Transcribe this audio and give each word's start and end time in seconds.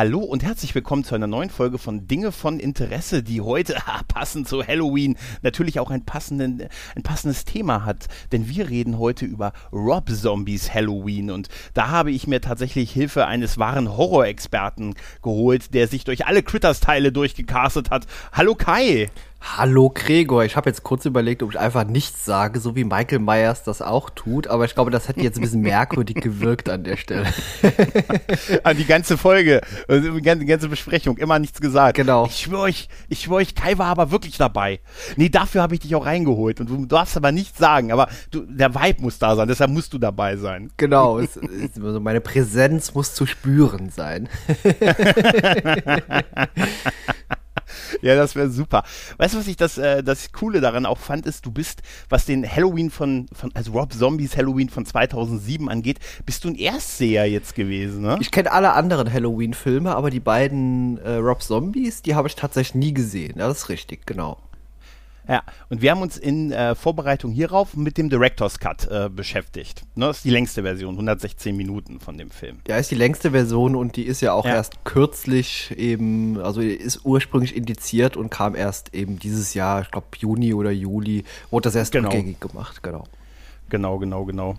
Hallo 0.00 0.20
und 0.20 0.42
herzlich 0.42 0.74
willkommen 0.74 1.04
zu 1.04 1.14
einer 1.14 1.26
neuen 1.26 1.50
Folge 1.50 1.76
von 1.76 2.06
Dinge 2.06 2.32
von 2.32 2.58
Interesse, 2.58 3.22
die 3.22 3.42
heute 3.42 3.76
passend 4.08 4.48
zu 4.48 4.66
Halloween 4.66 5.18
natürlich 5.42 5.78
auch 5.78 5.90
ein, 5.90 6.06
passenden, 6.06 6.68
ein 6.96 7.02
passendes 7.02 7.44
Thema 7.44 7.84
hat. 7.84 8.06
Denn 8.32 8.48
wir 8.48 8.70
reden 8.70 8.98
heute 8.98 9.26
über 9.26 9.52
Rob 9.70 10.08
Zombies 10.08 10.72
Halloween 10.72 11.30
und 11.30 11.50
da 11.74 11.88
habe 11.88 12.12
ich 12.12 12.26
mir 12.26 12.40
tatsächlich 12.40 12.90
Hilfe 12.90 13.26
eines 13.26 13.58
wahren 13.58 13.94
Horrorexperten 13.94 14.94
geholt, 15.20 15.74
der 15.74 15.86
sich 15.86 16.04
durch 16.04 16.24
alle 16.24 16.42
Critters-Teile 16.42 17.12
durchgecastet 17.12 17.90
hat. 17.90 18.06
Hallo 18.32 18.54
Kai! 18.54 19.10
Hallo 19.42 19.90
Gregor, 19.92 20.44
ich 20.44 20.54
habe 20.54 20.68
jetzt 20.68 20.82
kurz 20.82 21.06
überlegt, 21.06 21.42
ob 21.42 21.50
ich 21.50 21.58
einfach 21.58 21.84
nichts 21.84 22.26
sage, 22.26 22.60
so 22.60 22.76
wie 22.76 22.84
Michael 22.84 23.20
Myers 23.20 23.62
das 23.62 23.80
auch 23.80 24.10
tut, 24.10 24.46
aber 24.46 24.66
ich 24.66 24.74
glaube, 24.74 24.90
das 24.90 25.08
hätte 25.08 25.20
jetzt 25.20 25.38
ein 25.38 25.40
bisschen 25.40 25.62
merkwürdig 25.62 26.16
gewirkt 26.20 26.68
an 26.68 26.84
der 26.84 26.98
Stelle. 26.98 27.26
an 28.64 28.76
die 28.76 28.84
ganze 28.84 29.16
Folge, 29.16 29.62
also 29.88 30.12
die 30.12 30.22
ganze 30.22 30.68
Besprechung, 30.68 31.16
immer 31.16 31.38
nichts 31.38 31.60
gesagt. 31.60 31.96
Genau. 31.96 32.26
Ich 32.26 32.40
schwöre 32.42 32.62
euch, 32.62 32.88
ich 33.08 33.22
schwöre 33.22 33.38
euch, 33.38 33.54
Kai 33.54 33.78
war 33.78 33.86
aber 33.86 34.10
wirklich 34.10 34.36
dabei. 34.36 34.80
Nee, 35.16 35.30
dafür 35.30 35.62
habe 35.62 35.74
ich 35.74 35.80
dich 35.80 35.94
auch 35.94 36.04
reingeholt 36.04 36.60
und 36.60 36.68
du 36.68 36.84
darfst 36.84 37.16
aber 37.16 37.32
nichts 37.32 37.58
sagen, 37.58 37.92
aber 37.92 38.08
du, 38.30 38.42
der 38.42 38.74
Vibe 38.74 39.02
muss 39.02 39.18
da 39.18 39.36
sein, 39.36 39.48
deshalb 39.48 39.70
musst 39.70 39.94
du 39.94 39.98
dabei 39.98 40.36
sein. 40.36 40.70
Genau, 40.76 41.18
es, 41.18 41.36
es, 41.36 41.82
also 41.82 41.98
meine 41.98 42.20
Präsenz 42.20 42.92
muss 42.94 43.14
zu 43.14 43.24
spüren 43.24 43.88
sein. 43.88 44.28
ja, 48.02 48.16
das 48.16 48.34
wäre 48.36 48.50
super. 48.50 48.82
Weißt 49.18 49.34
du, 49.34 49.38
was 49.38 49.46
ich 49.46 49.56
das, 49.56 49.78
äh, 49.78 50.02
das 50.02 50.32
Coole 50.32 50.60
daran 50.60 50.86
auch 50.86 50.98
fand, 50.98 51.26
ist, 51.26 51.46
du 51.46 51.50
bist, 51.50 51.82
was 52.08 52.24
den 52.24 52.48
Halloween 52.48 52.90
von, 52.90 53.26
von 53.32 53.50
also 53.54 53.72
Rob 53.72 53.92
Zombies 53.92 54.36
Halloween 54.36 54.68
von 54.68 54.86
2007 54.86 55.68
angeht, 55.68 55.98
bist 56.26 56.44
du 56.44 56.48
ein 56.48 56.54
Erstseher 56.54 57.26
jetzt 57.26 57.54
gewesen, 57.54 58.02
ne? 58.02 58.18
Ich 58.20 58.30
kenne 58.30 58.52
alle 58.52 58.72
anderen 58.72 59.12
Halloween-Filme, 59.12 59.94
aber 59.94 60.10
die 60.10 60.20
beiden 60.20 60.98
äh, 60.98 61.14
Rob 61.14 61.42
Zombies, 61.42 62.02
die 62.02 62.14
habe 62.14 62.28
ich 62.28 62.36
tatsächlich 62.36 62.74
nie 62.74 62.94
gesehen. 62.94 63.34
Ja, 63.38 63.48
das 63.48 63.58
ist 63.58 63.68
richtig, 63.68 64.06
genau. 64.06 64.38
Ja, 65.30 65.44
und 65.68 65.80
wir 65.80 65.92
haben 65.92 66.02
uns 66.02 66.16
in 66.16 66.50
äh, 66.50 66.74
Vorbereitung 66.74 67.30
hierauf 67.30 67.76
mit 67.76 67.98
dem 67.98 68.10
Director's 68.10 68.58
Cut 68.58 68.88
äh, 68.90 69.08
beschäftigt. 69.08 69.84
Ne, 69.94 70.06
das 70.06 70.16
ist 70.18 70.24
die 70.24 70.30
längste 70.30 70.62
Version, 70.62 70.94
116 70.94 71.56
Minuten 71.56 72.00
von 72.00 72.18
dem 72.18 72.32
Film. 72.32 72.58
Ja, 72.66 72.78
ist 72.78 72.90
die 72.90 72.96
längste 72.96 73.30
Version 73.30 73.76
und 73.76 73.94
die 73.94 74.02
ist 74.02 74.22
ja 74.22 74.32
auch 74.32 74.44
ja. 74.44 74.56
erst 74.56 74.84
kürzlich 74.84 75.72
eben, 75.76 76.40
also 76.40 76.60
ist 76.60 77.04
ursprünglich 77.04 77.54
indiziert 77.54 78.16
und 78.16 78.30
kam 78.30 78.56
erst 78.56 78.92
eben 78.92 79.20
dieses 79.20 79.54
Jahr, 79.54 79.82
ich 79.82 79.92
glaube 79.92 80.08
Juni 80.18 80.52
oder 80.52 80.72
Juli, 80.72 81.22
wurde 81.52 81.68
das 81.68 81.76
erst 81.76 81.92
genau. 81.92 82.08
rückgängig 82.08 82.40
gemacht, 82.40 82.82
genau. 82.82 83.04
Genau, 83.70 83.98
genau, 83.98 84.24
genau. 84.24 84.56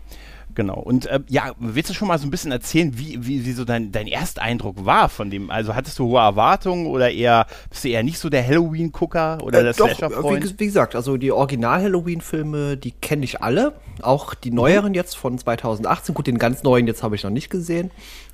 Genau. 0.56 0.80
Und 0.80 1.06
äh, 1.06 1.20
ja, 1.30 1.52
willst 1.60 1.90
du 1.90 1.94
schon 1.94 2.08
mal 2.08 2.18
so 2.18 2.28
ein 2.28 2.32
bisschen 2.32 2.52
erzählen, 2.52 2.98
wie, 2.98 3.26
wie, 3.26 3.46
wie 3.46 3.52
so 3.52 3.66
dein, 3.66 3.92
dein 3.92 4.08
Ersteindruck 4.08 4.86
war 4.86 5.10
von 5.10 5.30
dem? 5.30 5.50
Also 5.50 5.76
hattest 5.76 6.00
du 6.00 6.08
hohe 6.08 6.20
Erwartungen 6.20 6.88
oder 6.88 7.12
eher 7.12 7.48
bist 7.70 7.84
du 7.84 7.90
eher 7.90 8.04
nicht 8.04 8.20
so 8.20 8.30
der 8.30 8.46
Halloween-Gucker 8.46 9.40
oder 9.44 9.60
äh, 9.60 9.64
der 9.64 9.74
Slasher-Freund? 9.74 10.44
Wie, 10.44 10.60
wie, 10.60 10.66
gesagt, 10.66 10.96
also 10.96 11.18
die 11.18 11.32
Original-Halloween-Filme, 11.32 12.78
die 12.78 12.92
kenne 12.92 13.24
ich 13.24 13.42
alle. 13.42 13.74
Auch 14.02 14.34
die 14.34 14.52
neueren 14.52 14.90
mhm. 14.90 14.96
jetzt 14.96 15.16
von 15.16 15.38
2018. 15.38 16.16
Gut, 16.16 16.28
den 16.28 16.38
ganz 16.38 16.64
neuen 16.64 16.88
jetzt 16.88 17.04
habe 17.04 17.16
ich 17.16 17.24
noch 17.24 17.32
nicht 17.32 17.50
gesehen. 17.50 17.92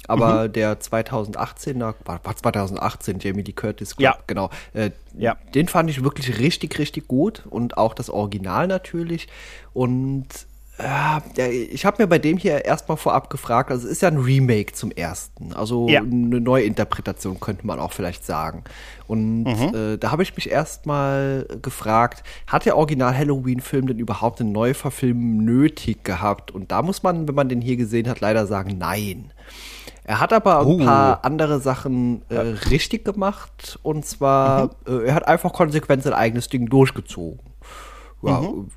Aber 0.07 0.47
mhm. 0.47 0.53
der 0.53 0.79
2018er, 0.79 1.95
war, 2.05 2.21
war 2.23 2.35
2018, 2.35 3.19
Jamie 3.19 3.43
Lee 3.43 3.51
Curtis, 3.51 3.95
glaub, 3.95 4.15
ja. 4.15 4.23
genau. 4.25 4.49
Äh, 4.73 4.91
ja. 5.17 5.35
Den 5.53 5.67
fand 5.67 5.89
ich 5.89 6.03
wirklich 6.03 6.39
richtig, 6.39 6.79
richtig 6.79 7.07
gut. 7.07 7.43
Und 7.49 7.77
auch 7.77 7.93
das 7.93 8.09
Original 8.09 8.67
natürlich. 8.67 9.27
Und 9.73 10.27
ich 11.35 11.85
habe 11.85 12.03
mir 12.03 12.07
bei 12.07 12.19
dem 12.19 12.37
hier 12.37 12.63
erstmal 12.63 12.97
vorab 12.97 13.31
gefragt, 13.31 13.71
also 13.71 13.87
es 13.87 13.93
ist 13.93 14.01
ja 14.03 14.09
ein 14.09 14.17
Remake 14.17 14.73
zum 14.73 14.91
ersten, 14.91 15.53
also 15.53 15.87
ja. 15.87 16.01
eine 16.01 16.39
Neuinterpretation 16.39 17.39
könnte 17.39 17.65
man 17.65 17.79
auch 17.79 17.93
vielleicht 17.93 18.23
sagen. 18.25 18.63
Und 19.07 19.45
mhm. 19.45 19.73
äh, 19.73 19.97
da 19.97 20.11
habe 20.11 20.21
ich 20.21 20.35
mich 20.35 20.51
erstmal 20.51 21.47
gefragt, 21.63 22.23
hat 22.45 22.65
der 22.65 22.77
Original 22.77 23.17
Halloween-Film 23.17 23.87
denn 23.87 23.97
überhaupt 23.97 24.39
eine 24.39 24.51
Neuverfilmung 24.51 25.43
nötig 25.43 26.03
gehabt? 26.03 26.51
Und 26.51 26.71
da 26.71 26.83
muss 26.83 27.01
man, 27.01 27.27
wenn 27.27 27.35
man 27.35 27.49
den 27.49 27.61
hier 27.61 27.77
gesehen 27.77 28.07
hat, 28.07 28.19
leider 28.19 28.45
sagen, 28.45 28.77
nein. 28.77 29.31
Er 30.03 30.19
hat 30.19 30.31
aber 30.31 30.59
ein 30.59 30.67
uh. 30.67 30.77
paar 30.77 31.25
andere 31.25 31.59
Sachen 31.59 32.21
äh, 32.29 32.37
richtig 32.37 33.03
gemacht 33.03 33.79
und 33.81 34.05
zwar, 34.05 34.75
mhm. 34.87 34.99
äh, 34.99 35.07
er 35.07 35.15
hat 35.15 35.27
einfach 35.27 35.53
konsequent 35.53 36.03
sein 36.03 36.13
eigenes 36.13 36.49
Ding 36.49 36.67
durchgezogen 36.67 37.39
ja, 38.23 38.41
mhm. 38.41 38.67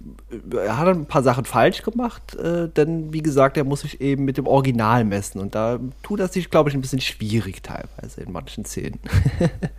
er 0.53 0.77
hat 0.77 0.89
ein 0.89 1.07
paar 1.07 1.23
Sachen 1.23 1.45
falsch 1.45 1.83
gemacht, 1.83 2.35
äh, 2.35 2.69
denn 2.69 3.13
wie 3.13 3.23
gesagt, 3.23 3.57
er 3.57 3.65
muss 3.65 3.81
sich 3.81 4.01
eben 4.01 4.25
mit 4.25 4.37
dem 4.37 4.47
Original 4.47 5.05
messen 5.05 5.41
und 5.41 5.55
da 5.55 5.79
tut 6.03 6.21
er 6.21 6.29
sich, 6.29 6.51
glaube 6.51 6.69
ich, 6.69 6.75
ein 6.75 6.83
bisschen 6.83 7.01
schwierig 7.01 7.63
teilweise 7.63 8.21
in 8.21 8.33
manchen 8.33 8.67
Szenen. 8.67 9.01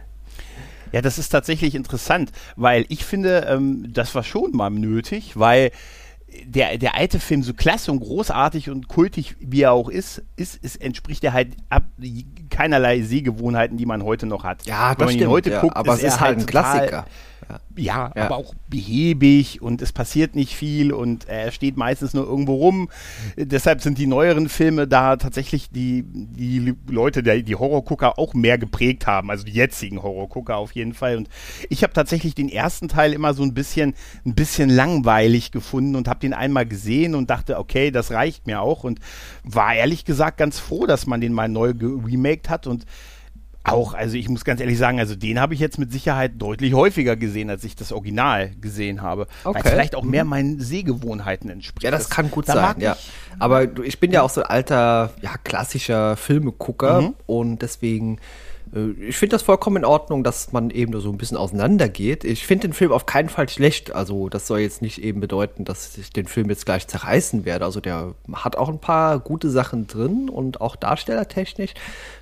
ja, 0.91 1.01
das 1.01 1.19
ist 1.19 1.29
tatsächlich 1.29 1.75
interessant, 1.75 2.31
weil 2.55 2.85
ich 2.89 3.05
finde, 3.05 3.45
ähm, 3.49 3.93
das 3.93 4.15
war 4.15 4.23
schon 4.23 4.51
mal 4.51 4.71
nötig, 4.71 5.37
weil 5.37 5.71
der, 6.45 6.77
der 6.77 6.95
alte 6.95 7.19
Film, 7.19 7.43
so 7.43 7.53
klasse 7.53 7.91
und 7.91 7.99
großartig 7.99 8.69
und 8.69 8.87
kultig 8.87 9.35
wie 9.39 9.61
er 9.61 9.73
auch 9.73 9.89
ist, 9.89 10.23
ist, 10.37 10.55
ist 10.63 10.81
entspricht 10.81 11.23
er 11.23 11.33
halt 11.33 11.49
ab 11.69 11.83
keinerlei 12.49 13.01
Sehgewohnheiten, 13.01 13.77
die 13.77 13.85
man 13.85 14.03
heute 14.03 14.25
noch 14.25 14.43
hat. 14.43 14.65
Ja, 14.65 14.89
das 14.89 14.99
Wenn 14.99 15.05
man 15.05 15.13
stimmt, 15.13 15.21
ihn 15.21 15.29
heute 15.29 15.51
ja, 15.51 15.61
guckt, 15.61 15.75
aber 15.75 15.93
ist 15.93 16.03
es 16.03 16.13
ist 16.15 16.19
halt 16.19 16.39
ein 16.39 16.45
Klassiker. 16.45 17.05
Ja, 17.49 17.59
ja, 17.75 18.11
aber 18.15 18.37
auch 18.37 18.53
behäbig 18.69 19.61
und 19.61 19.81
es 19.81 19.91
passiert 19.91 20.35
nicht 20.35 20.55
viel 20.55 20.91
und 20.93 21.27
er 21.27 21.51
steht 21.51 21.77
meistens 21.77 22.13
nur 22.13 22.25
irgendwo 22.25 22.55
rum. 22.55 22.89
Deshalb 23.35 23.81
sind 23.81 23.97
die 23.97 24.07
neueren 24.07 24.49
Filme 24.49 24.87
da 24.87 25.15
tatsächlich 25.15 25.69
die, 25.69 26.03
die 26.05 26.75
Leute, 26.87 27.23
die, 27.23 27.43
die 27.43 27.55
Horrorgucker 27.55 28.19
auch 28.19 28.33
mehr 28.33 28.57
geprägt 28.57 29.07
haben, 29.07 29.29
also 29.31 29.43
die 29.43 29.53
jetzigen 29.53 30.01
Horrorgucker 30.03 30.57
auf 30.57 30.73
jeden 30.73 30.93
Fall. 30.93 31.17
Und 31.17 31.29
ich 31.69 31.83
habe 31.83 31.93
tatsächlich 31.93 32.35
den 32.35 32.49
ersten 32.49 32.87
Teil 32.87 33.13
immer 33.13 33.33
so 33.33 33.43
ein 33.43 33.53
bisschen, 33.53 33.95
ein 34.25 34.35
bisschen 34.35 34.69
langweilig 34.69 35.51
gefunden 35.51 35.95
und 35.95 36.07
habe 36.07 36.19
den 36.19 36.33
einmal 36.33 36.65
gesehen 36.65 37.15
und 37.15 37.29
dachte, 37.29 37.57
okay, 37.57 37.91
das 37.91 38.11
reicht 38.11 38.47
mir 38.47 38.61
auch 38.61 38.83
und 38.83 38.99
war 39.43 39.73
ehrlich 39.73 40.05
gesagt 40.05 40.37
ganz 40.37 40.59
froh, 40.59 40.85
dass 40.85 41.07
man 41.07 41.21
den 41.21 41.33
mal 41.33 41.49
neu 41.49 41.73
geremaked 41.73 42.49
hat 42.49 42.67
und 42.67 42.85
auch, 43.63 43.93
also 43.93 44.17
ich 44.17 44.27
muss 44.27 44.43
ganz 44.43 44.59
ehrlich 44.59 44.77
sagen, 44.77 44.99
also 44.99 45.15
den 45.15 45.39
habe 45.39 45.53
ich 45.53 45.59
jetzt 45.59 45.77
mit 45.77 45.91
Sicherheit 45.91 46.33
deutlich 46.37 46.73
häufiger 46.73 47.15
gesehen, 47.15 47.49
als 47.49 47.63
ich 47.63 47.75
das 47.75 47.91
Original 47.91 48.51
gesehen 48.59 49.01
habe. 49.01 49.27
Okay. 49.43 49.59
Weil 49.63 49.71
vielleicht 49.71 49.95
auch 49.95 50.03
mehr 50.03 50.23
mhm. 50.23 50.29
meinen 50.29 50.59
Sehgewohnheiten 50.59 51.49
entspricht. 51.49 51.83
Ja, 51.83 51.91
das, 51.91 52.03
das 52.03 52.09
kann 52.09 52.31
gut 52.31 52.47
sein, 52.47 52.75
ja. 52.79 52.97
Aber 53.39 53.77
ich 53.83 53.99
bin 53.99 54.11
ja 54.11 54.23
auch 54.23 54.29
so 54.29 54.41
ein 54.41 54.49
alter, 54.49 55.13
ja, 55.21 55.35
klassischer 55.43 56.17
Filmegucker 56.17 57.01
mhm. 57.01 57.15
und 57.27 57.61
deswegen 57.61 58.19
ich 58.73 59.17
finde 59.17 59.35
das 59.35 59.41
vollkommen 59.41 59.77
in 59.77 59.85
Ordnung, 59.85 60.23
dass 60.23 60.53
man 60.53 60.69
eben 60.69 60.97
so 61.01 61.09
ein 61.09 61.17
bisschen 61.17 61.35
auseinandergeht. 61.35 62.23
Ich 62.23 62.47
finde 62.47 62.69
den 62.69 62.73
Film 62.73 62.93
auf 62.93 63.05
keinen 63.05 63.27
Fall 63.27 63.49
schlecht. 63.49 63.93
Also 63.93 64.29
das 64.29 64.47
soll 64.47 64.59
jetzt 64.59 64.81
nicht 64.81 65.03
eben 65.03 65.19
bedeuten, 65.19 65.65
dass 65.65 65.97
ich 65.97 66.11
den 66.11 66.25
Film 66.25 66.49
jetzt 66.49 66.65
gleich 66.65 66.87
zerreißen 66.87 67.43
werde. 67.43 67.65
Also 67.65 67.81
der 67.81 68.15
hat 68.31 68.55
auch 68.55 68.69
ein 68.69 68.79
paar 68.79 69.19
gute 69.19 69.49
Sachen 69.49 69.87
drin 69.87 70.29
und 70.29 70.61
auch 70.61 70.77
darstellertechnisch 70.77 71.73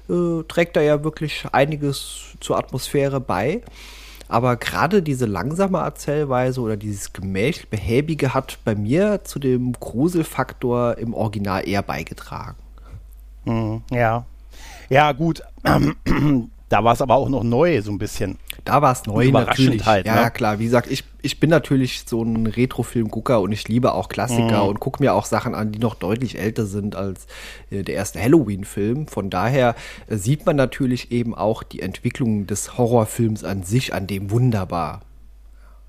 äh, 0.09 0.43
trägt 0.47 0.75
er 0.75 0.81
ja 0.81 1.03
wirklich 1.03 1.45
einiges 1.51 2.35
zur 2.39 2.57
Atmosphäre 2.57 3.19
bei. 3.19 3.61
Aber 4.27 4.57
gerade 4.57 5.03
diese 5.03 5.27
langsame 5.27 5.79
Erzählweise 5.79 6.62
oder 6.62 6.77
dieses 6.77 7.13
gemächlich 7.13 7.69
behäbige 7.69 8.33
hat 8.33 8.57
bei 8.65 8.74
mir 8.74 9.24
zu 9.24 9.38
dem 9.38 9.74
Gruselfaktor 9.74 10.97
im 10.97 11.13
Original 11.13 11.68
eher 11.68 11.83
beigetragen. 11.83 12.57
Mhm, 13.45 13.83
ja, 13.91 14.25
ja, 14.89 15.12
gut. 15.12 15.41
da 16.69 16.83
war 16.83 16.94
es 16.94 17.01
aber 17.01 17.15
auch 17.15 17.30
noch 17.30 17.44
neu, 17.44 17.81
so 17.81 17.91
ein 17.91 17.97
bisschen. 17.97 18.38
Da 18.65 18.81
war 18.81 18.91
es 18.91 19.06
neu, 19.06 19.31
natürlich. 19.31 19.86
Halt, 19.86 20.06
ja, 20.06 20.24
ne? 20.24 20.31
klar. 20.31 20.59
Wie 20.59 20.65
gesagt, 20.65 20.91
ich, 20.91 21.03
ich 21.21 21.39
bin 21.39 21.50
natürlich 21.50 22.03
so 22.06 22.21
ein 22.24 22.45
Retro-Film-Gucker 22.45 23.41
und 23.41 23.51
ich 23.51 23.68
liebe 23.68 23.94
auch 23.94 24.09
Klassiker 24.09 24.63
mhm. 24.63 24.69
und 24.69 24.80
gucke 24.80 25.01
mir 25.01 25.13
auch 25.13 25.25
Sachen 25.25 25.56
an, 25.56 25.71
die 25.71 25.80
noch 25.80 25.95
deutlich 25.95 26.38
älter 26.38 26.65
sind 26.65 26.95
als 26.95 27.27
äh, 27.71 27.83
der 27.83 27.95
erste 27.95 28.21
Halloween-Film. 28.21 29.07
Von 29.07 29.30
daher 29.30 29.75
äh, 30.07 30.18
sieht 30.18 30.45
man 30.45 30.56
natürlich 30.56 31.12
eben 31.12 31.33
auch 31.33 31.63
die 31.63 31.81
Entwicklung 31.81 32.45
des 32.47 32.77
Horrorfilms 32.77 33.44
an 33.44 33.63
sich 33.63 33.94
an 33.94 34.07
dem 34.07 34.30
wunderbar. 34.31 35.01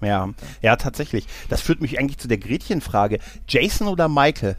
Ja, 0.00 0.30
ja, 0.62 0.76
tatsächlich. 0.76 1.26
Das 1.48 1.60
führt 1.60 1.82
mich 1.82 1.98
eigentlich 1.98 2.18
zu 2.18 2.28
der 2.28 2.38
Gretchenfrage. 2.38 3.18
Jason 3.46 3.86
oder 3.88 4.08
Michael? 4.08 4.56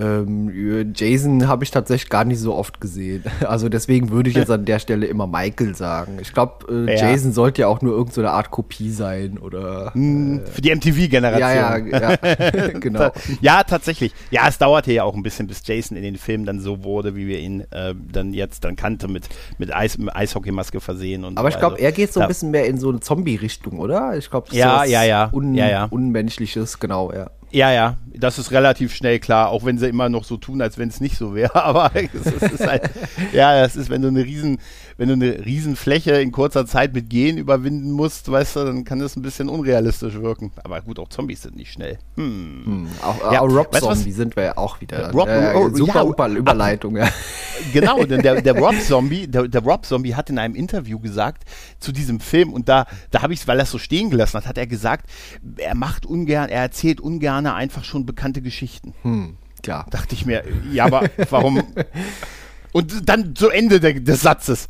Ähm, 0.00 0.92
Jason 0.94 1.48
habe 1.48 1.64
ich 1.64 1.70
tatsächlich 1.70 2.08
gar 2.10 2.24
nicht 2.24 2.38
so 2.38 2.54
oft 2.54 2.80
gesehen. 2.80 3.24
Also 3.48 3.68
deswegen 3.68 4.10
würde 4.10 4.28
ich 4.28 4.36
jetzt 4.36 4.50
an 4.50 4.64
der 4.64 4.78
Stelle 4.78 5.06
immer 5.06 5.26
Michael 5.26 5.74
sagen. 5.74 6.18
Ich 6.20 6.34
glaube, 6.34 6.66
äh, 6.70 6.96
ja. 6.96 7.10
Jason 7.10 7.32
sollte 7.32 7.62
ja 7.62 7.68
auch 7.68 7.80
nur 7.80 7.92
irgendeine 7.94 8.28
so 8.28 8.32
Art 8.32 8.50
Kopie 8.50 8.90
sein 8.90 9.38
oder. 9.38 9.92
Hm, 9.94 10.40
äh, 10.40 10.46
Für 10.46 10.60
die 10.60 10.74
MTV-Generation. 10.74 11.40
Ja, 11.40 11.76
ja, 11.78 12.10
ja 12.10 12.68
genau. 12.80 13.10
ja, 13.40 13.62
tatsächlich. 13.62 14.12
Ja, 14.30 14.48
es 14.48 14.58
dauerte 14.58 14.92
ja 14.92 15.04
auch 15.04 15.14
ein 15.14 15.22
bisschen, 15.22 15.46
bis 15.46 15.62
Jason 15.64 15.96
in 15.96 16.02
den 16.02 16.16
Filmen 16.16 16.44
dann 16.44 16.60
so 16.60 16.84
wurde, 16.84 17.16
wie 17.16 17.26
wir 17.26 17.38
ihn 17.38 17.60
äh, 17.70 17.94
dann 18.12 18.34
jetzt 18.34 18.64
dann 18.64 18.76
kannte, 18.76 19.08
mit, 19.08 19.28
mit, 19.58 19.74
Eis, 19.74 19.96
mit 19.98 20.14
Eishockeymaske 20.14 20.80
versehen 20.80 21.24
und 21.24 21.38
Aber 21.38 21.50
so. 21.50 21.56
ich 21.56 21.60
glaube, 21.60 21.76
also, 21.76 21.84
er 21.84 21.92
geht 21.92 22.12
so 22.12 22.20
ein 22.20 22.28
bisschen 22.28 22.50
mehr 22.50 22.66
in 22.66 22.78
so 22.78 22.90
eine 22.90 23.00
Zombie-Richtung, 23.00 23.78
oder? 23.78 24.16
Ich 24.16 24.30
glaube, 24.30 24.48
ja, 24.52 24.84
ja, 24.84 25.02
ja. 25.04 25.30
Un 25.32 25.54
ja, 25.54 25.68
ja. 25.68 25.84
Unmenschliches, 25.84 26.78
genau, 26.78 27.12
ja. 27.12 27.30
Ja, 27.50 27.72
ja, 27.72 27.96
das 28.18 28.38
ist 28.38 28.50
relativ 28.50 28.94
schnell 28.94 29.18
klar, 29.18 29.50
auch 29.50 29.64
wenn 29.64 29.78
sie 29.78 29.88
immer 29.88 30.08
noch 30.08 30.24
so 30.24 30.36
tun, 30.36 30.60
als 30.60 30.78
wenn 30.78 30.88
es 30.88 31.00
nicht 31.00 31.16
so 31.16 31.34
wäre. 31.34 31.54
Aber 31.64 31.90
es 31.94 32.26
ist 32.26 32.66
halt, 32.66 32.90
ja, 33.32 33.60
das 33.60 33.76
ist, 33.76 33.90
wenn 33.90 34.02
du 34.02 34.08
eine 34.08 34.24
riesen, 34.24 34.58
wenn 34.96 35.08
du 35.08 35.14
eine 35.14 35.44
riesen 35.44 35.76
Fläche 35.76 36.20
in 36.20 36.32
kurzer 36.32 36.66
Zeit 36.66 36.92
mit 36.94 37.08
Gehen 37.10 37.38
überwinden 37.38 37.92
musst, 37.92 38.30
weißt 38.30 38.56
du, 38.56 38.64
dann 38.64 38.84
kann 38.84 38.98
das 38.98 39.16
ein 39.16 39.22
bisschen 39.22 39.48
unrealistisch 39.48 40.14
wirken. 40.14 40.52
Aber 40.64 40.80
gut, 40.80 40.98
auch 40.98 41.08
Zombies 41.08 41.42
sind 41.42 41.56
nicht 41.56 41.72
schnell. 41.72 41.98
Hm. 42.16 42.62
Hm, 42.64 42.88
auch, 43.02 43.32
ja, 43.32 43.40
auch 43.40 43.48
Rob 43.48 43.72
weißt 43.72 43.84
Zombie 43.84 44.12
sind 44.12 44.36
wir 44.36 44.44
ja 44.44 44.56
auch 44.56 44.80
wieder. 44.80 45.10
Rob, 45.12 45.28
äh, 45.28 45.54
oh, 45.54 45.70
super 45.74 46.06
ja, 46.18 46.28
Überleitung, 46.28 46.96
ja. 46.96 47.08
Genau, 47.72 48.04
denn 48.04 48.22
der, 48.22 48.40
der 48.40 48.56
Rob 48.56 48.74
Zombie, 48.80 49.26
der, 49.26 49.48
der 49.48 49.62
Rob 49.62 49.84
Zombie 49.84 50.14
hat 50.14 50.30
in 50.30 50.38
einem 50.38 50.54
Interview 50.54 51.00
gesagt 51.00 51.42
zu 51.80 51.90
diesem 51.90 52.20
Film 52.20 52.52
und 52.52 52.68
da, 52.68 52.86
da 53.10 53.22
habe 53.22 53.32
ich 53.32 53.40
es, 53.40 53.48
weil 53.48 53.58
er 53.58 53.64
es 53.64 53.70
so 53.70 53.78
stehen 53.78 54.10
gelassen 54.10 54.38
hat, 54.38 54.46
hat 54.46 54.58
er 54.58 54.68
gesagt, 54.68 55.10
er 55.56 55.74
macht 55.74 56.06
ungern, 56.06 56.48
er 56.50 56.62
erzählt 56.62 57.00
ungern 57.00 57.46
einfach 57.46 57.84
schon 57.84 58.06
bekannte 58.08 58.42
Geschichten. 58.42 58.94
Hm, 59.02 59.36
ja. 59.64 59.84
Dachte 59.90 60.14
ich 60.14 60.26
mir, 60.26 60.42
ja, 60.72 60.86
aber 60.86 61.08
warum? 61.30 61.62
Und 62.72 63.08
dann 63.08 63.34
zu 63.36 63.48
Ende 63.50 63.80
de 63.80 64.00
des 64.00 64.22
Satzes, 64.22 64.66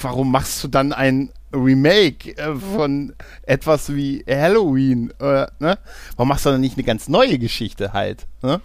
warum 0.00 0.30
machst 0.30 0.64
du 0.64 0.68
dann 0.68 0.92
ein 0.92 1.30
Remake 1.52 2.36
äh, 2.36 2.54
von 2.54 3.14
etwas 3.42 3.94
wie 3.94 4.24
Halloween? 4.28 5.10
Äh, 5.20 5.46
ne? 5.58 5.78
Warum 6.16 6.28
machst 6.28 6.46
du 6.46 6.50
dann 6.50 6.60
nicht 6.60 6.76
eine 6.76 6.84
ganz 6.84 7.08
neue 7.08 7.38
Geschichte 7.38 7.92
halt? 7.92 8.26
Ne? 8.42 8.60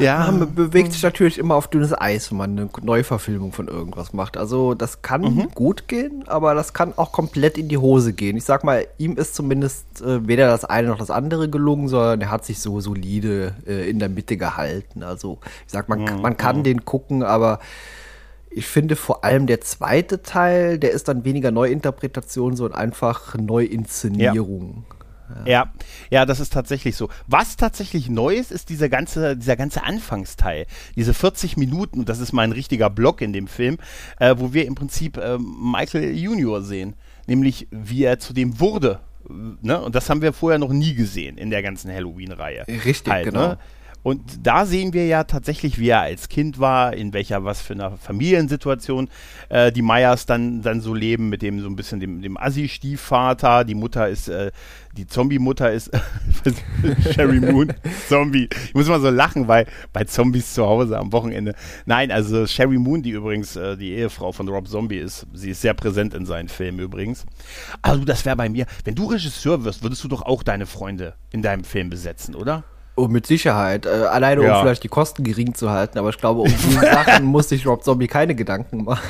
Ja, 0.00 0.30
man 0.30 0.54
bewegt 0.54 0.92
sich 0.92 1.02
natürlich 1.02 1.38
immer 1.38 1.54
auf 1.54 1.68
dünnes 1.68 1.92
Eis, 1.98 2.30
wenn 2.30 2.38
man 2.38 2.58
eine 2.58 2.68
Neuverfilmung 2.82 3.52
von 3.52 3.68
irgendwas 3.68 4.12
macht. 4.12 4.36
Also 4.36 4.74
das 4.74 5.02
kann 5.02 5.22
mhm. 5.22 5.48
gut 5.54 5.88
gehen, 5.88 6.24
aber 6.26 6.54
das 6.54 6.72
kann 6.72 6.92
auch 6.96 7.12
komplett 7.12 7.58
in 7.58 7.68
die 7.68 7.78
Hose 7.78 8.12
gehen. 8.12 8.36
Ich 8.36 8.44
sag 8.44 8.64
mal, 8.64 8.86
ihm 8.98 9.16
ist 9.16 9.34
zumindest 9.34 10.02
äh, 10.02 10.26
weder 10.26 10.46
das 10.48 10.64
eine 10.64 10.88
noch 10.88 10.98
das 10.98 11.10
andere 11.10 11.48
gelungen, 11.48 11.88
sondern 11.88 12.20
er 12.20 12.30
hat 12.30 12.44
sich 12.44 12.60
so 12.60 12.80
solide 12.80 13.54
äh, 13.66 13.88
in 13.88 13.98
der 13.98 14.08
Mitte 14.08 14.36
gehalten. 14.36 15.02
Also 15.02 15.38
ich 15.66 15.72
sag, 15.72 15.88
man, 15.88 16.00
mhm. 16.00 16.20
man 16.20 16.36
kann 16.36 16.58
mhm. 16.58 16.64
den 16.64 16.84
gucken, 16.84 17.22
aber 17.22 17.60
ich 18.50 18.66
finde 18.66 18.94
vor 18.94 19.24
allem 19.24 19.46
der 19.46 19.60
zweite 19.60 20.22
Teil, 20.22 20.78
der 20.78 20.92
ist 20.92 21.08
dann 21.08 21.24
weniger 21.24 21.50
Neuinterpretation, 21.50 22.54
sondern 22.54 22.78
einfach 22.78 23.34
Neuinszenierung. 23.34 24.84
Ja. 24.88 25.03
Ja. 25.46 25.72
ja, 26.10 26.26
das 26.26 26.40
ist 26.40 26.52
tatsächlich 26.52 26.96
so. 26.96 27.08
Was 27.26 27.56
tatsächlich 27.56 28.08
neu 28.08 28.34
ist, 28.34 28.52
ist 28.52 28.68
dieser 28.68 28.88
ganze, 28.88 29.36
dieser 29.36 29.56
ganze 29.56 29.82
Anfangsteil. 29.82 30.66
Diese 30.96 31.14
40 31.14 31.56
Minuten, 31.56 32.00
und 32.00 32.08
das 32.08 32.18
ist 32.20 32.32
mein 32.32 32.52
richtiger 32.52 32.90
Block 32.90 33.20
in 33.20 33.32
dem 33.32 33.46
Film, 33.46 33.78
äh, 34.18 34.34
wo 34.38 34.52
wir 34.52 34.66
im 34.66 34.74
Prinzip 34.74 35.16
äh, 35.16 35.38
Michael 35.38 36.14
Junior 36.14 36.62
sehen. 36.62 36.94
Nämlich, 37.26 37.68
wie 37.70 38.04
er 38.04 38.18
zu 38.18 38.34
dem 38.34 38.60
wurde. 38.60 39.00
Ne? 39.62 39.80
Und 39.80 39.94
das 39.94 40.10
haben 40.10 40.20
wir 40.20 40.32
vorher 40.32 40.58
noch 40.58 40.72
nie 40.72 40.94
gesehen 40.94 41.38
in 41.38 41.50
der 41.50 41.62
ganzen 41.62 41.90
Halloween-Reihe. 41.90 42.66
Richtig, 42.84 43.12
halt, 43.12 43.24
genau. 43.24 43.48
Ne? 43.48 43.58
Und 44.04 44.46
da 44.46 44.66
sehen 44.66 44.92
wir 44.92 45.06
ja 45.06 45.24
tatsächlich, 45.24 45.78
wie 45.78 45.88
er 45.88 46.02
als 46.02 46.28
Kind 46.28 46.60
war, 46.60 46.92
in 46.92 47.14
welcher, 47.14 47.44
was 47.44 47.62
für 47.62 47.72
einer 47.72 47.96
Familiensituation 47.96 49.08
äh, 49.48 49.72
die 49.72 49.80
Meyers 49.80 50.26
dann, 50.26 50.60
dann 50.60 50.82
so 50.82 50.92
leben, 50.92 51.30
mit 51.30 51.40
dem 51.40 51.58
so 51.60 51.68
ein 51.68 51.74
bisschen 51.74 52.00
dem, 52.00 52.20
dem 52.20 52.36
Assi-Stiefvater. 52.36 53.64
Die 53.64 53.74
Mutter 53.74 54.06
ist, 54.10 54.28
äh, 54.28 54.52
die 54.98 55.06
Zombie-Mutter 55.06 55.72
ist 55.72 55.90
Sherry 57.14 57.40
Moon, 57.40 57.72
Zombie. 58.06 58.50
Ich 58.66 58.74
muss 58.74 58.88
mal 58.88 59.00
so 59.00 59.08
lachen, 59.08 59.48
weil 59.48 59.66
bei 59.94 60.04
Zombies 60.04 60.52
zu 60.52 60.66
Hause 60.66 60.98
am 60.98 61.10
Wochenende. 61.12 61.54
Nein, 61.86 62.10
also 62.10 62.46
Sherry 62.46 62.76
Moon, 62.76 63.02
die 63.02 63.10
übrigens 63.12 63.56
äh, 63.56 63.74
die 63.78 63.92
Ehefrau 63.92 64.32
von 64.32 64.46
Rob 64.50 64.68
Zombie 64.68 64.98
ist, 64.98 65.26
sie 65.32 65.48
ist 65.48 65.62
sehr 65.62 65.72
präsent 65.72 66.12
in 66.12 66.26
seinen 66.26 66.50
Filmen 66.50 66.78
übrigens. 66.78 67.24
Also 67.80 68.04
das 68.04 68.26
wäre 68.26 68.36
bei 68.36 68.50
mir, 68.50 68.66
wenn 68.84 68.94
du 68.94 69.06
Regisseur 69.06 69.64
wirst, 69.64 69.82
würdest 69.82 70.04
du 70.04 70.08
doch 70.08 70.20
auch 70.20 70.42
deine 70.42 70.66
Freunde 70.66 71.14
in 71.32 71.40
deinem 71.40 71.64
Film 71.64 71.88
besetzen, 71.88 72.34
oder? 72.34 72.64
Oh, 72.96 73.08
mit 73.08 73.26
Sicherheit. 73.26 73.86
Äh, 73.86 73.88
alleine, 73.88 74.40
um 74.40 74.46
ja. 74.46 74.60
vielleicht 74.60 74.84
die 74.84 74.88
Kosten 74.88 75.24
gering 75.24 75.54
zu 75.54 75.70
halten. 75.70 75.98
Aber 75.98 76.10
ich 76.10 76.18
glaube, 76.18 76.42
um 76.42 76.48
die 76.48 76.74
Sachen 76.80 77.24
muss 77.24 77.48
sich 77.48 77.66
Rob 77.66 77.82
Zombie 77.82 78.06
keine 78.06 78.36
Gedanken 78.36 78.84
machen. 78.84 79.02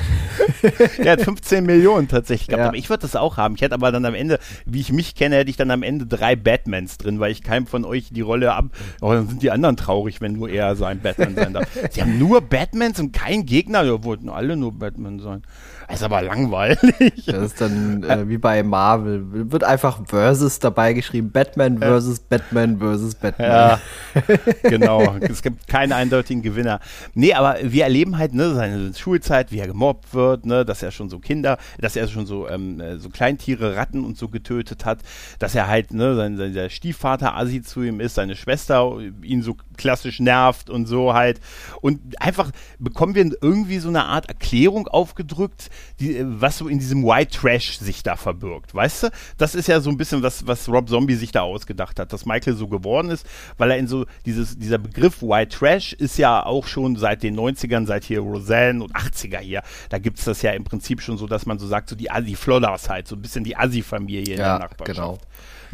er 0.99 1.13
hat 1.13 1.21
15 1.21 1.67
Millionen 1.67 2.09
tatsächlich 2.09 2.49
gehabt. 2.49 2.61
Ja. 2.61 2.69
Aber 2.69 2.77
ich 2.79 2.89
würde 2.89 3.03
das 3.03 3.15
auch 3.15 3.37
haben. 3.37 3.57
Ich 3.57 3.61
hätte 3.61 3.75
aber 3.75 3.93
dann 3.93 4.07
am 4.07 4.15
Ende, 4.15 4.39
wie 4.65 4.81
ich 4.81 4.91
mich 4.91 5.15
kenne, 5.15 5.37
hätte 5.37 5.51
ich 5.51 5.59
dann 5.59 5.71
am 5.71 5.83
Ende 5.83 6.07
drei 6.07 6.35
Batmans 6.35 6.97
drin, 6.97 7.21
weil 7.21 7.31
ich 7.31 7.43
keinem 7.43 7.67
von 7.67 7.85
euch 7.85 8.09
die 8.11 8.23
Rolle 8.23 8.55
ab. 8.55 8.67
Oh, 9.03 9.13
dann 9.13 9.29
sind 9.29 9.43
die 9.43 9.51
anderen 9.51 9.77
traurig, 9.77 10.23
wenn 10.23 10.33
nur 10.33 10.49
er 10.49 10.77
sein 10.77 11.01
Batman 11.01 11.35
sein 11.35 11.53
darf. 11.53 11.69
Sie 11.91 12.01
haben 12.01 12.19
nur 12.19 12.41
Batmans 12.41 12.99
und 13.01 13.13
kein 13.13 13.45
Gegner. 13.45 13.83
Ja, 13.83 14.03
wollten 14.03 14.31
alle 14.31 14.57
nur 14.57 14.73
Batman 14.73 15.21
sein. 15.21 15.43
Das 15.89 15.97
ist 15.97 16.03
aber 16.03 16.23
langweilig. 16.23 17.27
Das 17.27 17.53
ist 17.53 17.61
dann 17.61 18.03
äh, 18.05 18.29
wie 18.29 18.39
bei 18.39 18.63
Marvel. 18.63 19.51
Wird 19.53 19.65
einfach 19.65 20.01
Versus 20.07 20.59
dabei 20.59 20.93
geschrieben. 20.93 21.31
Batman 21.31 21.79
versus. 21.79 22.21
Batman 22.21 22.79
versus 22.79 23.15
Batman. 23.15 23.51
Ja, 23.51 23.81
genau. 24.63 25.17
Es 25.21 25.43
gibt 25.43 25.69
keinen 25.69 25.93
eindeutigen 25.93 26.43
Gewinner. 26.43 26.81
Nee, 27.15 27.35
aber 27.35 27.57
wir 27.63 27.85
erleben 27.85 28.19
halt 28.19 28.35
ne, 28.35 28.55
seine 28.55 28.95
Schulzeit, 28.95 29.53
wie 29.53 29.59
er 29.59 29.67
gemobbt 29.67 30.15
wird, 30.15 30.47
ne, 30.47 30.65
dass 30.65 30.83
er 30.83 30.91
schon 30.91 31.09
so 31.11 31.19
Kinder, 31.19 31.59
dass 31.79 31.97
er 31.97 32.09
schon 32.09 32.27
so, 32.27 32.49
ähm, 32.49 32.83
so 32.99 33.09
Kleintiere, 33.09 33.77
Ratten 33.77 34.05
und 34.05 34.17
so 34.17 34.29
getötet 34.29 34.85
hat, 34.85 35.01
dass 35.39 35.55
er 35.55 35.69
halt, 35.69 35.93
ne, 35.93 36.15
sein, 36.17 36.37
sein 36.37 36.71
Stiefvater 36.71 37.35
Asi 37.37 37.63
zu 37.63 37.83
ihm 37.83 38.01
ist, 38.01 38.15
seine 38.15 38.37
Schwester 38.37 38.99
ihn 39.23 39.43
so 39.43 39.57
klassisch 39.77 40.21
nervt 40.21 40.71
und 40.71 40.87
so 40.87 41.15
halt. 41.15 41.41
Und 41.81 42.21
einfach 42.21 42.51
bekommen 42.79 43.15
wir 43.15 43.31
irgendwie 43.41 43.79
so 43.79 43.89
eine 43.89 44.05
Art 44.05 44.29
Erklärung 44.29 44.89
aufgedrückt, 44.89 45.71
die, 46.01 46.21
was 46.25 46.59
so 46.59 46.69
in 46.69 46.79
diesem 46.79 47.05
White 47.05 47.39
Trash 47.39 47.79
sich 47.79 48.03
da 48.03 48.17
verbirgt. 48.17 48.75
Weißt 48.75 49.05
du? 49.05 49.11
Das 49.39 49.55
ist 49.55 49.69
ja 49.69 49.81
so 49.81 49.91
ein 49.91 49.97
bisschen 49.97 50.23
was, 50.23 50.47
was 50.47 50.69
Rob 50.69 50.89
Zombie 50.89 51.15
sich 51.15 51.33
da 51.33 51.43
ausgedacht 51.43 51.99
hat, 51.99 52.13
dass 52.13 52.27
Michael 52.27 52.57
so 52.57 52.69
geworden 52.69 53.11
ist, 53.11 53.27
weil 53.59 53.71
er 53.71 53.79
in 53.79 53.87
so 53.87 54.07
dieses, 54.27 54.59
dieser 54.59 54.79
Begriff 54.79 55.23
White 55.23 55.57
Trash 55.57 55.93
ist 55.93 56.19
ja 56.19 56.45
auch 56.45 56.67
schon 56.67 56.97
seit 56.97 57.23
den 57.23 57.39
90ern, 57.39 57.87
seit 57.87 58.05
hier 58.05 58.21
Roseanne 58.21 58.83
und 58.83 58.95
80er 58.95 59.39
hier, 59.39 59.63
da 59.89 59.99
gibt 59.99 60.19
es 60.19 60.25
das 60.25 60.43
ja 60.43 60.53
im 60.53 60.65
Prinzip 60.65 61.01
schon 61.01 61.19
so, 61.19 61.27
dass 61.27 61.47
man 61.47 61.59
so 61.59 61.67
sagt, 61.67 61.89
so 61.89 61.97
die 61.97 62.11
Assi-Flodders 62.11 62.89
halt, 62.89 63.09
so 63.09 63.17
ein 63.17 63.23
bisschen 63.23 63.45
die 63.45 63.57
Assi-Familie 63.57 64.35
in 64.35 64.41
ja, 64.41 64.59
der 64.59 64.69
Nachbarschaft. 64.69 64.97
Genau. 64.97 65.19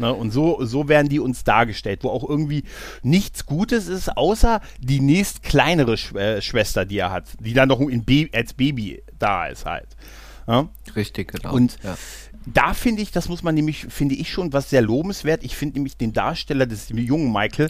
Ne? 0.01 0.13
Und 0.13 0.31
so, 0.31 0.63
so 0.65 0.87
werden 0.87 1.07
die 1.09 1.19
uns 1.19 1.43
dargestellt, 1.43 2.03
wo 2.03 2.09
auch 2.09 2.27
irgendwie 2.27 2.63
nichts 3.03 3.45
Gutes 3.45 3.87
ist, 3.87 4.17
außer 4.17 4.61
die 4.79 4.99
nächst 4.99 5.43
kleinere 5.43 5.97
Sch 5.97 6.13
äh, 6.15 6.41
Schwester, 6.41 6.85
die 6.85 6.97
er 6.97 7.11
hat, 7.11 7.25
die 7.39 7.53
dann 7.53 7.69
noch 7.69 7.79
in 7.79 8.05
als 8.33 8.53
Baby 8.53 9.03
da 9.21 9.47
ist 9.47 9.65
halt. 9.65 9.87
Ja? 10.47 10.69
Richtig, 10.95 11.31
genau. 11.31 11.53
Und 11.53 11.77
ja. 11.83 11.97
da 12.45 12.73
finde 12.73 13.01
ich, 13.01 13.11
das 13.11 13.29
muss 13.29 13.43
man 13.43 13.55
nämlich, 13.55 13.85
finde 13.89 14.15
ich 14.15 14.31
schon 14.31 14.53
was 14.53 14.69
sehr 14.69 14.81
lobenswert. 14.81 15.43
Ich 15.43 15.55
finde 15.55 15.75
nämlich 15.75 15.97
den 15.97 16.13
Darsteller 16.13 16.65
des 16.65 16.89
jungen 16.89 17.31
Michael 17.31 17.69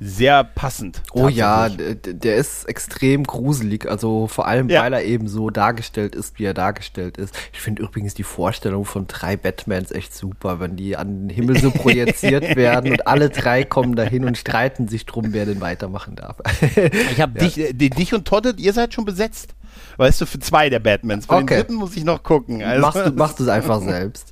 sehr 0.00 0.44
passend. 0.44 1.02
Oh 1.12 1.28
ja, 1.28 1.68
der 1.68 2.36
ist 2.36 2.68
extrem 2.68 3.24
gruselig, 3.24 3.88
also 3.90 4.28
vor 4.28 4.46
allem, 4.46 4.68
ja. 4.68 4.82
weil 4.82 4.92
er 4.92 5.04
eben 5.04 5.26
so 5.26 5.50
dargestellt 5.50 6.14
ist, 6.14 6.38
wie 6.38 6.44
er 6.44 6.54
dargestellt 6.54 7.16
ist. 7.16 7.36
Ich 7.52 7.60
finde 7.60 7.82
übrigens 7.82 8.14
die 8.14 8.22
Vorstellung 8.22 8.84
von 8.84 9.08
drei 9.08 9.36
Batmans 9.36 9.90
echt 9.90 10.14
super, 10.14 10.60
wenn 10.60 10.76
die 10.76 10.96
an 10.96 11.26
den 11.26 11.30
Himmel 11.30 11.58
so 11.58 11.70
projiziert 11.72 12.54
werden 12.54 12.92
und 12.92 13.08
alle 13.08 13.28
drei 13.28 13.64
kommen 13.64 13.96
dahin 13.96 14.24
und 14.24 14.38
streiten 14.38 14.86
sich 14.86 15.04
drum, 15.04 15.32
wer 15.32 15.46
denn 15.46 15.60
weitermachen 15.60 16.14
darf. 16.14 16.36
ich 17.10 17.20
habe 17.20 17.38
ja. 17.40 17.44
dich, 17.44 17.58
äh, 17.58 17.72
dich 17.72 18.14
und 18.14 18.24
Todd, 18.24 18.54
ihr 18.58 18.72
seid 18.72 18.94
schon 18.94 19.04
besetzt. 19.04 19.54
Weißt 19.96 20.20
du, 20.20 20.26
für 20.26 20.38
zwei 20.38 20.70
der 20.70 20.78
Batmans. 20.78 21.26
Für 21.26 21.32
okay. 21.32 21.40
den 21.40 21.56
dritten 21.58 21.74
muss 21.74 21.96
ich 21.96 22.04
noch 22.04 22.22
gucken. 22.22 22.62
Also, 22.62 22.80
machst 22.80 23.06
du 23.06 23.10
machst 23.12 23.40
es 23.40 23.48
einfach 23.48 23.80
selbst. 23.82 24.30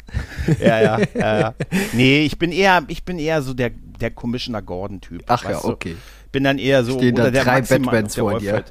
ja, 0.60 0.80
ja, 0.80 0.98
ja. 1.14 1.54
Nee, 1.92 2.24
ich 2.24 2.38
bin 2.38 2.52
eher, 2.52 2.84
ich 2.86 3.04
bin 3.04 3.18
eher 3.18 3.42
so 3.42 3.52
der 3.52 3.72
der 4.00 4.10
Commissioner 4.10 4.62
Gordon-Typ. 4.62 5.24
Ach 5.26 5.44
ja, 5.64 5.70
okay. 5.70 5.92
Du? 5.92 5.96
Bin 6.32 6.44
dann 6.44 6.58
eher 6.58 6.84
so 6.84 6.98
Stehen 6.98 7.14
da 7.14 7.30
drei 7.30 7.62
Batmans 7.62 8.16
vor 8.16 8.38
dir. 8.38 8.64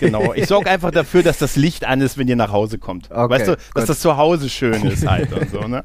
Genau. 0.00 0.34
Ich 0.34 0.46
sorge 0.46 0.70
einfach 0.70 0.90
dafür, 0.90 1.22
dass 1.22 1.38
das 1.38 1.56
Licht 1.56 1.84
an 1.84 2.00
ist, 2.00 2.18
wenn 2.18 2.28
ihr 2.28 2.36
nach 2.36 2.52
Hause 2.52 2.78
kommt. 2.78 3.10
Okay, 3.10 3.30
weißt 3.30 3.48
du, 3.48 3.56
dass 3.56 3.72
gut. 3.74 3.88
das 3.88 4.00
zu 4.00 4.16
Hause 4.16 4.48
schön 4.48 4.84
ist 4.84 5.06
halt 5.06 5.32
und 5.32 5.50
so, 5.50 5.66
ne? 5.66 5.84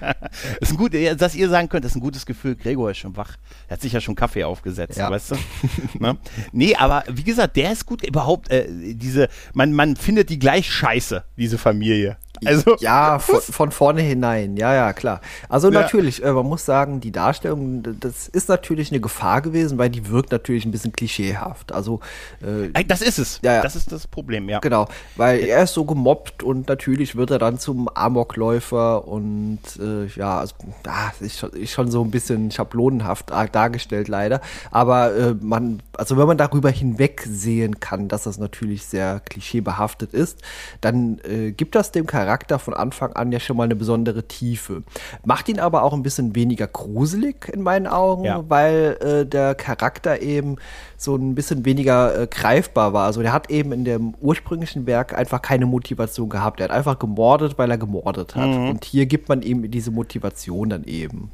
ist 0.60 0.72
ein 0.72 0.76
gut, 0.76 0.92
dass 0.94 1.34
ihr 1.34 1.48
sagen 1.48 1.68
könnt, 1.68 1.84
das 1.84 1.92
ist 1.92 1.96
ein 1.96 2.00
gutes 2.00 2.26
Gefühl. 2.26 2.56
Gregor 2.56 2.90
ist 2.90 2.98
schon 2.98 3.16
wach. 3.16 3.36
Er 3.68 3.74
hat 3.74 3.82
sich 3.82 3.92
ja 3.92 4.00
schon 4.00 4.14
Kaffee 4.14 4.44
aufgesetzt, 4.44 4.98
ja. 4.98 5.10
weißt 5.10 5.32
du? 5.32 5.36
ne? 5.98 6.16
Nee, 6.52 6.74
aber 6.76 7.04
wie 7.10 7.24
gesagt, 7.24 7.56
der 7.56 7.72
ist 7.72 7.86
gut. 7.86 8.06
Überhaupt, 8.06 8.50
äh, 8.50 8.66
diese, 8.68 9.28
man, 9.52 9.72
man 9.72 9.96
findet 9.96 10.30
die 10.30 10.38
gleich 10.38 10.70
scheiße, 10.70 11.24
diese 11.36 11.58
Familie. 11.58 12.18
Also 12.46 12.76
ja, 12.80 13.18
von, 13.18 13.40
von 13.40 13.70
vorne 13.70 14.02
hinein, 14.02 14.56
ja, 14.56 14.74
ja, 14.74 14.92
klar. 14.92 15.20
Also 15.48 15.70
ja. 15.70 15.80
natürlich, 15.80 16.22
äh, 16.22 16.32
man 16.32 16.46
muss 16.46 16.64
sagen, 16.64 17.00
die 17.00 17.10
Darstellung, 17.10 17.82
das 18.00 18.28
ist 18.28 18.48
natürlich 18.48 18.90
eine 18.90 19.00
Gefahr 19.00 19.40
gewesen, 19.40 19.78
weil 19.78 19.90
die 19.90 20.08
wirkt 20.08 20.32
natürlich 20.32 20.64
ein 20.64 20.70
bisschen 20.70 20.92
klischeehaft. 20.92 21.72
Also 21.72 22.00
äh, 22.42 22.84
das 22.84 23.02
ist 23.02 23.18
es. 23.18 23.40
Ja, 23.42 23.62
das 23.62 23.74
ist 23.74 23.90
das 23.90 24.06
Problem, 24.06 24.48
ja. 24.48 24.60
Genau, 24.60 24.86
weil 25.16 25.40
er 25.40 25.64
ist 25.64 25.74
so 25.74 25.84
gemobbt 25.84 26.42
und 26.42 26.68
natürlich 26.68 27.16
wird 27.16 27.30
er 27.30 27.38
dann 27.38 27.58
zum 27.58 27.88
Amokläufer 27.88 29.08
und 29.08 29.60
äh, 29.80 30.06
ja, 30.16 30.38
also, 30.38 30.54
ah, 30.86 31.12
ist, 31.20 31.38
schon, 31.38 31.50
ist 31.50 31.72
schon 31.72 31.90
so 31.90 32.02
ein 32.02 32.10
bisschen 32.10 32.50
schablonenhaft 32.50 33.30
dargestellt 33.30 34.08
leider. 34.08 34.40
Aber 34.70 35.14
äh, 35.14 35.34
man, 35.40 35.82
also 35.94 36.16
wenn 36.16 36.26
man 36.26 36.38
darüber 36.38 36.70
hinwegsehen 36.70 37.80
kann, 37.80 38.08
dass 38.08 38.24
das 38.24 38.38
natürlich 38.38 38.84
sehr 38.84 39.20
klischeebehaftet 39.20 40.12
ist, 40.12 40.42
dann 40.80 41.18
äh, 41.24 41.52
gibt 41.52 41.74
das 41.74 41.92
dem 41.92 42.06
Charakter 42.06 42.25
von 42.58 42.74
Anfang 42.74 43.12
an 43.12 43.32
ja 43.32 43.40
schon 43.40 43.56
mal 43.56 43.64
eine 43.64 43.76
besondere 43.76 44.26
Tiefe. 44.26 44.82
Macht 45.24 45.48
ihn 45.48 45.60
aber 45.60 45.82
auch 45.82 45.92
ein 45.92 46.02
bisschen 46.02 46.34
weniger 46.34 46.66
gruselig 46.66 47.48
in 47.52 47.62
meinen 47.62 47.86
Augen, 47.86 48.24
ja. 48.24 48.44
weil 48.48 48.98
äh, 49.00 49.26
der 49.26 49.54
Charakter 49.54 50.20
eben 50.22 50.56
so 50.96 51.16
ein 51.16 51.34
bisschen 51.34 51.64
weniger 51.64 52.22
äh, 52.22 52.26
greifbar 52.26 52.92
war. 52.92 53.06
Also 53.06 53.22
der 53.22 53.32
hat 53.32 53.50
eben 53.50 53.72
in 53.72 53.84
dem 53.84 54.14
ursprünglichen 54.20 54.86
Werk 54.86 55.16
einfach 55.16 55.42
keine 55.42 55.66
Motivation 55.66 56.28
gehabt. 56.28 56.60
Er 56.60 56.64
hat 56.64 56.70
einfach 56.70 56.98
gemordet, 56.98 57.58
weil 57.58 57.70
er 57.70 57.78
gemordet 57.78 58.34
hat. 58.34 58.48
Mhm. 58.48 58.70
Und 58.70 58.84
hier 58.84 59.06
gibt 59.06 59.28
man 59.28 59.42
ihm 59.42 59.70
diese 59.70 59.90
Motivation 59.90 60.70
dann 60.70 60.84
eben. 60.84 61.30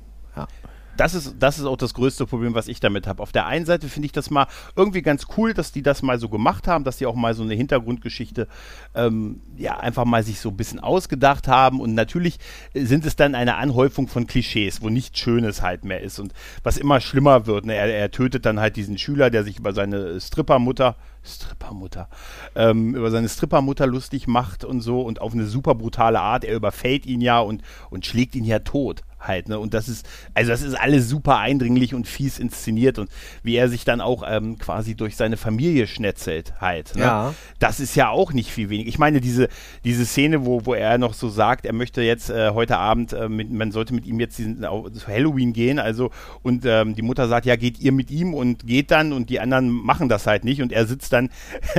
Das 0.97 1.15
ist, 1.15 1.37
das 1.39 1.59
ist 1.59 1.65
auch 1.65 1.77
das 1.77 1.95
größte 1.95 2.27
Problem, 2.27 2.55
was 2.55 2.69
ich 2.69 2.81
damit 2.81 3.07
habe. 3.07 3.23
Auf 3.23 3.33
der 3.33 3.47
einen 3.47 3.65
Seite 3.65 3.89
finde 3.89 4.07
ich 4.07 4.13
das 4.13 4.31
mal 4.31 4.47
irgendwie 4.77 5.03
ganz 5.03 5.27
cool, 5.37 5.55
dass 5.55 5.73
die 5.73 5.83
das 5.83 6.03
mal 6.03 6.19
so 6.19 6.29
gemacht 6.29 6.69
haben, 6.69 6.85
dass 6.85 6.99
die 6.99 7.07
auch 7.07 7.15
mal 7.15 7.35
so 7.35 7.43
eine 7.43 7.55
Hintergrundgeschichte 7.55 8.47
ähm, 8.95 9.41
ja 9.57 9.79
einfach 9.79 10.05
mal 10.05 10.23
sich 10.23 10.41
so 10.41 10.51
ein 10.51 10.57
bisschen 10.57 10.81
ausgedacht 10.81 11.49
haben. 11.49 11.81
Und 11.81 11.95
natürlich 11.95 12.39
sind 12.75 13.07
es 13.07 13.17
dann 13.17 13.35
eine 13.35 13.57
Anhäufung 13.57 14.09
von 14.09 14.27
Klischees, 14.27 14.83
wo 14.83 14.89
nichts 14.89 15.19
Schönes 15.19 15.63
halt 15.63 15.85
mehr 15.85 16.01
ist 16.01 16.19
und 16.19 16.33
was 16.63 16.77
immer 16.77 17.01
schlimmer 17.01 17.47
wird. 17.47 17.65
Ne? 17.67 17.75
Er, 17.75 17.93
er 17.93 18.11
tötet 18.11 18.45
dann 18.45 18.61
halt 18.61 18.77
diesen 18.77 18.99
Schüler, 18.99 19.31
der 19.31 19.45
sich 19.45 19.59
über 19.59 19.73
seine 19.73 20.21
Strippermutter 20.21 20.97
Strippermutter, 21.25 22.09
ähm, 22.57 22.97
über 22.97 23.11
seine 23.11 23.29
Strippermutter 23.29 23.87
lustig 23.87 24.27
macht 24.27 24.65
und 24.65 24.81
so 24.81 25.03
und 25.03 25.21
auf 25.21 25.33
eine 25.33 25.47
super 25.47 25.75
brutale 25.75 26.21
Art. 26.21 26.45
Er 26.45 26.57
überfällt 26.57 27.07
ihn 27.07 27.21
ja 27.21 27.39
und, 27.39 27.63
und 27.91 28.05
schlägt 28.05 28.35
ihn 28.35 28.45
ja 28.45 28.59
tot 28.59 29.03
halt, 29.27 29.49
ne? 29.49 29.59
Und 29.59 29.75
das 29.75 29.89
ist, 29.89 30.07
also 30.35 30.51
das 30.51 30.63
ist 30.63 30.75
alles 30.75 31.09
super 31.09 31.39
eindringlich 31.39 31.95
und 31.95 32.07
fies 32.07 32.39
inszeniert 32.39 32.99
und 32.99 33.11
wie 33.43 33.57
er 33.57 33.69
sich 33.69 33.85
dann 33.85 34.01
auch 34.01 34.23
ähm, 34.27 34.59
quasi 34.59 34.95
durch 34.95 35.17
seine 35.17 35.37
Familie 35.37 35.87
schnetzelt 35.87 36.61
halt. 36.61 36.95
Ne? 36.97 37.03
Ja. 37.03 37.35
Das 37.59 37.81
ist 37.81 37.95
ja 37.95 38.09
auch 38.11 38.33
nicht 38.33 38.51
viel 38.51 38.71
wenig. 38.71 38.87
Ich 38.87 38.99
meine, 38.99 39.21
diese, 39.21 39.49
diese 39.85 40.05
Szene, 40.05 40.45
wo, 40.45 40.67
wo 40.67 40.75
er 40.75 40.99
noch 40.99 41.15
so 41.15 41.29
sagt, 41.29 41.67
er 41.67 41.73
möchte 41.73 42.03
jetzt 42.03 42.31
äh, 42.31 42.51
heute 42.51 42.79
Abend, 42.79 43.13
äh, 43.13 43.29
mit, 43.29 43.51
man 43.51 43.73
sollte 43.73 43.95
mit 43.95 44.07
ihm 44.07 44.21
jetzt 44.21 44.39
diesen, 44.39 44.61
zu 44.61 45.07
Halloween 45.07 45.53
gehen, 45.53 45.79
also 45.79 46.11
und 46.43 46.65
ähm, 46.67 46.95
die 46.95 47.03
Mutter 47.03 47.29
sagt, 47.29 47.47
ja, 47.47 47.57
geht 47.57 47.79
ihr 47.81 47.93
mit 47.93 48.11
ihm 48.11 48.35
und 48.35 48.67
geht 48.67 48.91
dann 48.91 49.13
und 49.13 49.31
die 49.31 49.41
anderen 49.41 49.71
machen 49.71 50.09
das 50.09 50.27
halt 50.27 50.45
nicht 50.45 50.63
und 50.63 50.73
er 50.73 50.87
sitzt 50.87 51.13
dann, 51.13 51.31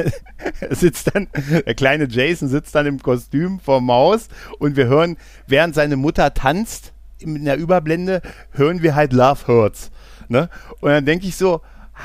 sitzt 0.69 1.13
dann, 1.13 1.27
der 1.65 1.75
kleine 1.75 2.07
Jason 2.09 2.47
sitzt 2.47 2.75
dann 2.75 2.85
im 2.85 2.99
Kostüm 2.99 3.59
vor 3.59 3.81
Maus 3.81 4.27
und 4.59 4.75
wir 4.75 4.87
hören, 4.87 5.17
während 5.47 5.75
seine 5.75 5.95
Mutter 5.95 6.33
tanzt, 6.33 6.92
in 7.19 7.45
der 7.45 7.57
Überblende 7.57 8.21
hören 8.51 8.81
wir 8.81 8.95
halt 8.95 9.13
Love 9.13 9.47
Hurts. 9.47 9.91
Ne? 10.27 10.49
Und 10.81 10.91
dann 10.91 11.05
denke 11.05 11.27
ich 11.27 11.35
so, 11.35 11.61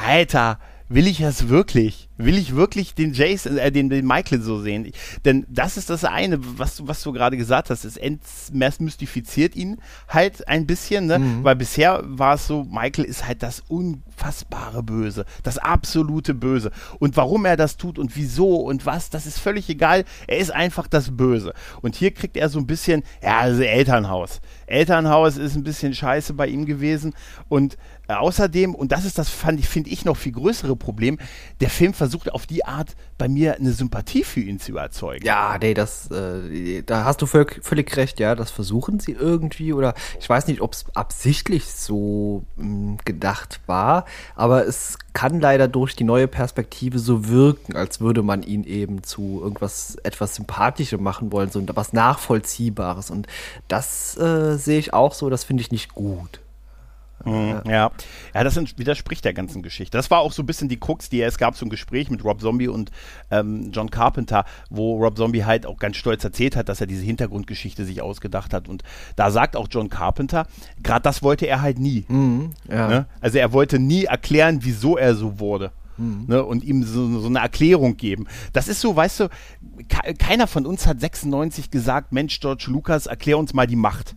Alter, 0.07 0.59
will 0.89 1.07
ich 1.07 1.19
das 1.19 1.49
wirklich? 1.49 2.08
Will 2.19 2.37
ich 2.37 2.57
wirklich 2.57 2.95
den 2.95 3.13
Jason, 3.13 3.59
äh, 3.59 3.71
den, 3.71 3.89
den 3.89 4.05
Michael 4.05 4.43
so 4.43 4.61
sehen? 4.61 4.85
Ich, 4.85 4.95
denn 5.25 5.47
das 5.49 5.77
ist 5.77 5.89
das 5.89 6.05
eine, 6.05 6.39
was, 6.59 6.87
was 6.87 7.01
du 7.03 7.13
gerade 7.13 7.37
gesagt 7.37 7.71
hast. 7.71 7.85
Es 7.85 7.97
entmystifiziert 7.97 9.55
ihn 9.55 9.77
halt 10.09 10.47
ein 10.49 10.67
bisschen, 10.67 11.07
ne? 11.07 11.21
Mhm. 11.21 11.45
Weil 11.45 11.55
bisher 11.55 12.03
war 12.05 12.35
es 12.35 12.49
so, 12.49 12.65
Michael 12.65 13.05
ist 13.05 13.27
halt 13.27 13.45
das 13.45 13.63
unfassbare 13.69 14.83
Böse, 14.83 15.27
das 15.45 15.59
absolute 15.59 16.35
Böse. 16.35 16.73
Und 16.99 17.17
warum 17.17 17.45
er 17.45 17.57
das 17.57 17.77
tut 17.77 18.01
und 18.01 18.17
wieso 18.17 18.57
und 18.57 18.85
was, 18.85 19.11
das 19.11 19.25
ist 19.25 19.39
völlig 19.39 19.69
egal. 19.69 20.05
Er 20.27 20.39
ist 20.39 20.51
einfach 20.51 20.89
das 20.89 21.17
Böse. 21.17 21.55
Und 21.83 21.95
hier 21.95 22.11
kriegt 22.13 22.37
er 22.37 22.49
so 22.49 22.59
ein 22.59 22.67
bisschen, 22.67 23.05
ja, 23.23 23.39
also 23.39 23.63
Elternhaus. 23.63 24.41
Elternhaus 24.67 25.37
ist 25.37 25.55
ein 25.55 25.63
bisschen 25.63 25.95
scheiße 25.95 26.35
bei 26.35 26.49
ihm 26.49 26.67
gewesen 26.67 27.15
und 27.49 27.79
äh, 28.09 28.15
außerdem, 28.15 28.75
und 28.75 28.91
das 28.91 29.05
ist 29.05 29.19
das, 29.19 29.29
finde 29.29 29.91
ich, 29.91 30.05
noch 30.05 30.17
viel 30.17 30.33
größere 30.33 30.77
Problem, 30.77 31.19
der 31.61 31.71
Film 31.71 31.93
versucht 31.93 32.08
auf 32.33 32.47
die 32.47 32.65
Art 32.65 32.97
bei 33.17 33.29
mir 33.29 33.57
eine 33.57 33.73
Sympathie 33.73 34.25
für 34.25 34.41
ihn 34.41 34.61
zu 34.61 34.73
überzeugen. 34.73 35.25
Ja, 35.25 35.57
nee, 35.61 35.75
das, 35.75 36.11
äh, 36.11 36.83
da 36.83 37.05
hast 37.05 37.23
du 37.23 37.27
völlig, 37.27 37.63
völlig, 37.63 37.97
recht, 37.97 38.21
ja, 38.21 38.35
das 38.35 38.51
versuchen 38.51 39.01
sie 39.01 39.13
irgendwie 39.13 39.73
oder 39.73 39.95
ich 40.21 40.29
weiß 40.29 40.47
nicht, 40.47 40.61
ob 40.61 40.73
es 40.73 40.85
absichtlich 40.95 41.67
so 41.67 42.45
mh, 42.57 42.65
hm, 42.65 42.97
gedacht 43.05 43.61
war, 43.67 44.05
aber 44.35 44.67
es 44.67 44.99
kann 45.13 45.41
leider 45.41 45.69
durch 45.69 45.97
die 45.97 46.05
neue 46.05 46.29
Perspektive 46.29 46.99
so 46.99 47.29
wirken, 47.29 47.77
als 47.77 48.01
würde 48.01 48.23
man 48.23 48.43
ihn 48.43 48.65
eben 48.65 49.03
zu 49.03 49.41
irgendwas 49.43 49.97
etwas 50.03 50.35
Sympathischem 50.37 51.03
machen 51.03 51.33
wollen, 51.33 51.51
so 51.51 51.61
etwas 51.61 51.93
Nachvollziehbares 51.93 53.11
und 53.11 53.27
das 53.69 54.17
äh, 54.17 54.57
sehe 54.57 54.79
ich 54.79 54.93
auch 54.93 55.15
so, 55.15 55.31
das 55.31 55.45
finde 55.45 55.63
ich 55.63 55.71
nicht 55.71 55.95
gut. 55.95 56.41
Mhm, 57.25 57.63
ja. 57.67 57.91
ja, 58.35 58.45
das 58.45 58.57
widerspricht 58.57 59.25
der 59.25 59.35
ganzen 59.35 59.63
Geschichte. 59.63 59.97
Das 59.97 60.11
war 60.11 60.21
auch 60.21 60.33
so 60.33 60.43
ein 60.43 60.47
bisschen 60.47 60.69
die 60.69 60.79
Krux, 60.79 61.09
die 61.09 61.21
es 61.21 61.39
gab, 61.39 61.57
so 61.57 61.67
ein 61.67 61.71
Gespräch 61.71 62.11
mit 62.11 62.25
Rob 62.25 62.41
Zombie 62.41 62.69
und 62.69 62.91
ähm, 63.31 63.71
John 63.73 63.91
Carpenter, 63.91 64.45
wo 64.71 64.97
Rob 65.03 65.17
Zombie 65.17 65.45
halt 65.45 65.67
auch 65.67 65.79
ganz 65.79 65.97
stolz 65.97 66.25
erzählt 66.25 66.57
hat, 66.57 66.69
dass 66.69 66.81
er 66.81 66.87
diese 66.87 67.03
Hintergrundgeschichte 67.03 67.85
sich 67.85 68.03
ausgedacht 68.03 68.53
hat. 68.53 68.69
Und 68.69 68.83
da 69.17 69.31
sagt 69.31 69.57
auch 69.57 69.69
John 69.71 69.89
Carpenter, 69.89 70.47
gerade 70.83 71.03
das 71.03 71.23
wollte 71.23 71.47
er 71.47 71.63
halt 71.63 71.79
nie. 71.79 72.05
Mhm, 72.09 72.51
ja. 72.69 72.89
ne? 72.89 73.07
Also 73.21 73.39
er 73.39 73.53
wollte 73.53 73.79
nie 73.79 74.05
erklären, 74.05 74.61
wieso 74.63 74.97
er 74.97 75.15
so 75.15 75.41
wurde. 75.41 75.73
Mhm. 75.97 76.27
Ne, 76.29 76.45
und 76.45 76.63
ihm 76.63 76.85
so, 76.85 77.21
so, 77.21 77.27
eine 77.27 77.41
Erklärung 77.41 77.97
geben. 77.97 78.29
Das 78.53 78.69
ist 78.69 78.81
so, 78.81 78.95
weißt 78.95 79.21
du, 79.21 79.29
keiner 80.19 80.47
von 80.47 80.65
uns 80.65 80.87
hat 80.87 81.01
96 81.01 81.73
gesagt, 81.73 82.13
Mensch, 82.13 82.39
George 82.39 82.67
Lucas, 82.69 83.07
erklär 83.07 83.37
uns 83.37 83.53
mal 83.53 83.67
die 83.67 83.75
Macht 83.75 84.15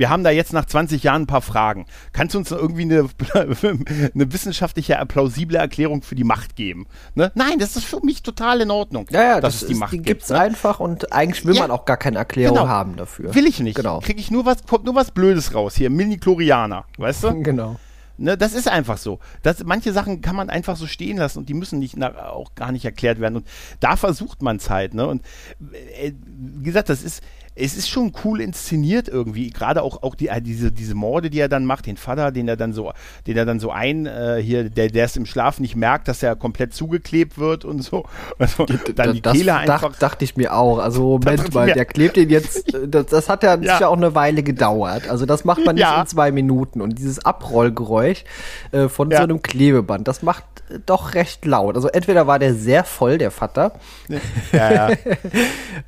wir 0.00 0.08
haben 0.08 0.24
da 0.24 0.30
jetzt 0.30 0.54
nach 0.54 0.64
20 0.64 1.02
Jahren 1.02 1.22
ein 1.22 1.26
paar 1.26 1.42
Fragen. 1.42 1.84
Kannst 2.14 2.34
du 2.34 2.38
uns 2.38 2.50
irgendwie 2.50 2.82
eine, 2.82 3.06
eine 4.14 4.32
wissenschaftliche, 4.32 4.98
plausible 5.06 5.58
Erklärung 5.58 6.00
für 6.00 6.14
die 6.14 6.24
Macht 6.24 6.56
geben? 6.56 6.86
Ne? 7.14 7.30
Nein, 7.34 7.58
das 7.58 7.76
ist 7.76 7.84
für 7.84 8.00
mich 8.02 8.22
total 8.22 8.62
in 8.62 8.70
Ordnung. 8.70 9.06
Ja, 9.10 9.22
ja, 9.22 9.40
dass 9.42 9.52
das 9.52 9.62
es 9.62 9.68
die 9.68 9.74
ist, 9.74 9.78
Macht 9.78 9.92
die 9.92 10.00
gibt. 10.00 10.22
es 10.22 10.30
ne? 10.30 10.40
einfach 10.40 10.80
und 10.80 11.12
eigentlich 11.12 11.44
will 11.44 11.54
ja, 11.54 11.60
man 11.60 11.70
auch 11.70 11.84
gar 11.84 11.98
keine 11.98 12.16
Erklärung 12.16 12.56
genau. 12.56 12.68
haben 12.68 12.96
dafür. 12.96 13.34
Will 13.34 13.46
ich 13.46 13.60
nicht. 13.60 13.76
Genau. 13.76 14.00
Kriege 14.00 14.18
ich 14.18 14.30
nur 14.30 14.46
was, 14.46 14.64
kommt 14.66 14.86
nur 14.86 14.94
was 14.94 15.10
Blödes 15.10 15.54
raus 15.54 15.76
hier. 15.76 15.90
Mini-Chlorianer, 15.90 16.86
weißt 16.96 17.24
du? 17.24 17.42
Genau. 17.50 17.76
Ne, 18.16 18.36
das 18.36 18.52
ist 18.52 18.68
einfach 18.68 18.98
so. 18.98 19.18
Das, 19.42 19.64
manche 19.64 19.94
Sachen 19.94 20.20
kann 20.20 20.36
man 20.36 20.50
einfach 20.50 20.76
so 20.76 20.86
stehen 20.86 21.16
lassen 21.16 21.38
und 21.38 21.48
die 21.48 21.54
müssen 21.54 21.78
nicht 21.78 21.96
na, 21.96 22.28
auch 22.28 22.54
gar 22.54 22.70
nicht 22.70 22.84
erklärt 22.84 23.18
werden. 23.18 23.36
Und 23.36 23.46
da 23.80 23.96
versucht 23.96 24.42
man 24.42 24.56
es 24.56 24.68
halt. 24.68 24.92
Ne? 24.92 25.06
Und 25.06 25.24
äh, 25.98 26.12
wie 26.26 26.64
gesagt, 26.64 26.90
das 26.90 27.02
ist, 27.02 27.22
es 27.54 27.76
ist 27.76 27.88
schon 27.88 28.12
cool 28.24 28.40
inszeniert 28.40 29.08
irgendwie. 29.08 29.50
Gerade 29.50 29.82
auch, 29.82 30.02
auch 30.02 30.14
die, 30.14 30.28
äh, 30.28 30.40
diese, 30.40 30.70
diese 30.70 30.94
Morde, 30.94 31.30
die 31.30 31.40
er 31.40 31.48
dann 31.48 31.66
macht, 31.66 31.86
den 31.86 31.96
Vater, 31.96 32.30
den 32.30 32.48
er 32.48 32.56
dann 32.56 32.72
so, 32.72 32.92
den 33.26 33.36
er 33.36 33.44
dann 33.44 33.60
so 33.60 33.70
ein, 33.70 34.06
äh, 34.06 34.40
hier, 34.42 34.70
der, 34.70 34.88
der 34.88 35.04
es 35.04 35.16
im 35.16 35.26
Schlaf 35.26 35.60
nicht 35.60 35.76
merkt, 35.76 36.08
dass 36.08 36.22
er 36.22 36.36
komplett 36.36 36.74
zugeklebt 36.74 37.38
wird 37.38 37.64
und 37.64 37.82
so. 37.82 38.04
Also, 38.38 38.66
dann 38.94 39.12
die 39.12 39.20
das 39.20 39.36
Kehle 39.36 39.54
einfach. 39.56 39.82
Dacht, 39.82 40.02
dachte 40.02 40.24
ich 40.24 40.36
mir 40.36 40.54
auch. 40.54 40.78
Also 40.78 41.18
Moment 41.18 41.52
mal, 41.52 41.72
der 41.72 41.84
klebt 41.84 42.16
ihn 42.16 42.30
jetzt, 42.30 42.72
das, 42.86 43.06
das 43.06 43.28
hat 43.28 43.42
ja, 43.42 43.56
ja. 43.56 43.74
sicher 43.74 43.88
auch 43.88 43.96
eine 43.96 44.14
Weile 44.14 44.42
gedauert. 44.42 45.08
Also 45.10 45.26
das 45.26 45.44
macht 45.44 45.64
man 45.64 45.74
nicht 45.74 45.82
ja. 45.82 46.00
in 46.00 46.06
zwei 46.06 46.32
Minuten. 46.32 46.80
Und 46.80 46.98
dieses 46.98 47.24
Abrollgeräusch 47.24 48.24
äh, 48.72 48.88
von 48.88 49.10
ja. 49.10 49.18
so 49.18 49.24
einem 49.24 49.42
Klebeband, 49.42 50.08
das 50.08 50.22
macht 50.22 50.44
doch 50.86 51.14
recht 51.14 51.44
laut. 51.44 51.76
Also 51.76 51.88
entweder 51.88 52.26
war 52.26 52.38
der 52.38 52.54
sehr 52.54 52.84
voll, 52.84 53.18
der 53.18 53.30
Vater. 53.30 53.72
Ja, 54.52 54.72
ja. 54.72 54.90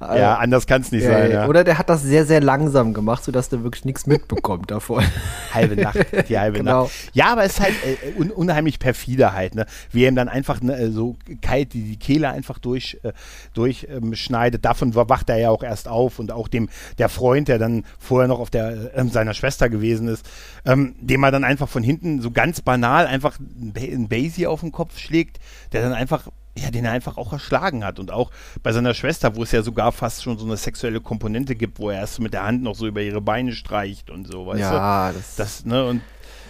ja 0.17 0.37
anders 0.37 0.67
kann 0.67 0.83
es 0.83 0.93
nicht 0.93 1.05
sein. 1.05 1.31
Ja. 1.31 1.47
Oder 1.53 1.65
der 1.65 1.77
hat 1.77 1.91
das 1.91 2.01
sehr, 2.01 2.25
sehr 2.25 2.41
langsam 2.41 2.95
gemacht, 2.95 3.25
sodass 3.25 3.51
der 3.51 3.63
wirklich 3.63 3.85
nichts 3.85 4.07
mitbekommt 4.07 4.71
davon. 4.71 5.05
halbe 5.53 5.77
Nacht, 5.77 5.99
die 6.31 6.39
halbe 6.39 6.61
genau. 6.61 6.85
Nacht. 6.85 6.93
Ja, 7.13 7.31
aber 7.31 7.45
es 7.45 7.53
ist 7.53 7.61
halt 7.61 7.75
äh, 7.85 8.19
un 8.19 8.31
unheimlich 8.31 8.79
perfide 8.79 9.35
halt, 9.35 9.55
ne? 9.55 9.67
Wie 9.91 10.05
er 10.05 10.09
ihm 10.09 10.15
dann 10.15 10.31
einfach 10.31 10.63
ne, 10.63 10.91
so 10.91 11.19
kalt 11.43 11.75
die, 11.75 11.83
die 11.83 11.99
Kehle 11.99 12.31
einfach 12.31 12.59
durch, 12.59 13.01
äh, 13.03 13.13
durchschneidet. 13.53 14.61
Ähm, 14.61 14.63
Davon 14.63 14.95
wacht 14.95 15.29
er 15.29 15.37
ja 15.37 15.51
auch 15.51 15.63
erst 15.63 15.89
auf 15.89 16.19
und 16.19 16.33
auch 16.33 16.49
dem, 16.49 16.71
der 16.97 17.11
Freund, 17.11 17.49
der 17.49 17.59
dann 17.59 17.85
vorher 17.99 18.29
noch 18.29 18.41
auf 18.41 18.49
der 18.49 18.97
äh, 18.97 19.05
seiner 19.09 19.35
Schwester 19.35 19.69
gewesen 19.69 20.09
ist, 20.09 20.27
ähm, 20.65 20.95
dem 21.03 21.23
er 21.23 21.33
dann 21.33 21.45
einfach 21.45 21.69
von 21.69 21.83
hinten 21.83 22.23
so 22.23 22.31
ganz 22.31 22.63
banal 22.63 23.07
einfach 23.07 23.39
ein 23.39 24.09
Basie 24.09 24.47
auf 24.47 24.61
den 24.61 24.73
Kopf 24.73 24.97
schlägt, 24.97 25.39
der 25.73 25.83
dann 25.83 25.93
einfach 25.93 26.29
ja, 26.57 26.71
den 26.71 26.85
er 26.85 26.93
einfach 26.93 27.17
auch 27.17 27.33
erschlagen 27.33 27.85
hat. 27.85 27.99
Und 27.99 28.11
auch 28.11 28.31
bei 28.63 28.73
seiner 28.73 28.95
Schwester, 28.95 29.37
wo 29.37 29.43
es 29.43 29.53
ja 29.53 29.63
sogar 29.63 29.93
fast 29.93 30.23
schon 30.23 30.39
so 30.39 30.45
eine 30.45 30.57
sexuelle 30.57 31.01
Komponente 31.01 31.55
gibt, 31.55 31.79
wo 31.79 31.91
er 31.91 32.01
erst 32.01 32.21
mit 32.21 32.35
der 32.35 32.45
Hand 32.45 32.63
noch 32.63 32.75
so 32.75 32.87
über 32.87 33.01
ihre 33.03 33.21
Beine 33.21 33.53
streicht 33.53 34.11
und 34.11 34.27
so, 34.27 34.47
weißt 34.47 34.61
ja, 34.61 35.11
du? 35.11 35.19
Das, 35.19 35.37
das, 35.37 35.65
ne, 35.65 35.87
und 35.87 36.03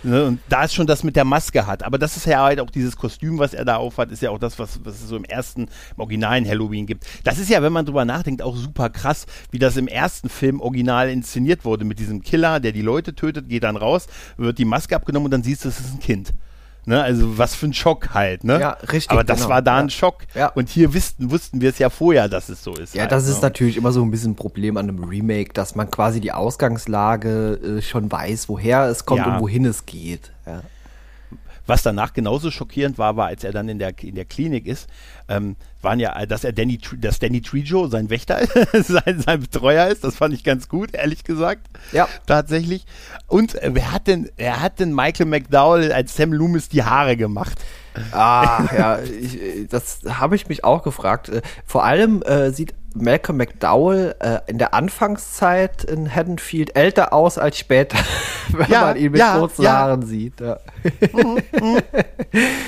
Ne? 0.05 0.25
Und 0.25 0.41
da 0.49 0.65
ist 0.65 0.75
schon 0.75 0.87
das 0.87 1.05
mit 1.05 1.17
der 1.17 1.25
Maske 1.25 1.67
hat. 1.67 1.83
Aber 1.85 1.99
das 1.99 2.17
ist 2.17 2.27
ja 2.27 2.43
halt 2.43 2.61
auch 2.61 2.71
dieses 2.71 2.97
Kostüm, 2.97 3.39
was 3.39 3.55
er 3.55 3.65
da 3.65 3.77
aufhat, 3.77 4.11
ist 4.11 4.23
ja 4.23 4.31
auch 4.31 4.39
das, 4.39 4.59
was, 4.59 4.85
was 4.85 5.01
es 5.01 5.09
so 5.09 5.17
im 5.17 5.25
ersten, 5.25 5.63
im 5.63 5.99
originalen 5.99 6.47
Halloween 6.47 6.87
gibt. 6.87 7.07
Das 7.25 7.39
ist 7.39 7.49
ja, 7.49 7.63
wenn 7.63 7.73
man 7.73 7.87
drüber 7.87 8.05
nachdenkt, 8.05 8.43
auch 8.43 8.57
super 8.57 8.91
krass, 8.91 9.27
wie 9.51 9.59
das 9.59 9.77
im 9.77 9.87
ersten 9.87 10.29
Film 10.29 10.61
original 10.61 11.09
inszeniert 11.09 11.65
wurde 11.65 11.85
mit 11.85 11.99
diesem 11.99 12.23
Killer, 12.23 12.59
der 12.59 12.73
die 12.73 12.83
Leute 12.83 13.15
tötet, 13.15 13.49
geht 13.49 13.63
dann 13.63 13.77
raus, 13.77 14.07
wird 14.37 14.59
die 14.59 14.65
Maske 14.65 14.97
abgenommen 14.97 15.27
und 15.27 15.31
dann 15.31 15.45
siehst 15.45 15.65
du, 15.65 15.69
es 15.69 15.79
ist 15.79 15.95
ein 15.95 16.01
Kind. 16.01 16.33
Ne, 16.85 17.01
also 17.01 17.39
was 17.39 17.55
für 17.55 17.67
ein 17.67 17.75
Schock 17.75 18.13
halt, 18.13 18.43
ne? 18.43 18.59
Ja, 18.59 18.71
richtig. 18.91 19.11
Aber 19.13 19.23
das 19.23 19.39
genau. 19.39 19.51
war 19.51 19.63
da 19.63 19.77
ja. 19.77 19.85
ein 19.85 19.91
Schock. 19.91 20.23
Ja. 20.35 20.49
Und 20.49 20.69
hier 20.69 20.93
wussten, 20.93 21.31
wussten 21.31 21.61
wir 21.61 21.71
es 21.71 21.79
ja 21.79 21.91
vorher, 21.91 22.29
dass 22.29 22.49
es 22.49 22.65
so 22.65 22.75
ist. 22.75 22.95
Ja, 22.95 23.03
halt, 23.03 23.13
das 23.13 23.29
ist 23.29 23.37
ne? 23.37 23.43
natürlich 23.43 23.77
immer 23.77 23.93
so 23.93 24.03
ein 24.03 24.11
bisschen 24.11 24.33
ein 24.33 24.37
Problem 24.37 24.77
an 24.77 24.89
einem 24.89 25.05
Remake, 25.05 25.53
dass 25.53 25.77
man 25.77 25.91
quasi 25.93 26.21
die 26.21 26.33
Ausgangslage 26.33 27.79
äh, 27.79 27.83
schon 27.83 28.11
weiß, 28.11 28.49
woher 28.49 28.87
es 28.87 29.07
kommt 29.07 29.21
Ja. 29.21 29.37
und 29.37 29.41
wohin 29.41 29.65
es 29.65 29.87
geht. 29.87 30.33
Ja. 30.45 30.63
Was 31.73 31.83
danach 31.83 32.13
genauso 32.13 32.51
schockierend 32.51 32.99
war, 32.99 33.17
war, 33.17 33.29
als 33.29 33.45
er 33.45 33.53
dann 33.53 33.67
in 33.71 33.79
der, 33.79 33.99
in 34.03 34.15
der 34.15 34.27
Klinik 34.27 34.67
ist, 34.67 34.91
ähm, 35.27 35.57
waren 35.81 36.01
ja, 36.01 36.27
dass 36.27 36.45
er 36.45 36.53
Danny, 36.53 36.79
dass 36.99 37.19
Danny 37.19 37.41
Trejo 37.41 37.87
sein 37.87 38.11
Wächter, 38.11 38.41
sein, 38.75 39.23
sein 39.25 39.41
Betreuer 39.41 39.87
ist. 39.87 40.05
Das 40.05 40.17
fand 40.17 40.35
ich 40.35 40.45
ganz 40.45 40.69
gut, 40.69 40.93
ehrlich 40.93 41.25
gesagt. 41.25 41.67
Ja. 41.93 42.11
Tatsächlich. 42.27 42.85
Und 43.27 43.55
äh, 43.55 43.71
wer 43.73 43.91
hat 43.91 44.07
denn, 44.07 44.29
er 44.37 44.61
hat 44.61 44.81
denn 44.81 44.95
Michael 44.95 45.25
McDowell 45.25 45.95
als 45.95 46.15
Sam 46.15 46.35
Loomis 46.35 46.69
die 46.69 46.83
Haare 46.83 47.17
gemacht? 47.17 47.59
Ah, 48.11 48.69
ja, 48.77 48.99
ich, 49.01 49.41
äh, 49.41 49.65
das 49.65 50.01
habe 50.07 50.37
ich 50.37 50.51
mich 50.51 50.65
auch 50.65 50.83
gefragt. 50.83 51.31
Äh, 51.31 51.41
Vor 51.65 51.85
allem 51.85 52.21
äh, 52.21 52.51
sieht 52.51 52.75
Malcolm 52.95 53.39
McDowell 53.39 54.15
äh, 54.21 54.39
in 54.47 54.59
der 54.59 54.75
Anfangszeit 54.75 55.85
in 55.85 56.15
Haddonfield 56.15 56.77
älter 56.77 57.13
aus 57.13 57.39
als 57.39 57.59
später, 57.59 57.99
wenn 58.49 58.71
Ja, 58.71 58.83
man 58.83 58.97
ihn 58.97 59.13
mit 59.13 59.21
ja, 59.21 59.39
kurzen 59.39 59.63
ja. 59.63 59.73
Haaren 59.73 60.03
sieht. 60.03 60.35
Ja. 60.43 60.59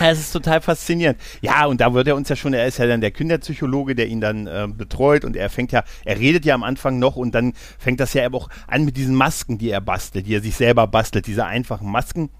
Es 0.00 0.21
ist 0.21 0.33
total 0.33 0.61
faszinierend. 0.61 1.19
Ja, 1.40 1.66
und 1.66 1.81
da 1.81 1.93
wird 1.95 2.07
er 2.07 2.16
uns 2.16 2.28
ja 2.28 2.37
schon, 2.37 2.54
er 2.54 2.66
ist 2.66 2.78
ja 2.78 2.87
dann 2.87 3.00
der 3.00 3.11
Kinderpsychologe, 3.11 3.95
der 3.95 4.07
ihn 4.07 4.21
dann 4.21 4.47
äh, 4.47 4.69
betreut 4.69 5.25
und 5.25 5.37
er 5.37 5.50
fängt 5.50 5.73
ja, 5.73 5.83
er 6.04 6.19
redet 6.19 6.45
ja 6.45 6.54
am 6.54 6.62
Anfang 6.62 6.99
noch 6.99 7.16
und 7.16 7.35
dann 7.35 7.52
fängt 7.78 8.00
das 8.00 8.14
ja 8.14 8.25
aber 8.25 8.38
auch 8.38 8.49
an 8.66 8.85
mit 8.85 8.97
diesen 8.97 9.14
Masken, 9.14 9.59
die 9.59 9.71
er 9.71 9.81
bastelt, 9.81 10.26
die 10.26 10.35
er 10.37 10.43
sich 10.43 10.54
selber 10.54 10.87
bastelt, 10.87 11.26
diese 11.26 11.45
einfachen 11.47 11.90
Masken. 11.90 12.31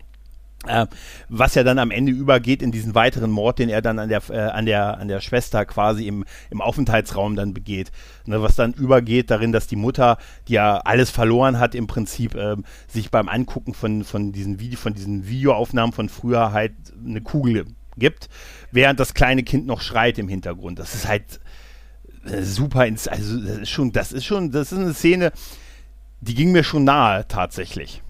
Äh, 0.66 0.87
was 1.28 1.54
ja 1.54 1.62
dann 1.62 1.78
am 1.78 1.90
Ende 1.90 2.12
übergeht 2.12 2.62
in 2.62 2.73
diesen 2.73 2.94
weiteren 2.94 3.30
Mord, 3.30 3.59
den 3.59 3.68
er 3.68 3.83
dann 3.83 3.99
an 3.99 4.09
der, 4.09 4.23
äh, 4.30 4.38
an 4.38 4.66
der, 4.66 4.99
an 4.99 5.09
der 5.09 5.21
Schwester 5.21 5.66
quasi 5.66 6.06
im, 6.06 6.25
im 6.50 6.61
Aufenthaltsraum 6.61 7.37
dann 7.37 7.52
begeht. 7.52 7.92
Ne, 8.26 8.40
was 8.40 8.56
dann 8.56 8.73
übergeht 8.73 9.30
darin, 9.30 9.52
dass 9.52 9.66
die 9.66 9.76
Mutter, 9.76 10.16
die 10.49 10.54
ja 10.54 10.78
alles 10.78 11.11
verloren 11.11 11.59
hat, 11.59 11.75
im 11.75 11.87
Prinzip 11.87 12.35
ähm, 12.35 12.64
sich 12.88 13.11
beim 13.11 13.28
Angucken 13.28 13.75
von, 13.75 14.04
von, 14.04 14.33
diesen 14.33 14.59
Video, 14.61 14.78
von 14.78 14.94
diesen 14.94 15.28
Videoaufnahmen 15.28 15.92
von 15.92 16.09
früher 16.09 16.52
halt 16.52 16.73
eine 17.04 17.21
Kugel 17.21 17.66
gibt, 17.97 18.28
während 18.73 18.99
das 19.00 19.14
kleine 19.14 19.42
Kind 19.42 19.66
noch 19.66 19.80
schreit 19.80 20.18
im 20.18 20.28
Hintergrund. 20.28 20.78
Das 20.78 20.94
ist 20.94 21.06
halt 21.06 21.40
äh, 22.25 22.42
super, 22.42 22.87
ins, 22.87 23.09
also 23.09 23.38
das 23.38 23.59
ist 23.59 23.71
schon, 23.71 23.92
das 23.92 24.12
ist 24.12 24.25
schon, 24.25 24.50
das 24.50 24.73
ist 24.73 24.78
eine 24.78 24.94
Szene, 24.94 25.33
die 26.21 26.35
ging 26.35 26.52
mir 26.52 26.64
schon 26.64 26.85
nahe 26.85 27.28
tatsächlich. 27.28 28.02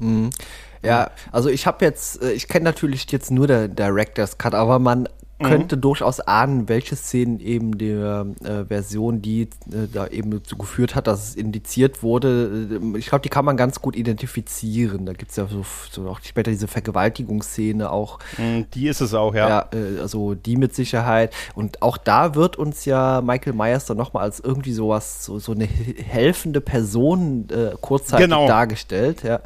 Ja, 0.84 1.10
also 1.32 1.48
ich 1.48 1.66
habe 1.66 1.84
jetzt, 1.84 2.22
äh, 2.22 2.32
ich 2.32 2.48
kenne 2.48 2.64
natürlich 2.64 3.10
jetzt 3.10 3.30
nur 3.30 3.46
der 3.46 3.68
Director's 3.68 4.38
Cut, 4.38 4.54
aber 4.54 4.78
man 4.78 5.08
Mhm. 5.40 5.44
könnte 5.46 5.76
durchaus 5.76 6.20
ahnen, 6.20 6.68
welche 6.68 6.94
Szenen 6.94 7.40
eben 7.40 7.76
der 7.76 8.26
äh, 8.44 8.64
Version, 8.66 9.20
die 9.20 9.42
äh, 9.42 9.88
da 9.92 10.06
eben 10.06 10.30
dazu 10.30 10.56
geführt 10.56 10.94
hat, 10.94 11.08
dass 11.08 11.30
es 11.30 11.34
indiziert 11.34 12.02
wurde, 12.04 12.68
äh, 12.94 12.98
ich 12.98 13.06
glaube, 13.06 13.22
die 13.22 13.28
kann 13.30 13.44
man 13.44 13.56
ganz 13.56 13.80
gut 13.80 13.96
identifizieren. 13.96 15.06
Da 15.06 15.12
gibt's 15.12 15.34
ja 15.36 15.46
so, 15.48 15.64
so 15.90 16.08
auch 16.08 16.20
später 16.22 16.50
diese 16.52 16.68
Vergewaltigungsszene 16.68 17.90
auch. 17.90 18.18
Mm, 18.38 18.62
Die 18.74 18.86
ist 18.88 19.00
es 19.00 19.12
auch, 19.14 19.34
ja. 19.34 19.48
Ja, 19.48 19.68
äh, 19.74 20.00
also 20.00 20.34
die 20.34 20.56
mit 20.56 20.74
Sicherheit. 20.74 21.32
Und 21.54 21.82
auch 21.82 21.96
da 21.96 22.34
wird 22.34 22.56
uns 22.56 22.84
ja 22.84 23.20
Michael 23.20 23.54
Myers 23.54 23.86
dann 23.86 23.96
nochmal 23.96 24.22
als 24.22 24.40
irgendwie 24.40 24.72
sowas, 24.72 25.24
so, 25.24 25.38
so 25.38 25.52
eine 25.52 25.64
he- 25.64 25.96
helfende 26.02 26.60
Person 26.60 27.48
äh, 27.50 27.74
kurzzeitig 27.80 28.26
Genau. 28.26 28.46
dargestellt. 28.46 29.22
Ja, 29.24 29.40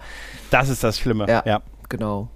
Das 0.50 0.68
ist 0.68 0.84
das 0.84 0.98
Schlimme. 0.98 1.26
ja, 1.28 1.42
ja. 1.46 1.62
genau. 1.88 2.28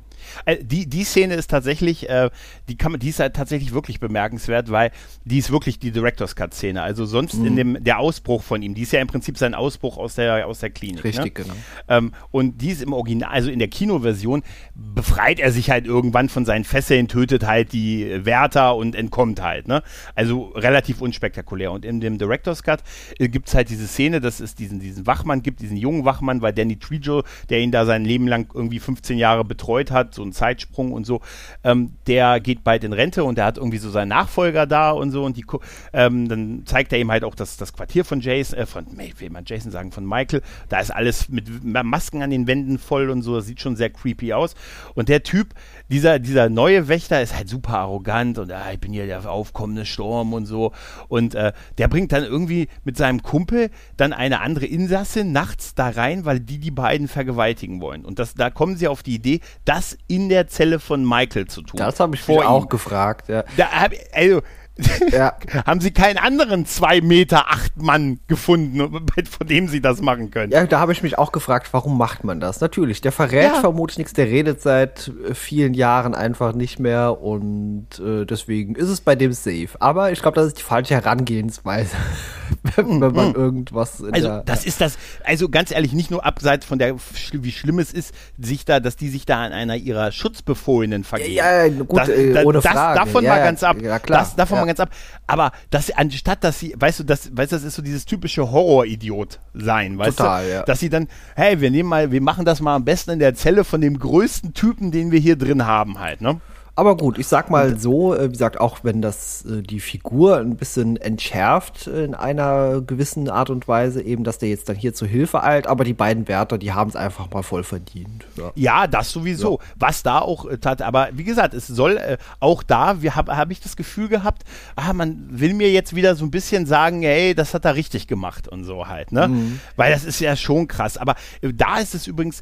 Äh, 0.45 0.59
Die, 0.62 0.87
die 0.89 1.05
Szene 1.05 1.35
ist 1.35 1.51
tatsächlich, 1.51 2.09
äh, 2.09 2.31
die 2.69 2.77
kann 2.77 2.93
man, 2.93 3.01
die 3.01 3.09
ist 3.09 3.21
halt 3.21 3.35
tatsächlich 3.35 3.73
wirklich 3.73 4.01
bemerkenswert, 4.01 4.71
weil 4.71 4.91
die 5.25 5.39
ist 5.39 5.51
wirklich 5.51 5.79
die 5.79 5.91
Director's 5.91 6.37
Cut 6.37 6.55
Szene. 6.55 6.83
Also 6.83 7.05
sonst 7.07 7.35
Mhm. 7.39 7.47
in 7.47 7.57
dem, 7.57 7.85
der 7.85 7.99
Ausbruch 7.99 8.43
von 8.43 8.62
ihm, 8.62 8.75
die 8.75 8.83
ist 8.83 8.93
ja 8.93 9.01
im 9.01 9.09
Prinzip 9.09 9.39
sein 9.39 9.55
Ausbruch 9.55 9.97
aus 9.99 10.15
der, 10.15 10.47
aus 10.47 10.61
der 10.61 10.71
Klinik. 10.71 11.05
Richtig, 11.05 11.25
ne? 11.39 11.45
genau. 11.45 11.55
Ähm, 11.89 12.12
und 12.31 12.61
die 12.61 12.71
ist 12.71 12.83
im 12.83 12.93
Original, 12.93 13.31
also 13.33 13.51
in 13.51 13.59
der 13.59 13.69
Kinoversion, 13.69 14.43
befreit 14.75 15.41
er 15.41 15.53
sich 15.53 15.71
halt 15.71 15.87
irgendwann 15.87 16.29
von 16.29 16.45
seinen 16.45 16.65
Fesseln, 16.65 17.09
tötet 17.09 17.47
halt 17.47 17.73
die 17.73 18.25
Wärter 18.25 18.77
und 18.77 18.95
entkommt 18.95 19.42
halt. 19.42 19.68
Ne? 19.68 19.83
Also 20.14 20.45
relativ 20.55 21.01
unspektakulär. 21.01 21.73
Und 21.73 21.85
in 21.85 22.01
dem 22.01 22.18
Director's 22.18 22.62
Cut 22.62 22.83
äh, 23.18 23.29
gibt 23.29 23.49
es 23.49 23.55
halt 23.55 23.68
diese 23.71 23.87
Szene, 23.87 24.21
dass 24.21 24.40
es 24.40 24.55
diesen, 24.55 24.81
diesen 24.81 25.07
Wachmann 25.07 25.42
gibt, 25.42 25.61
diesen 25.61 25.77
jungen 25.77 26.05
Wachmann, 26.05 26.42
weil 26.42 26.53
Danny 26.53 26.79
Trejo, 26.79 27.23
der 27.51 27.61
ihn 27.61 27.71
da 27.71 27.85
sein 27.85 28.05
Leben 28.05 28.27
lang 28.29 28.51
irgendwie 28.55 28.79
15 28.79 29.18
Jahre 29.18 29.45
betreut 29.45 29.90
hat, 29.90 30.14
so 30.14 30.22
ein 30.23 30.33
Zeitsprung 30.33 30.93
und 30.93 31.05
so, 31.05 31.21
ähm, 31.65 31.93
der 32.07 32.41
geht 32.41 32.65
bald 32.65 32.85
in 32.85 32.93
Rente 32.93 33.25
und 33.25 33.39
der 33.39 33.45
hat 33.45 33.59
irgendwie 33.59 33.79
so 33.79 33.91
seinen 33.91 34.09
Nachfolger 34.09 34.67
da 34.67 34.91
und 34.91 35.11
so 35.11 35.25
und 35.25 35.37
die, 35.37 35.45
ähm, 35.93 36.29
dann 36.29 36.63
zeigt 36.67 36.93
er 36.93 36.99
ihm 36.99 37.11
halt 37.11 37.25
auch 37.25 37.35
das, 37.35 37.57
das 37.57 37.73
Quartier 37.73 38.05
von 38.05 38.21
Jason, 38.21 38.59
äh, 38.59 38.67
von, 38.67 38.87
will 38.97 39.31
man 39.31 39.45
Jason 39.47 39.71
sagen, 39.71 39.93
von 39.93 40.07
Michael, 40.07 40.43
da 40.69 40.81
ist 40.81 40.91
alles 40.91 41.29
mit 41.29 41.65
Masken 41.65 42.23
an 42.23 42.31
den 42.31 42.47
Wänden 42.47 42.79
voll 42.79 43.11
und 43.11 43.23
so, 43.23 43.37
das 43.37 43.47
sieht 43.47 43.61
schon 43.61 43.77
sehr 43.77 43.91
creepy 43.91 44.33
aus. 44.33 44.55
Und 44.95 45.09
der 45.09 45.23
Typ, 45.23 45.55
dieser, 45.89 46.19
dieser 46.19 46.49
neue 46.49 46.89
Wächter 46.89 47.21
ist 47.23 47.37
halt 47.37 47.49
super 47.49 47.79
arrogant 47.79 48.39
und 48.39 48.51
ah, 48.53 48.73
ich 48.73 48.81
bin 48.81 48.93
hier 48.93 49.07
der 49.07 49.31
aufkommende 49.31 49.87
Sturm 49.87 50.33
und 50.33 50.47
so. 50.47 50.73
Und 51.09 51.35
äh, 51.35 51.53
der 51.79 51.89
bringt 51.89 52.13
dann 52.13 52.25
irgendwie 52.25 52.69
mit 52.85 52.97
seinem 52.97 53.23
Kumpel 53.23 53.71
dann 53.97 54.13
eine 54.13 54.41
andere 54.41 54.67
Insasse 54.67 55.25
nachts 55.25 55.75
da 55.75 55.89
rein, 55.89 56.25
weil 56.25 56.41
die 56.41 56.59
die 56.59 56.71
beiden 56.71 57.09
vergewaltigen 57.09 57.81
wollen. 57.81 58.05
Und 58.05 58.19
das, 58.19 58.35
da 58.35 58.51
kommen 58.51 58.77
sie 58.77 58.89
auf 58.89 59.03
die 59.03 59.15
Idee, 59.15 59.41
das 59.65 59.97
in 60.14 60.29
der 60.29 60.46
Zelle 60.46 60.79
von 60.79 61.09
Michael 61.09 61.46
zu 61.46 61.62
tun. 61.62 61.79
Das 61.79 61.98
habe 61.98 62.16
ich 62.16 62.20
Vor 62.20 62.46
auch 62.46 62.68
gefragt, 62.68 63.29
ja. 63.29 63.44
Da 63.57 63.70
hab, 63.70 63.92
also, 64.12 64.42
Ja. 65.13 65.35
haben 65.67 65.81
sie 65.81 65.91
keinen 65.91 66.17
anderen 66.17 66.65
2 66.65 67.03
Meter 67.03 67.51
8 67.51 67.77
Mann 67.83 68.21
gefunden, 68.27 68.79
von 69.31 69.47
dem 69.47 69.69
sie 69.69 69.81
das 69.83 70.01
machen 70.01 70.31
können. 70.31 70.51
Ja, 70.53 70.65
da 70.67 70.79
habe 70.81 70.93
ich 70.93 71.03
mich 71.03 71.19
auch 71.19 71.31
gefragt, 71.33 71.69
warum 71.73 71.99
macht 71.99 72.25
man 72.25 72.41
das? 72.41 72.61
Natürlich, 72.61 73.01
der 73.03 73.13
verrät 73.13 73.45
Ja. 73.53 73.61
vermutlich 73.61 73.99
nichts, 73.99 74.13
der 74.15 74.27
redet 74.27 74.63
seit 74.63 75.13
äh, 75.29 75.35
vielen 75.35 75.75
Jahren 75.75 76.15
einfach 76.15 76.55
nicht 76.55 76.79
mehr 76.79 77.21
und 77.21 77.87
äh, 78.01 78.25
deswegen 78.25 78.75
ist 78.75 78.89
es 78.89 79.01
bei 79.03 79.15
dem 79.15 79.33
safe. 79.33 79.69
Aber 79.81 80.11
ich 80.13 80.23
glaube, 80.23 80.37
das 80.37 80.47
ist 80.49 80.59
die 80.59 80.63
falsche 80.63 80.95
Herangehensweise, 80.95 81.95
wenn, 82.77 83.01
wenn 83.01 83.13
man 83.13 83.35
irgendwas 83.35 84.01
Also 84.03 84.11
der, 84.11 84.43
das 84.45 84.65
ist 84.65 84.81
das, 84.81 84.97
also 85.25 85.49
ganz 85.51 85.71
ehrlich, 85.71 85.93
nicht 85.93 86.11
nur 86.11 86.25
abseits 86.25 86.65
von 86.65 86.79
der, 86.79 86.97
wie 87.33 87.53
schlimm 87.53 87.79
es 87.79 87.93
ist, 87.93 88.15
sich 88.39 88.65
da, 88.65 88.81
dass 88.81 88.97
die 88.97 89.09
sich 89.11 89.27
da 89.27 89.43
an 89.43 89.53
einer 89.53 89.77
ihrer 89.77 90.13
Schutzbefohlenen 90.13 91.05
vergehen. 91.05 91.35
Ja, 91.35 91.67
ja, 91.67 91.83
gut, 91.83 91.99
das, 92.01 92.09
äh, 92.09 92.43
ohne 92.45 92.61
das, 92.61 92.73
Frage. 92.73 92.99
Davon 93.01 93.25
Ja, 93.25 93.31
mal 93.31 93.39
ja, 93.39 93.45
ganz 93.45 93.63
ab. 93.63 93.77
ja, 93.83 93.99
klar, 93.99 94.21
Das, 94.21 94.35
davon 94.37 94.57
ja. 94.59 94.62
Mal 94.62 94.66
ganz 94.66 94.81
ab. 94.81 94.90
Aber 95.27 95.53
das, 95.70 95.90
anstatt 95.90 96.44
dass 96.44 96.59
sie, 96.59 96.75
weißt 96.79 97.01
du, 97.01 97.05
das, 97.05 97.37
weißt 97.37 97.53
du, 97.53 97.57
das 97.57 97.64
ist 97.64 97.75
so 97.75 97.83
dieses 97.83 98.05
typische 98.05 98.51
Horror-Idiot 98.51 99.40
sein, 99.55 99.98
weißt 99.98 100.18
Total, 100.18 100.44
du? 100.44 100.51
ja. 100.51 100.62
Dass 100.62 100.81
sie 100.81 100.88
dann, 100.88 101.09
hey, 101.37 101.61
wir 101.61 101.70
nehmen 101.70 101.88
mal, 101.88 102.11
wir 102.11 102.20
machen 102.20 102.44
das 102.44 102.61
mal 102.61 102.75
am 102.75 102.85
besten 102.85 103.12
in 103.12 103.18
der 103.18 103.35
Zelle 103.35 103.64
von 103.64 103.81
dem 103.81 103.98
größten 103.98 104.55
Typen, 104.55 104.90
den 104.90 105.11
wir 105.11 105.20
hier 105.20 105.37
drin 105.37 105.66
haben 105.66 105.98
halt, 105.98 106.20
ne? 106.20 106.40
Aber 106.75 106.97
gut, 106.97 107.19
ich 107.19 107.27
sag 107.27 107.51
mal 107.51 107.79
so, 107.79 108.15
äh, 108.15 108.29
wie 108.29 108.33
gesagt, 108.33 108.59
auch 108.59 108.79
wenn 108.83 109.03
das 109.03 109.45
äh, 109.45 109.61
die 109.61 109.81
Figur 109.81 110.39
ein 110.39 110.57
bisschen 110.57 110.97
entschärft 110.97 111.87
in 111.87 112.15
einer 112.15 112.81
gewissen 112.81 113.29
Art 113.29 113.51
und 113.51 113.69
Weise, 113.69 114.01
eben, 114.01 114.25
dass 114.25 114.39
der 114.39 114.49
jetzt 114.49 114.71
dann 114.71 114.77
hier 114.77 114.95
zur 114.95 115.07
Hilfe 115.07 115.43
eilt, 115.43 115.67
aber 115.67 115.85
die 115.85 115.93
beiden 115.93 116.29
Wärter, 116.29 116.57
die 116.57 116.73
haben 116.73 116.89
es 116.89 116.97
einfach 116.97 117.31
mal 117.31 117.43
voll 117.43 117.63
verdient. 117.63 118.25
Ja. 118.37 118.53
Ja, 118.55 118.87
das 118.87 119.11
sowieso. 119.11 119.61
Was 119.77 120.03
da 120.03 120.21
auch 120.21 120.47
äh, 120.47 120.57
tat, 120.57 120.81
aber 120.81 121.11
wie 121.13 121.25
gesagt, 121.25 121.53
es 121.53 121.67
soll 121.67 121.99
äh, 121.99 122.17
auch 122.41 122.63
da, 122.63 123.03
wir 123.03 123.17
habe 123.17 123.37
hab 123.37 123.51
ich 123.51 123.61
das 123.61 123.77
Gefühl 123.77 124.09
gehabt, 124.09 124.45
ah, 124.75 124.95
man 124.95 125.27
will 125.29 125.53
mir 125.53 125.71
jetzt 125.71 125.95
wieder 125.95 126.15
so 126.15 126.25
ein 126.25 126.31
bisschen 126.31 126.65
sagen, 126.65 127.03
hey, 127.03 127.35
das 127.35 127.53
hat 127.53 127.67
er 127.67 127.75
richtig 127.75 128.07
gemacht 128.07 128.49
und 128.49 128.65
so 128.65 128.89
halt, 128.89 129.13
ne? 129.13 129.29
Weil 129.77 129.93
das 129.93 130.05
ist 130.05 130.21
ja 130.21 130.37
schon 130.37 130.69
krass. 130.69 130.97
Aber 130.97 131.17
äh, 131.43 131.53
da 131.53 131.79
ist 131.79 131.95
es 131.95 132.07
übrigens 132.07 132.41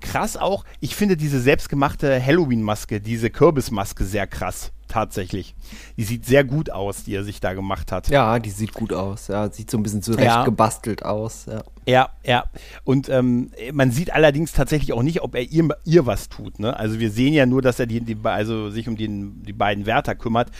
krass 0.00 0.36
auch, 0.36 0.64
ich 0.80 0.94
finde 0.94 1.16
diese 1.16 1.40
selbstgemachte 1.40 2.22
Halloween-Maske, 2.22 3.00
diese 3.00 3.30
Kürbismaske 3.62 4.04
sehr 4.04 4.26
krass. 4.26 4.72
Tatsächlich. 4.88 5.54
Die 5.96 6.02
sieht 6.04 6.26
sehr 6.26 6.44
gut 6.44 6.70
aus, 6.70 7.04
die 7.04 7.14
er 7.14 7.24
sich 7.24 7.40
da 7.40 7.54
gemacht 7.54 7.92
hat. 7.92 8.08
Ja, 8.08 8.38
die 8.38 8.50
sieht 8.50 8.74
gut 8.74 8.92
aus. 8.92 9.28
Ja, 9.28 9.50
sieht 9.50 9.70
so 9.70 9.78
ein 9.78 9.82
bisschen 9.82 10.02
zurecht 10.02 10.26
Ja. 10.26 10.44
gebastelt 10.44 11.02
aus. 11.04 11.46
Ja. 11.46 11.62
Ja, 11.86 12.10
ja. 12.24 12.44
Und 12.84 13.08
ähm, 13.08 13.50
man 13.72 13.90
sieht 13.90 14.12
allerdings 14.12 14.52
tatsächlich 14.52 14.92
auch 14.92 15.02
nicht, 15.02 15.22
ob 15.22 15.34
er 15.34 15.42
ihr, 15.42 15.68
ihr 15.84 16.06
was 16.06 16.28
tut. 16.28 16.60
Ne? 16.60 16.76
Also 16.76 17.00
wir 17.00 17.10
sehen 17.10 17.34
ja 17.34 17.44
nur, 17.44 17.60
dass 17.60 17.80
er 17.80 17.86
die, 17.86 18.00
die 18.00 18.16
also 18.22 18.70
sich 18.70 18.88
um 18.88 18.96
den, 18.96 19.42
die 19.42 19.52
beiden 19.52 19.84
Wärter 19.84 20.14
kümmert. 20.14 20.50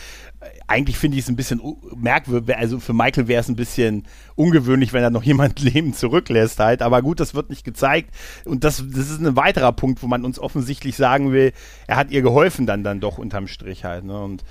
Eigentlich 0.66 0.98
finde 0.98 1.16
ich 1.16 1.24
es 1.24 1.28
ein 1.28 1.36
bisschen 1.36 1.60
merkwürdig. 1.96 2.56
Also 2.56 2.80
für 2.80 2.92
Michael 2.92 3.28
wäre 3.28 3.40
es 3.40 3.48
ein 3.48 3.54
bisschen 3.54 4.08
ungewöhnlich, 4.34 4.92
wenn 4.92 5.04
er 5.04 5.10
noch 5.10 5.22
jemand 5.32 5.60
Leben 5.60 5.94
zurücklässt 5.94 6.58
halt. 6.58 6.82
Aber 6.82 7.02
gut, 7.02 7.20
das 7.20 7.34
wird 7.34 7.50
nicht 7.50 7.64
gezeigt. 7.64 8.10
Und 8.44 8.64
das, 8.64 8.84
das 8.84 9.10
ist 9.10 9.20
ein 9.20 9.36
weiterer 9.36 9.72
Punkt, 9.72 10.02
wo 10.02 10.08
man 10.08 10.24
uns 10.24 10.40
offensichtlich 10.40 10.96
sagen 10.96 11.30
will, 11.30 11.52
er 11.86 11.96
hat 11.96 12.10
ihr 12.10 12.22
geholfen 12.22 12.66
dann 12.66 12.82
dann 12.82 12.98
doch 12.98 13.18
unterm 13.18 13.46
Strich 13.46 13.84
halt. 13.84 14.04
Ne? 14.04 14.20
Und 14.20 14.42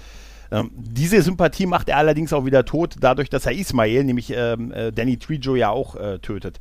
ähm, 0.51 0.71
diese 0.75 1.21
Sympathie 1.21 1.65
macht 1.65 1.89
er 1.89 1.97
allerdings 1.97 2.33
auch 2.33 2.45
wieder 2.45 2.65
tot, 2.65 2.95
dadurch, 2.99 3.29
dass 3.29 3.45
er 3.45 3.53
Ismail, 3.53 4.03
nämlich 4.03 4.33
ähm, 4.35 4.71
äh, 4.71 4.91
Danny 4.91 5.17
Trejo, 5.17 5.55
ja 5.55 5.69
auch 5.69 5.95
äh, 5.95 6.19
tötet, 6.19 6.59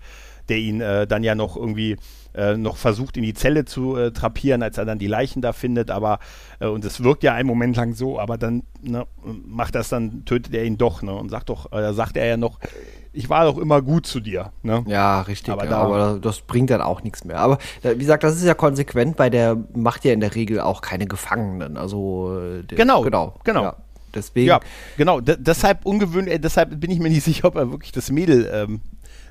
der 0.49 0.59
ihn 0.59 0.81
äh, 0.81 1.07
dann 1.07 1.25
ja 1.25 1.35
noch 1.35 1.57
irgendwie 1.57 1.97
äh, 2.35 2.57
noch 2.57 2.77
versucht 2.77 3.17
in 3.17 3.23
die 3.23 3.35
Zelle 3.35 3.65
zu 3.65 3.97
äh, 3.97 4.13
trapieren, 4.13 4.63
als 4.63 4.79
er 4.79 4.85
dann 4.85 4.99
die 4.99 5.07
Leichen 5.07 5.43
da 5.43 5.53
findet, 5.53 5.91
aber 5.91 6.19
äh, 6.61 6.67
und 6.67 6.85
es 6.85 7.03
wirkt 7.03 7.23
ja 7.23 7.35
einen 7.35 7.49
Moment 7.49 7.77
lang 7.77 7.95
so, 7.95 8.19
aber 8.19 8.39
dann 8.39 8.63
ne, 8.83 9.07
macht 9.25 9.75
das 9.75 9.89
dann, 9.89 10.25
tötet 10.25 10.55
er 10.55 10.65
ihn 10.65 10.79
doch, 10.79 11.03
ne? 11.03 11.15
Und 11.15 11.31
sagt 11.31 11.49
doch, 11.49 11.73
äh, 11.73 11.93
sagt 11.93 12.17
er 12.17 12.27
ja 12.27 12.37
noch, 12.37 12.59
ich 13.13 13.29
war 13.29 13.45
doch 13.45 13.59
immer 13.59 13.83
gut 13.83 14.07
zu 14.07 14.21
dir. 14.21 14.53
Ne? 14.63 14.85
Ja, 14.87 15.23
richtig. 15.23 15.53
Aber, 15.53 15.65
ja, 15.65 15.71
da, 15.71 15.79
aber, 15.79 16.19
das 16.21 16.43
bringt 16.43 16.71
dann 16.71 16.81
auch 16.81 17.03
nichts 17.03 17.25
mehr. 17.25 17.39
Aber 17.39 17.59
wie 17.83 17.99
gesagt, 17.99 18.23
das 18.23 18.37
ist 18.37 18.45
ja 18.45 18.55
konsequent, 18.55 19.17
bei 19.17 19.31
der 19.31 19.57
macht 19.75 20.05
ja 20.05 20.13
in 20.13 20.21
der 20.21 20.35
Regel 20.35 20.61
auch 20.61 20.81
keine 20.81 21.07
Gefangenen. 21.07 21.77
Also 21.77 22.63
der, 22.63 22.79
genau, 22.79 23.03
genau, 23.03 23.35
genau. 23.43 23.63
Ja, 23.63 23.77
deswegen. 24.15 24.49
Ja, 24.49 24.61
genau. 24.97 25.21
D 25.21 25.37
deshalb 25.39 25.85
ungewöhnlich. 25.87 26.35
Äh, 26.35 26.39
deshalb 26.39 26.81
bin 26.81 26.91
ich 26.91 27.01
mir 27.01 27.09
nicht 27.09 27.25
sicher, 27.25 27.49
ob 27.49 27.57
er 27.57 27.71
wirklich 27.71 27.93
das 27.93 28.11
Mädel 28.11 28.49
ähm, 28.53 28.81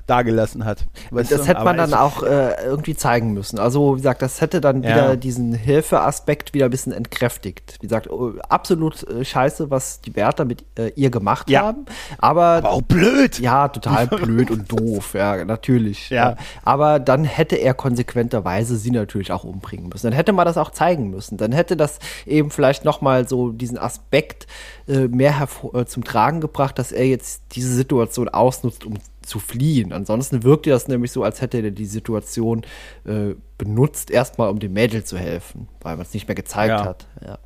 dagelassen 0.06 0.64
hat. 0.64 0.86
Weißt 1.10 1.30
das 1.30 1.42
du? 1.42 1.46
hätte 1.48 1.64
man 1.64 1.76
dann 1.76 1.94
auch 1.94 2.22
äh, 2.22 2.54
irgendwie 2.64 2.94
zeigen 2.94 3.32
müssen. 3.32 3.58
Also, 3.58 3.94
wie 3.94 3.98
gesagt, 3.98 4.22
das 4.22 4.40
hätte 4.40 4.60
dann 4.60 4.82
ja. 4.82 4.90
wieder 4.90 5.16
diesen 5.16 5.52
Hilfeaspekt 5.52 6.54
wieder 6.54 6.66
ein 6.66 6.70
bisschen 6.70 6.92
entkräftigt. 6.92 7.76
Wie 7.80 7.86
gesagt, 7.86 8.10
oh, 8.10 8.34
absolut 8.48 9.08
äh, 9.08 9.24
scheiße, 9.24 9.70
was 9.70 10.00
die 10.00 10.16
Wärter 10.16 10.44
mit 10.44 10.64
äh, 10.78 10.88
ihr 10.96 11.10
gemacht 11.10 11.50
ja. 11.50 11.62
haben. 11.62 11.84
Aber, 12.18 12.44
aber 12.44 12.70
auch 12.70 12.82
blöd. 12.82 13.38
Ja, 13.38 13.68
total 13.68 14.06
blöd 14.06 14.50
und 14.50 14.70
doof, 14.70 15.14
ja, 15.14 15.44
natürlich. 15.44 16.10
Ja. 16.10 16.36
Aber 16.64 16.98
dann 16.98 17.24
hätte 17.24 17.56
er 17.56 17.74
konsequenterweise 17.74 18.76
sie 18.76 18.90
natürlich 18.90 19.32
auch 19.32 19.44
umbringen 19.44 19.88
müssen. 19.88 20.06
Dann 20.06 20.14
hätte 20.14 20.32
man 20.32 20.46
das 20.46 20.56
auch 20.56 20.70
zeigen 20.70 21.10
müssen. 21.10 21.36
Dann 21.36 21.52
hätte 21.52 21.76
das 21.76 21.98
eben 22.26 22.50
vielleicht 22.50 22.84
nochmal 22.84 23.28
so 23.28 23.50
diesen 23.50 23.78
Aspekt 23.78 24.46
äh, 24.88 25.08
mehr 25.08 25.48
äh, 25.72 25.84
zum 25.84 26.04
Tragen 26.04 26.40
gebracht, 26.40 26.78
dass 26.78 26.92
er 26.92 27.06
jetzt 27.06 27.42
diese 27.52 27.72
Situation 27.72 28.28
ausnutzt, 28.28 28.84
um 28.84 28.94
zu 29.30 29.38
fliehen. 29.38 29.92
Ansonsten 29.92 30.42
wirkt 30.42 30.66
das 30.66 30.88
nämlich 30.88 31.12
so, 31.12 31.22
als 31.22 31.40
hätte 31.40 31.58
er 31.58 31.70
die 31.70 31.86
Situation 31.86 32.62
äh, 33.04 33.34
benutzt, 33.56 34.10
erstmal 34.10 34.50
um 34.50 34.58
dem 34.58 34.72
Mädel 34.72 35.04
zu 35.04 35.16
helfen, 35.16 35.68
weil 35.80 35.96
man 35.96 36.04
es 36.04 36.12
nicht 36.12 36.28
mehr 36.28 36.34
gezeigt 36.34 36.70
ja. 36.70 36.84
hat. 36.84 37.06
Ja. 37.24 37.38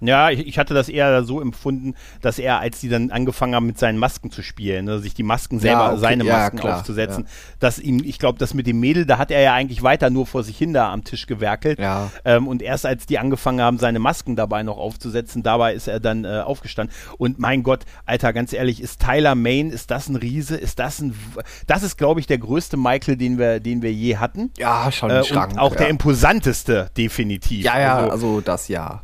Ja, 0.00 0.30
ich, 0.30 0.46
ich, 0.46 0.58
hatte 0.58 0.74
das 0.74 0.88
eher 0.88 1.24
so 1.24 1.40
empfunden, 1.40 1.94
dass 2.20 2.38
er, 2.38 2.60
als 2.60 2.80
die 2.80 2.88
dann 2.88 3.10
angefangen 3.10 3.54
haben, 3.54 3.66
mit 3.66 3.78
seinen 3.78 3.98
Masken 3.98 4.30
zu 4.30 4.42
spielen, 4.42 4.84
ne, 4.84 4.98
sich 5.00 5.14
die 5.14 5.22
Masken 5.22 5.58
selber, 5.58 5.80
ja, 5.80 5.90
okay. 5.92 6.00
seine 6.00 6.24
Masken 6.24 6.58
ja, 6.58 6.76
aufzusetzen, 6.76 7.24
ja. 7.24 7.30
dass 7.58 7.78
ihm, 7.78 8.02
ich 8.04 8.18
glaube, 8.18 8.38
das 8.38 8.54
mit 8.54 8.66
dem 8.66 8.78
Mädel, 8.78 9.06
da 9.06 9.18
hat 9.18 9.30
er 9.30 9.40
ja 9.40 9.54
eigentlich 9.54 9.82
weiter 9.82 10.10
nur 10.10 10.26
vor 10.26 10.44
sich 10.44 10.56
hin 10.56 10.72
da 10.72 10.92
am 10.92 11.04
Tisch 11.04 11.26
gewerkelt. 11.26 11.78
Ja. 11.78 12.10
Ähm, 12.24 12.46
und 12.46 12.62
erst 12.62 12.86
als 12.86 13.06
die 13.06 13.18
angefangen 13.18 13.60
haben, 13.60 13.78
seine 13.78 13.98
Masken 13.98 14.36
dabei 14.36 14.62
noch 14.62 14.78
aufzusetzen, 14.78 15.42
dabei 15.42 15.74
ist 15.74 15.88
er 15.88 16.00
dann 16.00 16.24
äh, 16.24 16.40
aufgestanden. 16.44 16.94
Und 17.18 17.38
mein 17.38 17.62
Gott, 17.62 17.84
Alter, 18.06 18.32
ganz 18.32 18.52
ehrlich, 18.52 18.80
ist 18.80 19.00
Tyler 19.00 19.34
Main, 19.34 19.70
ist 19.70 19.90
das 19.90 20.08
ein 20.08 20.16
Riese? 20.16 20.56
Ist 20.56 20.78
das 20.78 21.00
ein, 21.00 21.14
das 21.66 21.82
ist, 21.82 21.98
glaube 21.98 22.20
ich, 22.20 22.26
der 22.26 22.38
größte 22.38 22.76
Michael, 22.76 23.16
den 23.16 23.38
wir, 23.38 23.60
den 23.60 23.82
wir 23.82 23.92
je 23.92 24.16
hatten. 24.16 24.52
Ja, 24.58 24.92
schon 24.92 25.10
äh, 25.10 25.24
Schrank, 25.24 25.58
auch 25.58 25.74
der 25.74 25.88
imposanteste, 25.88 26.90
definitiv. 26.96 27.64
Ja, 27.64 27.80
ja, 27.80 27.96
also, 27.96 28.10
also 28.10 28.40
das 28.40 28.68
ja. 28.68 29.02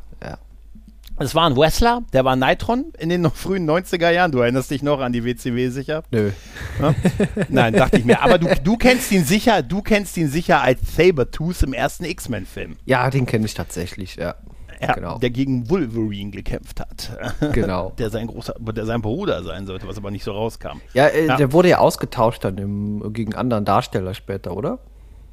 Es 1.17 1.35
war 1.35 1.49
ein 1.49 1.57
Wrestler, 1.57 2.03
der 2.13 2.25
war 2.25 2.35
Nitron 2.35 2.93
in 2.99 3.09
den 3.09 3.21
noch 3.21 3.37
frühen 3.37 3.71
90er 3.71 4.11
Jahren. 4.11 4.33
Du 4.33 4.41
erinnerst 4.41 4.71
dich 4.71 4.83
noch 4.83 4.99
an 4.99 5.13
die 5.13 5.25
WCW 5.25 5.69
sicher? 5.69 6.03
Nö. 6.11 6.33
Ja? 6.81 6.95
Nein, 7.49 7.75
dachte 7.75 7.99
ich 7.99 8.05
mir. 8.05 8.21
Aber 8.21 8.39
du, 8.39 8.49
du 8.63 8.77
kennst 8.77 9.13
ihn 9.13 9.25
sicher, 9.25 9.63
du 9.63 9.81
kennst 9.81 10.17
ihn 10.17 10.29
sicher 10.29 10.61
als 10.61 10.97
Sabertooth 10.97 11.63
im 11.63 11.73
ersten 11.73 12.05
X-Men-Film. 12.05 12.77
Ja, 12.85 13.11
den 13.11 13.27
kenne 13.27 13.47
ich 13.47 13.55
tatsächlich, 13.55 14.17
ja. 14.17 14.35
Ja, 14.81 14.93
genau. 14.93 15.19
der 15.19 15.31
gegen 15.31 15.71
Wolverine 15.71 16.33
gekämpft 16.33 16.81
hat. 16.81 17.17
Genau. 17.53 17.93
der 17.97 18.11
sein 18.11 18.27
großer, 18.27 18.55
der 18.59 18.85
sein 18.85 19.01
Bruder 19.01 19.45
sein 19.45 19.67
sollte, 19.67 19.87
was 19.87 19.97
aber 19.97 20.11
nicht 20.11 20.25
so 20.25 20.33
rauskam. 20.33 20.81
Ja, 20.95 21.07
äh, 21.07 21.27
ja. 21.27 21.37
der 21.37 21.53
wurde 21.53 21.69
ja 21.69 21.79
ausgetauscht 21.79 22.45
dann 22.45 22.59
im, 22.59 23.13
gegen 23.13 23.35
anderen 23.35 23.65
Darsteller 23.65 24.15
später, 24.15 24.57
oder? 24.57 24.81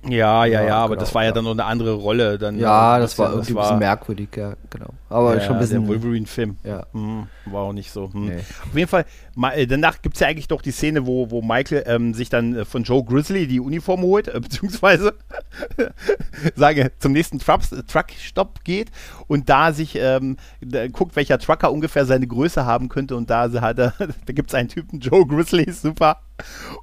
Ja, 0.08 0.46
ja, 0.46 0.64
ja, 0.64 0.78
aber 0.78 0.96
genau, 0.96 1.02
das 1.02 1.14
war 1.14 1.24
ja, 1.24 1.32
dann 1.32 1.44
noch 1.44 1.52
eine 1.52 1.66
andere 1.66 1.94
Rolle. 1.94 2.40
Dann, 2.40 2.58
ja, 2.58 2.98
das 2.98 3.20
war 3.20 3.30
irgendwie 3.30 3.54
das 3.54 3.56
war, 3.56 3.64
ein 3.64 3.68
bisschen 3.68 3.80
merkwürdig, 3.80 4.30
ja, 4.36 4.54
genau. 4.70 4.90
Aber 5.10 5.36
ja, 5.36 5.42
schon 5.42 5.54
ein 5.56 5.60
bisschen. 5.60 5.82
Der 5.82 5.90
Wolverine-Film. 5.90 6.58
Ja. 6.64 6.88
Hm, 6.94 7.28
war 7.46 7.62
auch 7.62 7.74
nicht 7.74 7.92
so. 7.92 8.12
Hm. 8.12 8.26
Nee. 8.26 8.38
Auf 8.38 8.76
jeden 8.76 8.88
Fall, 8.88 9.06
äh, 9.54 9.68
danach 9.68 10.02
gibt 10.02 10.16
es 10.16 10.22
ja 10.22 10.28
eigentlich 10.28 10.48
doch 10.48 10.64
die 10.64 10.72
Szene, 10.72 11.06
wo, 11.06 11.30
wo 11.30 11.44
Michael 11.44 11.84
ähm, 11.86 12.16
sich 12.16 12.30
dann 12.30 12.56
äh, 12.56 12.66
von 12.66 12.82
Joe 12.82 13.04
Grizzly 13.04 13.46
die 13.46 13.60
Uniform 13.60 14.02
holt, 14.02 14.28
äh, 14.28 14.40
beziehungsweise 14.40 15.14
sage, 16.56 16.92
zum 16.98 17.12
nächsten 17.12 17.38
Truck-Stop 17.38 18.64
geht 18.64 18.90
und 19.28 19.50
da 19.50 19.72
sich 19.72 19.96
ähm, 19.96 20.38
da 20.62 20.88
guckt, 20.88 21.16
welcher 21.16 21.38
Trucker 21.38 21.72
ungefähr 21.72 22.06
seine 22.06 22.26
Größe 22.26 22.66
haben 22.66 22.90
könnte 22.90 23.16
und 23.16 23.30
da 23.30 23.52
hat 23.62 23.78
er, 23.80 23.94
da 24.00 24.34
gibt 24.34 24.50
es 24.50 24.56
einen 24.56 24.70
Typen, 24.70 25.00
Joe 25.00 25.28
Grizzly, 25.28 25.72
super 25.72 26.22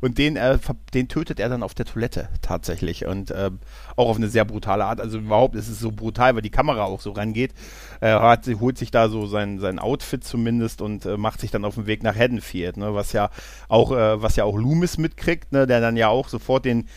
und 0.00 0.18
den, 0.18 0.36
äh, 0.36 0.58
den 0.94 1.08
tötet 1.08 1.40
er 1.40 1.48
dann 1.48 1.62
auf 1.62 1.74
der 1.74 1.86
Toilette 1.86 2.28
tatsächlich. 2.42 3.06
Und 3.06 3.30
äh, 3.30 3.50
auch 3.96 4.08
auf 4.08 4.16
eine 4.16 4.28
sehr 4.28 4.44
brutale 4.44 4.84
Art. 4.84 5.00
Also 5.00 5.18
überhaupt 5.18 5.54
ist 5.54 5.68
es 5.68 5.80
so 5.80 5.90
brutal, 5.92 6.34
weil 6.34 6.42
die 6.42 6.50
Kamera 6.50 6.84
auch 6.84 7.00
so 7.00 7.12
rangeht. 7.12 7.52
Er 8.00 8.22
hat, 8.22 8.46
holt 8.60 8.78
sich 8.78 8.90
da 8.90 9.08
so 9.08 9.26
sein, 9.26 9.58
sein 9.58 9.78
Outfit 9.78 10.24
zumindest 10.24 10.82
und 10.82 11.04
äh, 11.06 11.16
macht 11.16 11.40
sich 11.40 11.50
dann 11.50 11.64
auf 11.64 11.74
den 11.74 11.86
Weg 11.86 12.02
nach 12.02 12.14
Haddonfield, 12.14 12.76
ne? 12.76 12.94
was 12.94 13.12
ja 13.12 13.30
auch, 13.68 13.92
äh, 13.92 14.22
was 14.22 14.36
ja 14.36 14.44
auch 14.44 14.56
Loomis 14.56 14.98
mitkriegt, 14.98 15.52
ne? 15.52 15.66
der 15.66 15.80
dann 15.80 15.96
ja 15.96 16.08
auch 16.08 16.28
sofort 16.28 16.64
den 16.64 16.88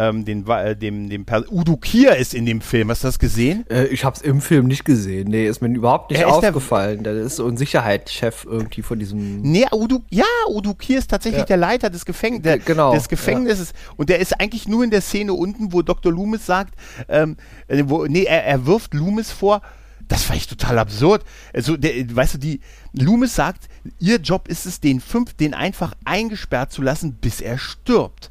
ähm, 0.00 0.24
den, 0.24 0.48
äh, 0.48 0.74
dem, 0.74 1.10
dem 1.10 1.26
per 1.26 1.44
Udo 1.52 1.76
Kier 1.76 2.16
ist 2.16 2.32
in 2.32 2.46
dem 2.46 2.62
Film. 2.62 2.90
Hast 2.90 3.04
du 3.04 3.08
das 3.08 3.18
gesehen? 3.18 3.66
Äh, 3.68 3.84
ich 3.86 4.02
habe 4.02 4.16
es 4.16 4.22
im 4.22 4.40
Film 4.40 4.66
nicht 4.66 4.86
gesehen. 4.86 5.28
Nee, 5.28 5.46
ist 5.46 5.60
mir 5.60 5.68
überhaupt 5.68 6.10
nicht 6.10 6.24
aufgefallen. 6.24 7.02
Der, 7.04 7.12
der 7.12 7.24
ist 7.24 7.36
so 7.36 7.46
ein 7.46 7.58
Sicherheitschef 7.58 8.46
irgendwie 8.48 8.80
von 8.80 8.98
diesem. 8.98 9.42
Nee, 9.42 9.66
Udo, 9.72 10.00
ja, 10.08 10.24
Udo 10.48 10.72
Kier 10.72 10.98
ist 10.98 11.10
tatsächlich 11.10 11.40
ja. 11.40 11.46
der 11.46 11.58
Leiter 11.58 11.90
des, 11.90 12.06
Gefäng 12.06 12.40
der, 12.40 12.58
genau, 12.58 12.94
des 12.94 13.10
Gefängnisses. 13.10 13.72
Ja. 13.72 13.92
Und 13.98 14.08
der 14.08 14.20
ist 14.20 14.40
eigentlich 14.40 14.66
nur 14.66 14.82
in 14.82 14.90
der 14.90 15.02
Szene 15.02 15.34
unten, 15.34 15.74
wo 15.74 15.82
Dr. 15.82 16.10
Loomis 16.10 16.46
sagt, 16.46 16.74
ähm, 17.08 17.36
äh, 17.68 17.84
wo, 17.86 18.06
nee, 18.06 18.24
er, 18.24 18.46
er 18.46 18.64
wirft 18.64 18.94
Loomis 18.94 19.30
vor, 19.30 19.60
das 20.08 20.22
fand 20.22 20.38
ich 20.38 20.46
total 20.46 20.78
absurd. 20.78 21.24
Also, 21.52 21.76
der, 21.76 21.92
weißt 22.16 22.34
du, 22.34 22.38
die 22.38 22.60
Loomis 22.94 23.34
sagt, 23.34 23.68
ihr 23.98 24.16
Job 24.16 24.48
ist 24.48 24.64
es, 24.64 24.80
den 24.80 25.00
fünf, 25.00 25.34
den 25.34 25.52
einfach 25.52 25.92
eingesperrt 26.06 26.72
zu 26.72 26.80
lassen, 26.80 27.12
bis 27.20 27.42
er 27.42 27.58
stirbt. 27.58 28.29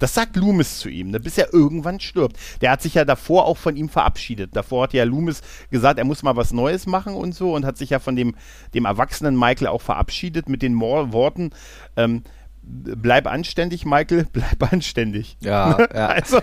Das 0.00 0.14
sagt 0.14 0.34
Loomis 0.34 0.80
zu 0.80 0.88
ihm, 0.88 1.10
ne, 1.10 1.20
bis 1.20 1.38
er 1.38 1.52
irgendwann 1.54 2.00
stirbt. 2.00 2.36
Der 2.60 2.72
hat 2.72 2.82
sich 2.82 2.94
ja 2.94 3.04
davor 3.04 3.44
auch 3.44 3.56
von 3.56 3.76
ihm 3.76 3.88
verabschiedet. 3.88 4.56
Davor 4.56 4.84
hat 4.84 4.94
ja 4.94 5.04
Loomis 5.04 5.42
gesagt, 5.70 5.98
er 5.98 6.04
muss 6.04 6.24
mal 6.24 6.34
was 6.34 6.52
Neues 6.52 6.86
machen 6.86 7.14
und 7.14 7.34
so 7.34 7.54
und 7.54 7.64
hat 7.64 7.78
sich 7.78 7.90
ja 7.90 8.00
von 8.00 8.16
dem, 8.16 8.34
dem 8.74 8.84
erwachsenen 8.84 9.38
Michael 9.38 9.68
auch 9.68 9.82
verabschiedet 9.82 10.48
mit 10.48 10.62
den 10.62 10.80
Worten, 10.80 11.50
ähm, 11.96 12.22
bleib 12.62 13.26
anständig, 13.26 13.84
Michael, 13.84 14.26
bleib 14.32 14.72
anständig. 14.72 15.36
Ja, 15.40 15.78
ja. 15.94 16.06
also, 16.06 16.40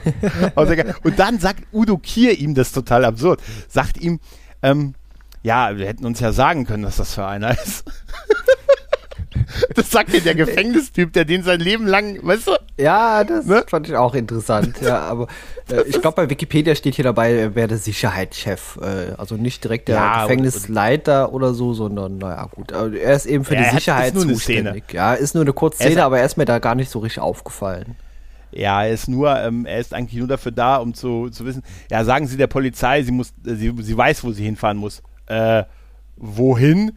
also, 0.55 0.73
und 1.03 1.19
dann 1.19 1.39
sagt 1.39 1.63
Udo 1.73 1.97
Kier 1.97 2.37
ihm 2.39 2.55
das 2.55 2.71
total 2.71 3.05
absurd. 3.05 3.41
Sagt 3.67 3.97
ihm, 3.97 4.19
ähm, 4.61 4.93
ja, 5.43 5.77
wir 5.77 5.87
hätten 5.87 6.05
uns 6.05 6.19
ja 6.19 6.31
sagen 6.31 6.65
können, 6.65 6.83
dass 6.83 6.97
das 6.97 7.13
für 7.13 7.25
einer 7.25 7.51
ist. 7.51 7.85
Das 9.75 9.91
sagt 9.91 10.13
dir 10.13 10.21
der 10.21 10.35
Gefängnistyp, 10.35 11.13
der 11.13 11.25
den 11.25 11.43
sein 11.43 11.59
Leben 11.59 11.85
lang, 11.85 12.19
weißt 12.21 12.47
du? 12.47 12.51
Ja, 12.77 13.23
das 13.23 13.45
ne? 13.45 13.63
fand 13.67 13.87
ich 13.87 13.95
auch 13.95 14.15
interessant. 14.15 14.75
ja, 14.81 14.99
aber 14.99 15.27
äh, 15.69 15.81
ich 15.87 16.01
glaube, 16.01 16.15
bei 16.15 16.29
Wikipedia 16.29 16.75
steht 16.75 16.95
hier 16.95 17.03
dabei, 17.03 17.33
er 17.33 17.55
wäre 17.55 17.67
der 17.67 17.77
Sicherheitschef. 17.77 18.79
Äh, 18.81 19.13
also 19.17 19.35
nicht 19.35 19.63
direkt 19.63 19.87
der 19.87 19.95
ja, 19.95 20.21
Gefängnisleiter 20.23 21.29
und, 21.29 21.35
und, 21.35 21.43
oder 21.43 21.53
so, 21.53 21.73
sondern, 21.73 22.17
naja, 22.17 22.47
gut. 22.51 22.71
Er 22.71 23.15
ist 23.15 23.25
eben 23.25 23.45
für 23.45 23.55
ja, 23.55 23.63
die 23.63 23.75
Sicherheit 23.75 24.15
ist 24.15 24.27
zuständig. 24.27 24.93
Ja, 24.93 25.13
ist 25.13 25.35
nur 25.35 25.43
eine 25.43 25.53
Kurzszene, 25.53 26.03
aber 26.03 26.19
er 26.19 26.25
ist 26.25 26.37
mir 26.37 26.45
da 26.45 26.59
gar 26.59 26.75
nicht 26.75 26.89
so 26.89 26.99
richtig 26.99 27.21
aufgefallen. 27.21 27.95
Ja, 28.51 28.83
er 28.83 28.93
ist 28.93 29.07
nur, 29.07 29.37
ähm, 29.39 29.65
er 29.65 29.79
ist 29.79 29.93
eigentlich 29.93 30.19
nur 30.19 30.27
dafür 30.27 30.51
da, 30.51 30.77
um 30.77 30.93
zu, 30.93 31.29
zu 31.29 31.45
wissen, 31.45 31.63
ja, 31.91 32.03
sagen 32.03 32.27
Sie 32.27 32.37
der 32.37 32.47
Polizei, 32.47 33.03
sie 33.03 33.11
muss, 33.11 33.33
sie, 33.43 33.73
sie 33.79 33.97
weiß, 33.97 34.23
wo 34.23 34.31
sie 34.31 34.43
hinfahren 34.43 34.77
muss. 34.77 35.03
Äh, 35.25 35.63
wohin? 36.15 36.93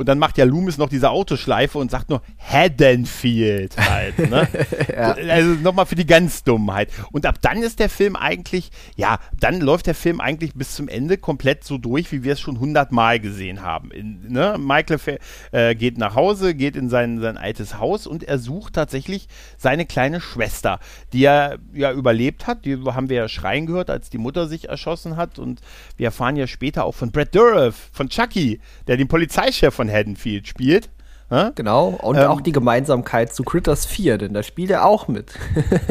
Und 0.00 0.08
dann 0.08 0.18
macht 0.18 0.38
ja 0.38 0.46
Loomis 0.46 0.78
noch 0.78 0.88
diese 0.88 1.10
Autoschleife 1.10 1.76
und 1.76 1.90
sagt 1.90 2.08
nur 2.08 2.22
Haddonfield 2.38 3.76
halt. 3.76 4.18
Ne? 4.30 4.48
ja. 4.88 5.12
Also 5.12 5.50
nochmal 5.56 5.84
für 5.84 5.94
die 5.94 6.06
ganz 6.06 6.42
Dummheit. 6.42 6.88
Und 7.12 7.26
ab 7.26 7.34
dann 7.42 7.62
ist 7.62 7.80
der 7.80 7.90
Film 7.90 8.16
eigentlich, 8.16 8.70
ja, 8.96 9.18
dann 9.38 9.60
läuft 9.60 9.86
der 9.86 9.94
Film 9.94 10.22
eigentlich 10.22 10.54
bis 10.54 10.74
zum 10.74 10.88
Ende 10.88 11.18
komplett 11.18 11.64
so 11.64 11.76
durch, 11.76 12.12
wie 12.12 12.24
wir 12.24 12.32
es 12.32 12.40
schon 12.40 12.60
hundertmal 12.60 13.20
gesehen 13.20 13.60
haben. 13.60 13.90
In, 13.90 14.32
ne? 14.32 14.56
Michael 14.58 15.18
äh, 15.52 15.74
geht 15.74 15.98
nach 15.98 16.14
Hause, 16.14 16.54
geht 16.54 16.76
in 16.76 16.88
sein, 16.88 17.20
sein 17.20 17.36
altes 17.36 17.78
Haus 17.78 18.06
und 18.06 18.24
er 18.24 18.38
sucht 18.38 18.76
tatsächlich 18.76 19.28
seine 19.58 19.84
kleine 19.84 20.22
Schwester, 20.22 20.80
die 21.12 21.24
er 21.24 21.58
ja 21.74 21.92
überlebt 21.92 22.46
hat. 22.46 22.64
Die 22.64 22.78
haben 22.86 23.10
wir 23.10 23.18
ja 23.18 23.28
schreien 23.28 23.66
gehört, 23.66 23.90
als 23.90 24.08
die 24.08 24.16
Mutter 24.16 24.48
sich 24.48 24.70
erschossen 24.70 25.18
hat. 25.18 25.38
Und 25.38 25.60
wir 25.98 26.06
erfahren 26.06 26.36
ja 26.36 26.46
später 26.46 26.86
auch 26.86 26.94
von 26.94 27.10
Brad 27.10 27.34
Dourif, 27.34 27.90
von 27.92 28.08
Chucky, 28.08 28.60
der 28.86 28.96
den 28.96 29.06
Polizeichef 29.06 29.74
von 29.74 29.89
Haddonfield 29.90 30.46
spielt. 30.46 30.90
Ja? 31.30 31.50
Genau, 31.54 31.88
und 31.88 32.16
ähm, 32.16 32.24
auch 32.24 32.40
die 32.40 32.52
Gemeinsamkeit 32.52 33.32
zu 33.32 33.44
Critters 33.44 33.86
4, 33.86 34.18
denn 34.18 34.34
da 34.34 34.42
spielt 34.42 34.70
er 34.70 34.84
auch 34.84 35.08
mit. 35.08 35.32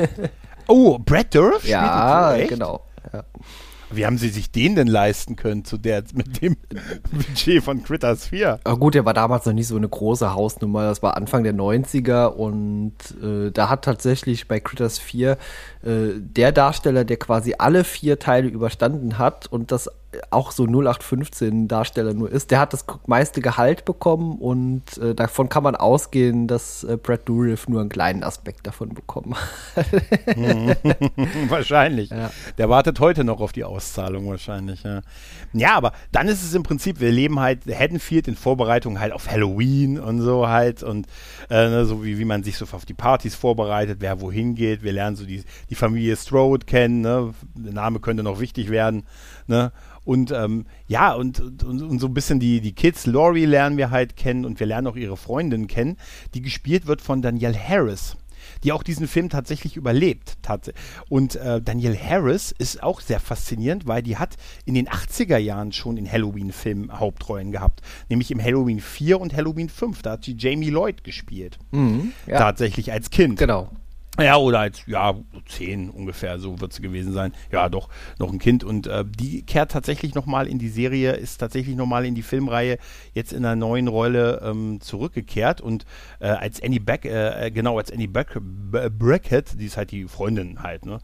oh, 0.67 0.99
Brad 0.99 1.33
Dourif? 1.33 1.67
Ja, 1.67 2.35
genau. 2.47 2.85
Ja. 3.13 3.23
Wie 3.91 4.05
haben 4.05 4.19
sie 4.19 4.29
sich 4.29 4.51
den 4.51 4.75
denn 4.75 4.87
leisten 4.87 5.35
können 5.35 5.65
zu 5.65 5.77
der, 5.77 6.03
mit 6.13 6.41
dem 6.41 6.57
Budget 7.11 7.63
von 7.63 7.83
Critters 7.83 8.27
4? 8.27 8.59
Aber 8.63 8.77
gut, 8.77 8.93
der 8.93 9.05
war 9.05 9.13
damals 9.13 9.45
noch 9.45 9.53
nicht 9.53 9.67
so 9.67 9.77
eine 9.77 9.89
große 9.89 10.33
Hausnummer. 10.33 10.83
Das 10.83 11.01
war 11.01 11.17
Anfang 11.17 11.43
der 11.43 11.55
90er 11.55 12.27
und 12.27 12.93
äh, 13.23 13.51
da 13.51 13.69
hat 13.69 13.85
tatsächlich 13.85 14.47
bei 14.47 14.59
Critters 14.59 14.99
4 14.99 15.31
äh, 15.31 15.37
der 16.17 16.51
Darsteller, 16.51 17.03
der 17.03 17.17
quasi 17.17 17.55
alle 17.57 17.83
vier 17.83 18.19
Teile 18.19 18.47
überstanden 18.47 19.17
hat 19.17 19.47
und 19.47 19.71
das 19.71 19.89
auch 20.31 20.51
so 20.51 20.63
0815 20.63 21.67
Darsteller 21.67 22.13
nur 22.13 22.31
ist, 22.31 22.49
der 22.49 22.59
hat 22.59 22.73
das 22.73 22.85
meiste 23.05 23.41
Gehalt 23.41 23.85
bekommen 23.85 24.39
und 24.39 24.97
äh, 24.97 25.13
davon 25.13 25.49
kann 25.49 25.61
man 25.61 25.75
ausgehen, 25.75 26.47
dass 26.47 26.83
äh, 26.83 26.97
Brad 26.97 27.29
Dourif 27.29 27.67
nur 27.67 27.81
einen 27.81 27.89
kleinen 27.89 28.23
Aspekt 28.23 28.65
davon 28.65 28.89
bekommen 28.89 29.35
hat. 29.75 29.85
wahrscheinlich. 31.49 32.09
Ja. 32.09 32.31
Der 32.57 32.69
wartet 32.69 32.99
heute 32.99 33.23
noch 33.23 33.39
auf 33.39 33.51
die 33.51 33.63
Auszahlung 33.63 34.27
wahrscheinlich. 34.29 34.81
Ja. 34.83 35.01
ja, 35.53 35.75
aber 35.75 35.93
dann 36.11 36.27
ist 36.27 36.43
es 36.43 36.55
im 36.55 36.63
Prinzip, 36.63 36.99
wir 36.99 37.11
leben 37.11 37.39
halt 37.39 37.67
Haddonfield 37.67 38.27
in 38.27 38.35
Vorbereitung 38.35 38.99
halt 38.99 39.13
auf 39.13 39.29
Halloween 39.29 39.99
und 39.99 40.21
so 40.21 40.47
halt 40.47 40.81
und 40.81 41.05
äh, 41.51 41.69
ne, 41.69 41.85
so 41.85 42.03
wie, 42.03 42.17
wie 42.17 42.25
man 42.25 42.43
sich 42.43 42.57
so 42.57 42.65
auf 42.71 42.85
die 42.85 42.95
Partys 42.95 43.35
vorbereitet, 43.35 43.97
wer 43.99 44.21
wohin 44.21 44.55
geht. 44.55 44.81
Wir 44.81 44.93
lernen 44.93 45.15
so 45.15 45.25
die, 45.25 45.43
die 45.69 45.75
Familie 45.75 46.15
Strode 46.15 46.65
kennen, 46.65 47.01
ne? 47.01 47.33
der 47.55 47.73
Name 47.73 47.99
könnte 47.99 48.23
noch 48.23 48.39
wichtig 48.39 48.71
werden. 48.71 49.03
Ne? 49.49 49.71
Und 50.05 50.31
ähm, 50.31 50.65
ja, 50.87 51.13
und, 51.13 51.39
und, 51.39 51.63
und, 51.63 51.99
so 51.99 52.07
ein 52.07 52.13
bisschen 52.13 52.39
die, 52.39 52.61
die 52.61 52.73
Kids, 52.73 53.05
Laurie 53.05 53.45
lernen 53.45 53.77
wir 53.77 53.89
halt 53.89 54.15
kennen 54.15 54.45
und 54.45 54.59
wir 54.59 54.67
lernen 54.67 54.87
auch 54.87 54.95
ihre 54.95 55.17
Freundin 55.17 55.67
kennen, 55.67 55.97
die 56.33 56.41
gespielt 56.41 56.87
wird 56.87 57.01
von 57.01 57.21
Danielle 57.21 57.57
Harris 57.57 58.15
die 58.63 58.71
auch 58.71 58.83
diesen 58.83 59.07
Film 59.07 59.29
tatsächlich 59.29 59.75
überlebt. 59.75 60.37
Und 61.09 61.35
äh, 61.35 61.61
Danielle 61.61 61.97
Harris 62.01 62.53
ist 62.57 62.81
auch 62.81 63.01
sehr 63.01 63.19
faszinierend, 63.19 63.87
weil 63.87 64.01
die 64.01 64.17
hat 64.17 64.35
in 64.65 64.73
den 64.73 64.87
80er 64.87 65.37
Jahren 65.37 65.71
schon 65.71 65.97
in 65.97 66.09
Halloween-Filmen 66.09 66.99
Hauptrollen 66.99 67.51
gehabt. 67.51 67.81
Nämlich 68.09 68.31
im 68.31 68.41
Halloween 68.41 68.79
4 68.79 69.19
und 69.19 69.35
Halloween 69.35 69.69
5. 69.69 70.01
Da 70.01 70.11
hat 70.11 70.25
sie 70.25 70.35
Jamie 70.37 70.69
Lloyd 70.69 71.03
gespielt. 71.03 71.59
Mhm, 71.71 72.13
ja. 72.27 72.37
Tatsächlich 72.37 72.91
als 72.91 73.09
Kind. 73.09 73.37
Genau. 73.37 73.69
Ja, 74.19 74.35
oder 74.35 74.59
als, 74.59 74.85
ja, 74.85 75.15
zehn 75.47 75.89
ungefähr, 75.89 76.39
so 76.39 76.59
wird 76.59 76.73
es 76.73 76.81
gewesen 76.81 77.13
sein. 77.13 77.33
Ja, 77.51 77.69
doch, 77.69 77.89
noch 78.17 78.31
ein 78.31 78.39
Kind. 78.39 78.63
Und 78.63 78.87
äh, 78.87 79.05
die 79.05 79.43
kehrt 79.43 79.71
tatsächlich 79.71 80.13
nochmal 80.13 80.47
in 80.47 80.59
die 80.59 80.67
Serie, 80.67 81.13
ist 81.13 81.37
tatsächlich 81.37 81.75
nochmal 81.75 82.05
in 82.05 82.15
die 82.15 82.21
Filmreihe 82.21 82.77
jetzt 83.13 83.31
in 83.31 83.45
einer 83.45 83.55
neuen 83.55 83.87
Rolle 83.87 84.41
ähm, 84.43 84.81
zurückgekehrt. 84.81 85.61
Und 85.61 85.85
äh, 86.19 86.27
als 86.27 86.61
Annie 86.61 86.81
Beck, 86.81 87.05
äh, 87.05 87.47
äh 87.47 87.51
genau, 87.51 87.77
als 87.77 87.91
Annie 87.91 88.09
Beck, 88.09 88.37
Brackett, 88.41 89.59
die 89.59 89.65
ist 89.65 89.77
halt 89.77 89.91
die 89.91 90.05
Freundin 90.05 90.61
halt, 90.61 90.85
ne? 90.85 90.99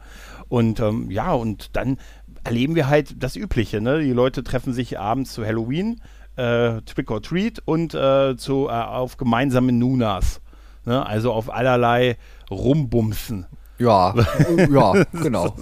Und 0.48 0.80
ähm, 0.80 1.10
ja, 1.10 1.32
und 1.32 1.74
dann 1.74 1.98
erleben 2.44 2.74
wir 2.74 2.88
halt 2.88 3.22
das 3.22 3.36
Übliche, 3.36 3.80
ne? 3.80 4.00
Die 4.00 4.12
Leute 4.12 4.44
treffen 4.44 4.72
sich 4.72 4.98
abends 4.98 5.32
zu 5.32 5.44
Halloween, 5.44 6.00
äh, 6.36 6.82
Trick 6.82 7.10
or 7.10 7.22
Treat 7.22 7.62
und 7.64 7.94
äh, 7.94 8.36
zu, 8.36 8.68
auf 8.68 9.16
gemeinsame 9.16 9.72
Nunas. 9.72 10.40
Ne? 10.86 11.04
Also 11.04 11.32
auf 11.32 11.52
allerlei 11.52 12.16
Rumbumsen. 12.50 13.46
Ja, 13.78 14.14
ja, 14.70 15.04
genau. 15.12 15.54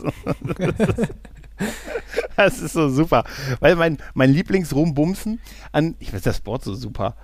Das 2.37 2.61
ist 2.61 2.73
so 2.73 2.89
super. 2.89 3.25
Weil 3.61 3.77
mein, 3.77 3.99
mein 4.13 4.31
Lieblingsrumbumsen 4.31 5.41
an, 5.73 5.95
ich 5.99 6.13
weiß 6.13 6.23
das 6.23 6.45
Wort 6.47 6.63
so 6.63 6.75
super. 6.75 7.17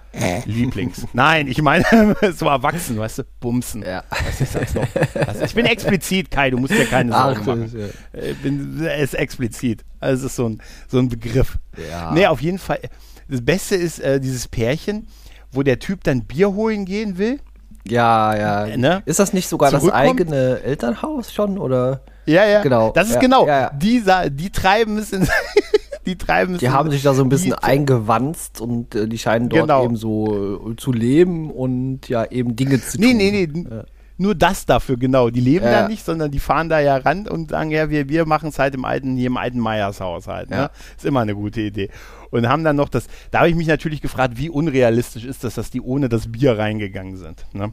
Lieblings. 0.46 1.06
Nein, 1.12 1.46
ich 1.46 1.60
meine 1.62 1.84
so 2.34 2.46
erwachsen, 2.46 2.98
weißt 2.98 3.18
du, 3.18 3.22
Bumsen. 3.38 3.82
Ja. 3.82 4.02
Was 4.08 4.40
ist 4.40 4.54
das 4.54 4.74
noch? 4.74 4.86
Also 5.26 5.44
ich 5.44 5.54
bin 5.54 5.66
explizit, 5.66 6.30
Kai, 6.30 6.50
du 6.50 6.58
musst 6.58 6.74
ja 6.74 6.84
keine 6.84 7.12
Sorgen 7.12 7.40
Ach, 7.42 7.46
machen. 7.46 7.92
Ja. 8.12 8.22
Ich 8.22 8.38
bin, 8.38 8.82
es 8.84 9.12
ist 9.12 9.14
explizit. 9.14 9.84
Also 10.00 10.26
es 10.26 10.32
ist 10.32 10.36
so 10.36 10.48
ein, 10.48 10.62
so 10.88 10.98
ein 10.98 11.08
Begriff. 11.08 11.58
Ja. 11.90 12.12
Nee, 12.12 12.26
auf 12.26 12.40
jeden 12.40 12.58
Fall. 12.58 12.80
Das 13.28 13.44
Beste 13.44 13.76
ist 13.76 14.00
äh, 14.00 14.20
dieses 14.20 14.48
Pärchen, 14.48 15.06
wo 15.52 15.62
der 15.62 15.78
Typ 15.78 16.02
dann 16.04 16.24
Bier 16.24 16.54
holen 16.54 16.84
gehen 16.84 17.18
will 17.18 17.40
ja, 17.86 18.66
ja. 18.66 18.76
Ne? 18.76 19.02
Ist 19.06 19.18
das 19.18 19.32
nicht 19.32 19.48
sogar 19.48 19.70
das 19.70 19.88
eigene 19.88 20.60
Elternhaus 20.62 21.32
schon 21.32 21.58
oder? 21.58 22.00
Ja, 22.26 22.44
ja. 22.46 22.62
Genau. 22.62 22.92
Das 22.92 23.08
ist 23.08 23.14
ja, 23.14 23.20
genau. 23.20 23.46
Ja, 23.46 23.60
ja. 23.60 23.70
Die, 23.70 24.02
die 24.30 24.50
treiben 24.50 24.98
es 24.98 25.12
in. 25.12 25.26
die 26.06 26.16
treiben 26.16 26.54
es 26.54 26.60
Die 26.60 26.70
haben 26.70 26.90
sich 26.90 27.02
da 27.02 27.14
so 27.14 27.22
ein 27.22 27.28
bisschen 27.28 27.54
eingewanzt 27.54 28.60
und 28.60 28.94
äh, 28.94 29.08
die 29.08 29.18
scheinen 29.18 29.48
dort 29.48 29.62
genau. 29.62 29.84
eben 29.84 29.96
so 29.96 30.70
äh, 30.70 30.76
zu 30.76 30.92
leben 30.92 31.50
und 31.50 32.08
ja 32.08 32.24
eben 32.24 32.56
Dinge 32.56 32.80
zu 32.80 32.98
nee, 32.98 33.08
tun. 33.08 33.16
Nee, 33.16 33.30
nee, 33.30 33.48
nee. 33.52 33.82
Nur 34.20 34.34
das 34.34 34.66
dafür, 34.66 34.98
genau. 34.98 35.30
Die 35.30 35.40
leben 35.40 35.64
da 35.64 35.88
nicht, 35.88 36.04
sondern 36.04 36.30
die 36.30 36.40
fahren 36.40 36.68
da 36.68 36.78
ja 36.78 36.98
ran 36.98 37.26
und 37.26 37.50
sagen, 37.50 37.70
ja, 37.70 37.88
wir, 37.88 38.10
wir 38.10 38.26
machen 38.26 38.50
es 38.50 38.58
halt 38.58 38.74
im 38.74 38.84
alten, 38.84 39.16
hier 39.16 39.28
im 39.28 39.38
alten 39.38 39.58
Meyers-Haus 39.58 40.26
halt. 40.26 40.50
Ne? 40.50 40.70
Ist 40.94 41.06
immer 41.06 41.20
eine 41.20 41.34
gute 41.34 41.62
Idee 41.62 41.88
und 42.30 42.46
haben 42.46 42.62
dann 42.62 42.76
noch 42.76 42.90
das, 42.90 43.06
da 43.30 43.38
habe 43.38 43.48
ich 43.48 43.54
mich 43.54 43.66
natürlich 43.66 44.02
gefragt, 44.02 44.34
wie 44.36 44.50
unrealistisch 44.50 45.24
ist 45.24 45.42
das, 45.42 45.54
dass 45.54 45.70
die 45.70 45.80
ohne 45.80 46.10
das 46.10 46.30
Bier 46.30 46.58
reingegangen 46.58 47.16
sind. 47.16 47.46
Ne? 47.54 47.72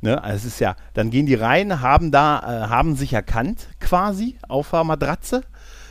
Ne? 0.00 0.22
Also 0.22 0.36
es 0.36 0.44
ist 0.54 0.60
ja, 0.60 0.76
dann 0.94 1.10
gehen 1.10 1.26
die 1.26 1.34
rein, 1.34 1.80
haben 1.80 2.12
da, 2.12 2.38
äh, 2.38 2.68
haben 2.68 2.94
sich 2.94 3.12
erkannt 3.12 3.66
quasi 3.80 4.36
auf 4.46 4.70
der 4.70 4.84
Matratze, 4.84 5.42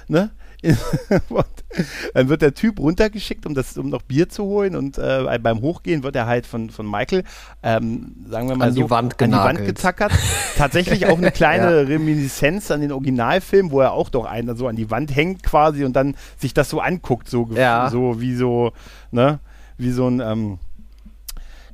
ne? 0.08 0.32
dann 2.13 2.30
wird 2.30 2.41
der 2.41 2.53
Typ 2.53 2.80
runtergeschickt, 2.80 3.45
um, 3.45 3.53
das, 3.53 3.77
um 3.77 3.89
noch 3.89 4.01
Bier 4.01 4.30
zu 4.30 4.43
holen 4.43 4.75
und 4.75 4.97
äh, 4.97 5.39
beim 5.41 5.62
Hochgehen 5.62 6.03
wird 6.03 6.15
er 6.15 6.25
halt 6.25 6.45
von, 6.45 6.69
von 6.69 6.89
Michael, 6.89 7.23
ähm, 7.63 8.15
sagen 8.30 8.49
wir 8.49 8.56
mal 8.56 8.69
an 8.69 8.73
so, 8.73 8.84
die 8.84 8.89
Wand 8.89 9.21
an 9.21 9.32
die 9.32 9.38
Wand 9.38 9.65
gezackert. 9.65 10.12
Tatsächlich 10.58 11.08
auch 11.08 11.17
eine 11.17 11.32
kleine 11.32 11.82
ja. 11.82 11.88
Reminiszenz 11.88 12.71
an 12.71 12.82
den 12.82 12.91
Originalfilm, 12.91 13.71
wo 13.71 13.82
er 13.82 13.93
auch 13.93 14.10
doch 14.10 14.25
einer 14.25 14.56
so 14.56 14.67
an 14.67 14.75
die 14.75 14.89
Wand 14.91 15.15
hängt 15.15 15.43
quasi 15.43 15.86
und 15.86 15.95
dann 15.95 16.15
sich 16.38 16.53
das 16.53 16.69
so 16.69 16.80
anguckt, 16.80 17.30
so, 17.30 17.49
ja. 17.53 17.89
so 17.89 18.19
wie 18.21 18.36
so, 18.36 18.73
ne, 19.12 19.39
wie 19.77 19.91
so 19.91 20.08
ein, 20.08 20.19
ähm, 20.19 20.60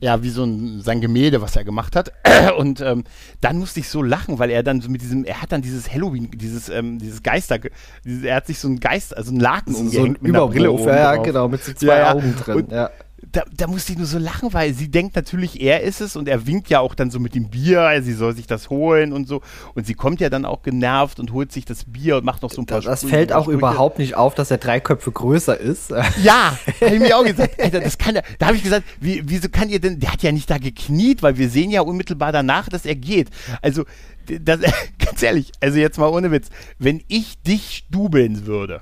ja, 0.03 0.21
wie 0.21 0.29
so 0.29 0.43
ein, 0.43 0.81
sein 0.81 0.99
Gemälde, 0.99 1.41
was 1.41 1.55
er 1.55 1.63
gemacht 1.63 1.95
hat. 1.95 2.11
Und 2.57 2.81
ähm, 2.81 3.05
dann 3.39 3.57
musste 3.57 3.79
ich 3.79 3.87
so 3.87 4.03
lachen, 4.03 4.37
weil 4.37 4.49
er 4.49 4.61
dann 4.61 4.81
so 4.81 4.89
mit 4.89 5.01
diesem, 5.01 5.23
er 5.23 5.41
hat 5.41 5.53
dann 5.53 5.61
dieses 5.61 5.89
Halloween, 5.89 6.29
dieses, 6.29 6.67
ähm, 6.67 6.99
dieses 6.99 7.23
Geister, 7.23 7.57
dieses, 8.03 8.23
er 8.23 8.35
hat 8.35 8.47
sich 8.47 8.59
so 8.59 8.67
ein 8.67 8.81
Geist, 8.81 9.15
also 9.15 9.31
ein 9.31 9.39
Laken 9.39 9.73
so, 9.73 9.87
so 9.87 10.03
ein 10.03 10.15
Überwurf, 10.15 10.85
ja, 10.85 11.15
genau, 11.15 11.47
mit 11.47 11.63
so 11.63 11.71
zwei 11.71 11.99
ja, 11.99 12.13
Augen 12.13 12.35
drin. 12.35 12.55
Und, 12.55 12.71
ja 12.73 12.89
da, 13.31 13.43
da 13.55 13.67
musste 13.67 13.93
ich 13.93 13.97
nur 13.97 14.07
so 14.07 14.17
lachen, 14.17 14.53
weil 14.53 14.73
sie 14.73 14.89
denkt 14.89 15.15
natürlich, 15.15 15.62
er 15.62 15.81
ist 15.81 16.01
es 16.01 16.15
und 16.15 16.27
er 16.27 16.45
winkt 16.45 16.69
ja 16.69 16.79
auch 16.79 16.95
dann 16.95 17.12
so 17.12 17.19
mit 17.19 17.36
dem 17.36 17.49
Bier, 17.49 18.01
sie 18.03 18.13
soll 18.13 18.36
sich 18.36 18.47
das 18.47 18.69
holen 18.69 19.13
und 19.13 19.27
so. 19.27 19.41
Und 19.73 19.86
sie 19.88 19.93
kommt 19.93 20.19
ja 20.19 20.29
dann 20.29 20.45
auch 20.45 20.62
genervt 20.62 21.19
und 21.19 21.31
holt 21.31 21.51
sich 21.51 21.65
das 21.65 21.86
Bier 21.86 22.17
und 22.17 22.25
macht 22.25 22.41
noch 22.41 22.51
so 22.51 22.62
ein 22.62 22.65
paar 22.65 22.81
Das, 22.81 23.01
das 23.01 23.09
fällt 23.09 23.33
auch 23.33 23.47
überhaupt 23.47 23.99
nicht 23.99 24.15
auf, 24.15 24.36
dass 24.36 24.51
er 24.51 24.57
drei 24.57 24.79
Köpfe 24.79 25.12
größer 25.12 25.59
ist. 25.59 25.93
Ja, 26.23 26.57
habe 26.79 26.95
ich 26.95 26.99
mir 26.99 27.17
auch 27.17 27.23
gesagt. 27.23 27.59
Alter, 27.62 27.79
das 27.79 27.97
kann 27.97 28.15
er. 28.15 28.23
Da 28.38 28.47
habe 28.47 28.55
ich 28.55 28.63
gesagt, 28.63 28.86
wie, 28.99 29.23
wieso 29.25 29.49
kann 29.49 29.69
ihr 29.69 29.79
denn, 29.79 29.99
der 29.99 30.13
hat 30.13 30.21
ja 30.21 30.31
nicht 30.31 30.49
da 30.49 30.57
gekniet, 30.57 31.23
weil 31.23 31.38
wir 31.38 31.49
sehen 31.49 31.71
ja 31.71 31.81
unmittelbar 31.81 32.31
danach, 32.31 32.69
dass 32.69 32.86
er 32.86 32.95
geht. 32.95 33.29
Also 33.62 33.83
das, 34.25 34.59
ganz 34.99 35.21
ehrlich, 35.21 35.51
also 35.59 35.79
jetzt 35.79 35.97
mal 35.97 36.07
ohne 36.07 36.31
Witz, 36.31 36.49
wenn 36.79 37.03
ich 37.07 37.41
dich 37.43 37.83
stubeln 37.88 38.45
würde, 38.45 38.81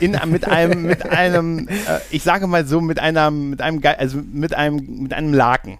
in, 0.00 0.18
mit 0.26 0.46
einem, 0.46 0.82
mit 0.82 1.04
einem, 1.06 1.68
äh, 1.68 1.74
ich 2.10 2.22
sage 2.22 2.46
mal 2.46 2.66
so, 2.66 2.80
mit 2.80 2.98
einer, 2.98 3.30
mit 3.30 3.60
einem, 3.60 3.80
also 3.98 4.18
mit 4.32 4.54
einem, 4.54 5.02
mit 5.02 5.12
einem 5.12 5.34
Laken. 5.34 5.78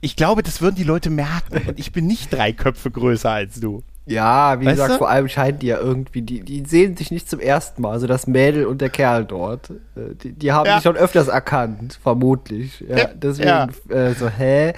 Ich 0.00 0.16
glaube, 0.16 0.42
das 0.42 0.62
würden 0.62 0.76
die 0.76 0.84
Leute 0.84 1.10
merken. 1.10 1.60
Und 1.68 1.78
ich 1.78 1.92
bin 1.92 2.06
nicht 2.06 2.32
drei 2.32 2.52
Köpfe 2.52 2.90
größer 2.90 3.30
als 3.30 3.60
du. 3.60 3.82
Ja, 4.10 4.60
wie 4.60 4.66
weißt 4.66 4.74
gesagt, 4.74 4.92
du? 4.94 4.98
vor 4.98 5.08
allem 5.08 5.28
scheint 5.28 5.62
die 5.62 5.68
ja 5.68 5.78
irgendwie, 5.78 6.22
die, 6.22 6.40
die 6.40 6.64
sehen 6.66 6.96
sich 6.96 7.12
nicht 7.12 7.30
zum 7.30 7.38
ersten 7.38 7.82
Mal, 7.82 7.92
also 7.92 8.08
das 8.08 8.26
Mädel 8.26 8.66
und 8.66 8.80
der 8.80 8.90
Kerl 8.90 9.24
dort. 9.24 9.70
Äh, 9.70 10.14
die, 10.20 10.32
die 10.32 10.50
haben 10.50 10.66
ja. 10.66 10.74
sich 10.74 10.82
schon 10.82 10.96
öfters 10.96 11.28
erkannt, 11.28 11.98
vermutlich. 12.02 12.84
Ja, 12.88 13.08
deswegen 13.14 13.48
ja. 13.48 13.68
Äh, 13.88 14.14
so, 14.14 14.28
hä? 14.28 14.72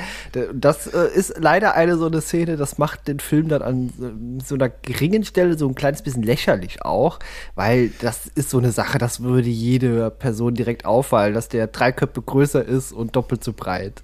Das 0.53 0.87
äh, 0.87 1.09
ist 1.15 1.35
leider 1.39 1.75
eine 1.75 1.97
so 1.97 2.07
eine 2.07 2.21
Szene, 2.21 2.57
das 2.57 2.77
macht 2.77 3.09
den 3.09 3.21
Film 3.21 3.49
dann 3.49 3.63
an 3.63 4.41
so 4.45 4.55
einer 4.55 4.69
geringen 4.69 5.25
Stelle 5.25 5.57
so 5.57 5.67
ein 5.67 5.75
kleines 5.75 6.03
bisschen 6.03 6.23
lächerlich 6.23 6.85
auch, 6.85 7.19
weil 7.55 7.91
das 8.01 8.27
ist 8.27 8.51
so 8.51 8.59
eine 8.59 8.71
Sache, 8.71 8.99
das 8.99 9.23
würde 9.23 9.49
jede 9.49 10.11
Person 10.11 10.55
direkt 10.55 10.85
auffallen, 10.85 11.33
dass 11.33 11.49
der 11.49 11.69
drei 11.69 11.91
Köpfe 11.91 12.21
größer 12.21 12.65
ist 12.65 12.93
und 12.93 13.17
doppelt 13.17 13.43
so 13.43 13.55
breit. 13.55 14.03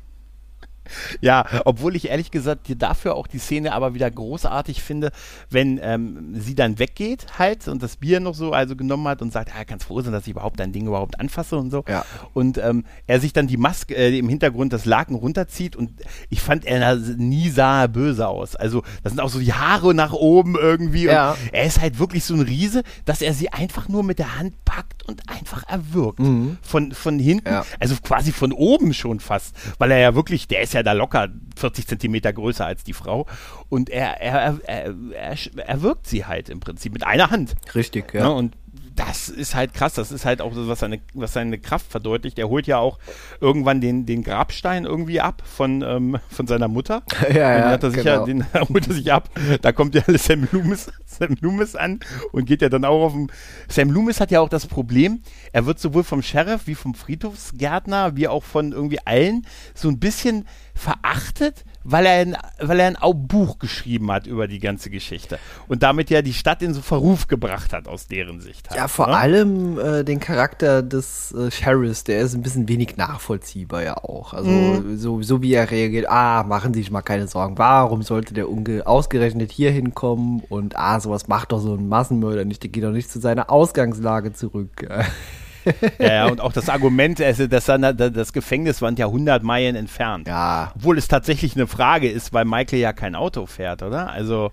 Ja, 1.21 1.47
obwohl 1.65 1.97
ich 1.97 2.09
ehrlich 2.09 2.31
gesagt 2.31 2.67
dafür 2.79 3.15
auch 3.15 3.27
die 3.27 3.39
Szene 3.39 3.73
aber 3.73 3.95
wieder 3.95 4.11
großartig 4.11 4.83
finde, 4.83 5.11
wenn 5.51 5.79
ähm, 5.83 6.35
sie 6.35 6.55
dann 6.55 6.79
weggeht 6.79 7.39
halt 7.39 7.69
und 7.69 7.83
das 7.83 7.97
Bier 7.97 8.21
noch 8.21 8.35
so 8.35 8.53
also 8.53 8.77
genommen 8.77 9.07
hat 9.09 9.23
und 9.23 9.33
sagt, 9.33 9.53
ah, 9.59 9.65
ganz 9.65 9.85
froh 9.85 10.01
sein, 10.01 10.13
dass 10.13 10.27
ich 10.27 10.33
überhaupt 10.33 10.61
dein 10.61 10.73
Ding 10.73 10.87
überhaupt 10.87 11.21
anfasse 11.21 11.57
und 11.57 11.71
so. 11.71 11.85
Ja. 11.89 12.05
Und 12.35 12.59
ähm, 12.59 12.85
er 13.07 13.21
sich 13.21 13.33
dann 13.33 13.47
die 13.47 13.57
Maske 13.57 13.95
äh, 13.95 14.17
im 14.19 14.29
Hintergrund 14.29 14.73
das 14.73 14.85
Laken 14.85 15.17
runterzieht 15.17 15.77
und 15.77 15.91
ich 16.29 16.41
fand 16.41 16.65
er 16.65 16.97
nie 16.97 17.51
sah 17.51 17.83
er 17.83 17.89
böse 17.89 18.29
aus. 18.29 18.57
Also 18.57 18.83
das 19.03 19.13
sind 19.13 19.21
auch 19.21 19.31
so 19.31 19.39
die 19.39 19.53
Haare 19.53 19.95
nach 19.95 20.13
oben 20.13 20.57
irgendwie. 20.57 21.05
Ja. 21.05 21.37
er 21.53 21.65
ist 21.65 21.81
halt 21.81 21.99
wirklich 21.99 22.25
so 22.25 22.35
ein 22.35 22.41
Riese, 22.41 22.83
dass 23.05 23.23
er 23.23 23.35
sie 23.35 23.53
einfach 23.53 23.89
nur 23.89 24.03
mit 24.03 24.19
der 24.19 24.39
Hand 24.39 24.65
packt 24.65 25.07
und 25.09 25.29
einfach 25.29 25.69
erwürgt. 25.69 26.21
Mhm. 26.21 26.59
Von, 26.63 26.93
von 26.93 27.19
hinten, 27.19 27.49
ja. 27.49 27.65
also 27.81 27.97
quasi 28.03 28.33
von 28.33 28.53
oben 28.53 28.95
schon 28.95 29.21
fast, 29.21 29.55
weil 29.79 29.91
er 29.91 29.99
ja 29.99 30.15
wirklich, 30.15 30.49
der 30.49 30.63
ist 30.63 30.75
ja 30.75 30.78
ja 30.79 30.83
da 30.83 30.93
locker 30.93 31.29
40 31.57 31.87
Zentimeter 31.87 32.33
größer 32.33 32.65
als 32.65 32.85
die 32.85 32.93
Frau. 32.93 33.27
Und 33.69 33.91
er, 33.91 34.21
er, 34.21 34.59
er, 34.65 34.95
er, 35.13 35.37
er 35.57 35.83
wirkt 35.83 36.07
sie 36.07 36.25
halt 36.25 36.49
im 36.49 36.61
Prinzip 36.61 36.93
mit 36.93 37.05
einer 37.05 37.31
Hand. 37.31 37.55
Richtig, 37.75 38.15
ja. 38.15 38.25
ne, 38.25 38.33
und 38.33 38.57
das 38.99 39.29
ist 39.29 39.55
halt 39.55 39.75
krass. 39.75 39.95
Das 39.95 40.11
ist 40.11 40.25
halt 40.25 40.41
auch 40.41 40.53
das, 40.53 40.67
was 40.67 40.81
seine, 40.81 41.01
was 41.15 41.33
seine 41.33 41.59
Kraft 41.59 41.87
verdeutlicht. 41.91 42.39
Er 42.39 42.49
holt 42.49 42.67
ja 42.67 42.79
auch 42.79 42.99
irgendwann 43.41 43.81
den, 43.81 44.07
den 44.07 44.25
Grabstein 44.25 44.85
irgendwie 44.85 45.21
ab 45.21 45.43
von, 45.45 45.83
ähm, 45.83 46.19
von 46.29 46.49
seiner 46.49 46.67
Mutter. 46.67 47.05
ja, 47.29 47.37
ja, 47.37 47.57
den 47.59 47.71
hat 47.71 47.83
er 47.85 47.91
sich 47.91 48.03
genau. 48.03 48.21
ja, 48.21 48.25
den 48.25 48.53
holt 48.69 48.89
er 48.89 48.95
sich 48.95 49.13
ab. 49.13 49.31
Da 49.63 49.71
kommt 49.71 49.95
ja 49.95 50.03
Sam 50.19 50.49
Loomis, 50.51 50.91
Sam 51.07 51.37
Loomis 51.41 51.77
an 51.77 52.01
und 52.33 52.47
geht 52.47 52.61
ja 52.61 52.69
dann 52.69 52.85
auch 52.85 53.07
auf 53.07 53.13
dem. 53.13 53.31
Sam 53.69 53.91
Loomis 53.91 54.21
hat 54.21 54.33
ja 54.33 54.41
auch 54.41 54.49
das 54.49 54.67
Problem, 54.67 55.23
er 55.53 55.65
wird 55.65 55.79
sowohl 55.79 56.03
vom 56.03 56.23
Sheriff 56.23 56.67
wie 56.67 56.75
vom 56.75 56.95
Friedhofsgärtner 56.95 58.17
wie 58.17 58.27
auch 58.27 58.43
von 58.43 58.73
irgendwie 58.73 58.99
allen 59.07 59.47
so 59.75 59.89
ein 59.89 60.01
bisschen 60.01 60.47
verachtet, 60.75 61.65
weil 61.91 62.07
er 62.07 62.13
ein, 62.13 62.37
weil 62.61 62.81
er 62.81 62.87
ein 62.89 63.27
Buch 63.27 63.59
geschrieben 63.59 64.13
hat 64.13 64.27
über 64.27 64.47
die 64.47 64.59
ganze 64.59 64.91
Geschichte 64.91 65.39
und 65.69 65.83
damit 65.83 66.11
ja 66.11 66.23
die 66.23 66.35
Stadt 66.35 66.63
in 66.63 66.75
so 66.75 66.83
Verruf 66.83 67.29
gebracht 67.29 67.73
hat 67.73 67.89
aus 67.89 68.07
deren 68.07 68.41
Sicht. 68.41 68.69
Halt, 68.71 68.79
ja, 68.79 68.89
vor 68.89 69.07
ne? 69.07 69.17
allem 69.17 69.79
äh, 69.79 70.05
den 70.05 70.21
Charakter 70.21 70.83
des 70.83 71.33
äh, 71.33 71.51
Sheriffs, 71.51 72.05
der 72.05 72.21
ist 72.21 72.35
ein 72.35 72.43
bisschen 72.43 72.69
wenig 72.69 72.97
nachvollziehbar 72.97 73.83
ja 73.83 73.97
auch. 73.97 74.35
Also 74.35 74.51
mhm. 74.51 74.97
so, 74.97 75.23
so 75.23 75.43
wie 75.43 75.55
er 75.55 75.71
reagiert, 75.71 76.09
ah, 76.09 76.45
machen 76.45 76.75
Sie 76.75 76.81
sich 76.81 76.91
mal 76.91 77.03
keine 77.03 77.27
Sorgen, 77.27 77.59
warum 77.59 78.03
sollte 78.03 78.35
der 78.35 78.51
Unge 78.51 78.87
ausgerechnet 78.87 79.51
hier 79.51 79.71
hinkommen 79.71 80.43
und 80.49 80.77
ah, 80.77 81.01
sowas 81.01 81.29
macht 81.29 81.53
doch 81.53 81.61
so 81.61 81.75
ein 81.75 81.89
Massenmörder 81.89 82.45
nicht, 82.45 82.63
der 82.63 82.71
geht 82.71 82.85
doch 82.85 82.93
nicht 82.93 83.11
zu 83.11 83.21
seiner 83.21 83.51
Ausgangslage 83.51 84.33
zurück. 84.33 84.87
ja, 85.99 86.13
ja, 86.13 86.27
und 86.27 86.41
auch 86.41 86.53
das 86.53 86.69
Argument, 86.69 87.21
also 87.21 87.47
das, 87.47 87.67
das 87.67 88.33
Gefängnis 88.33 88.83
war 88.83 88.93
ja 88.93 89.07
100 89.07 89.43
Meilen 89.43 89.77
entfernt. 89.77 90.29
Ja. 90.29 90.73
Obwohl 90.77 90.99
es 90.99 91.09
tatsächlich 91.09 91.57
eine 91.57 91.67
Frage 91.67 92.11
ist, 92.11 92.33
weil 92.33 92.45
Michael 92.45 92.81
ja 92.81 92.93
kein 92.93 93.15
Auto 93.15 93.47
fährt, 93.47 93.83
oder? 93.83 94.11
Also, 94.11 94.51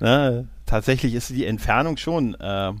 ne, 0.00 0.46
tatsächlich 0.66 1.14
ist 1.14 1.30
die 1.30 1.46
Entfernung 1.46 1.96
schon. 1.96 2.34
Äh, 2.34 2.72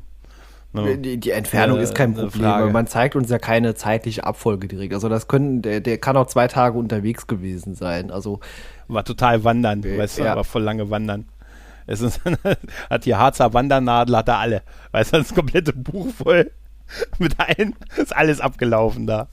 ne, 0.72 0.98
die, 0.98 1.18
die, 1.18 1.30
Entfernung 1.30 1.78
äh, 1.78 1.82
ist 1.82 1.94
kein 1.94 2.14
Problem, 2.14 2.72
man 2.72 2.86
zeigt 2.86 3.16
uns 3.16 3.30
ja 3.30 3.38
keine 3.38 3.74
zeitliche 3.74 4.24
Abfolge 4.24 4.68
direkt. 4.68 4.94
Also 4.94 5.08
das 5.08 5.28
können, 5.28 5.62
der, 5.62 5.80
der 5.80 5.98
kann 5.98 6.16
auch 6.16 6.26
zwei 6.26 6.48
Tage 6.48 6.78
unterwegs 6.78 7.26
gewesen 7.26 7.74
sein. 7.74 8.10
Also 8.10 8.40
war 8.86 9.04
total 9.04 9.44
wandern, 9.44 9.82
äh, 9.84 9.98
weißt 9.98 10.18
du, 10.18 10.24
ja. 10.24 10.36
war 10.36 10.44
voll 10.44 10.62
lange 10.62 10.90
wandern. 10.90 11.26
Es 11.86 12.02
ist, 12.02 12.20
hat 12.90 13.06
die 13.06 13.14
Harzer 13.14 13.54
Wandernadel, 13.54 14.16
hat 14.16 14.28
er 14.28 14.38
alle. 14.38 14.62
Weißt 14.92 15.12
du, 15.12 15.18
das 15.18 15.34
komplette 15.34 15.72
Buch 15.72 16.08
voll. 16.14 16.50
mit 17.18 17.38
allen 17.38 17.74
ist 17.96 18.14
alles 18.14 18.40
abgelaufen 18.40 19.06
da. 19.06 19.28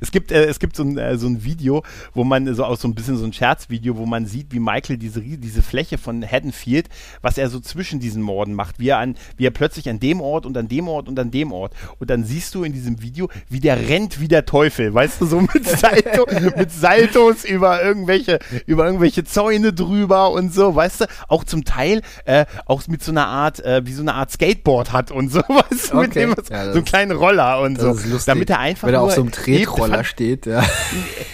Es 0.00 0.10
gibt, 0.10 0.30
äh, 0.30 0.44
es 0.44 0.58
gibt 0.58 0.76
so 0.76 0.82
ein, 0.82 0.98
äh, 0.98 1.16
so 1.16 1.26
ein 1.26 1.44
Video, 1.44 1.82
wo 2.12 2.24
man 2.24 2.52
so 2.54 2.64
aus 2.64 2.80
so 2.80 2.88
ein 2.88 2.94
bisschen 2.94 3.16
so 3.16 3.24
ein 3.24 3.32
Scherzvideo, 3.32 3.96
wo 3.96 4.06
man 4.06 4.26
sieht, 4.26 4.52
wie 4.52 4.60
Michael 4.60 4.98
diese, 4.98 5.20
diese 5.20 5.62
Fläche 5.62 5.98
von 5.98 6.24
Haddonfield, 6.24 6.88
was 7.22 7.38
er 7.38 7.48
so 7.48 7.60
zwischen 7.60 8.00
diesen 8.00 8.22
Morden 8.22 8.54
macht, 8.54 8.78
wie 8.78 8.88
er 8.88 8.98
an, 8.98 9.16
wie 9.36 9.46
er 9.46 9.50
plötzlich 9.50 9.88
an 9.88 10.00
dem 10.00 10.20
Ort 10.20 10.46
und 10.46 10.56
an 10.56 10.68
dem 10.68 10.88
Ort 10.88 11.08
und 11.08 11.18
an 11.18 11.30
dem 11.30 11.52
Ort. 11.52 11.72
Und 11.98 12.10
dann 12.10 12.24
siehst 12.24 12.54
du 12.54 12.64
in 12.64 12.72
diesem 12.72 13.02
Video, 13.02 13.28
wie 13.48 13.60
der 13.60 13.88
rennt 13.88 14.20
wie 14.20 14.28
der 14.28 14.46
Teufel, 14.46 14.92
weißt 14.92 15.20
du, 15.20 15.26
so 15.26 15.40
mit, 15.40 15.64
Salto, 15.64 16.26
mit 16.56 16.70
Saltos 16.70 17.44
über 17.44 17.82
irgendwelche, 17.82 18.38
über 18.66 18.86
irgendwelche 18.86 19.24
Zäune 19.24 19.72
drüber 19.72 20.30
und 20.32 20.52
so, 20.52 20.74
weißt 20.74 21.02
du, 21.02 21.04
auch 21.28 21.44
zum 21.44 21.64
Teil, 21.64 22.02
äh, 22.24 22.46
auch 22.66 22.86
mit 22.88 23.02
so 23.02 23.12
einer 23.12 23.26
Art, 23.26 23.60
äh, 23.64 23.86
wie 23.86 23.92
so 23.92 24.02
eine 24.02 24.14
Art 24.14 24.30
Skateboard 24.30 24.92
hat 24.92 25.10
und 25.10 25.32
so, 25.32 25.40
weißt 25.48 25.92
du, 25.92 25.98
okay. 25.98 26.26
mit 26.26 26.38
dem, 26.38 26.44
ja, 26.50 26.72
so 26.72 26.78
ein 26.78 26.84
kleinen 26.94 27.12
Roller 27.12 27.60
und 27.60 27.80
so. 27.80 27.96
Damit 28.26 28.50
er 28.50 28.60
einfach 28.60 28.86
Wenn 28.86 28.94
er 28.94 29.02
auf 29.02 29.12
so 29.12 29.22
einem 29.22 29.32
Tretroller 29.32 30.04
steht, 30.04 30.46
ja. 30.46 30.62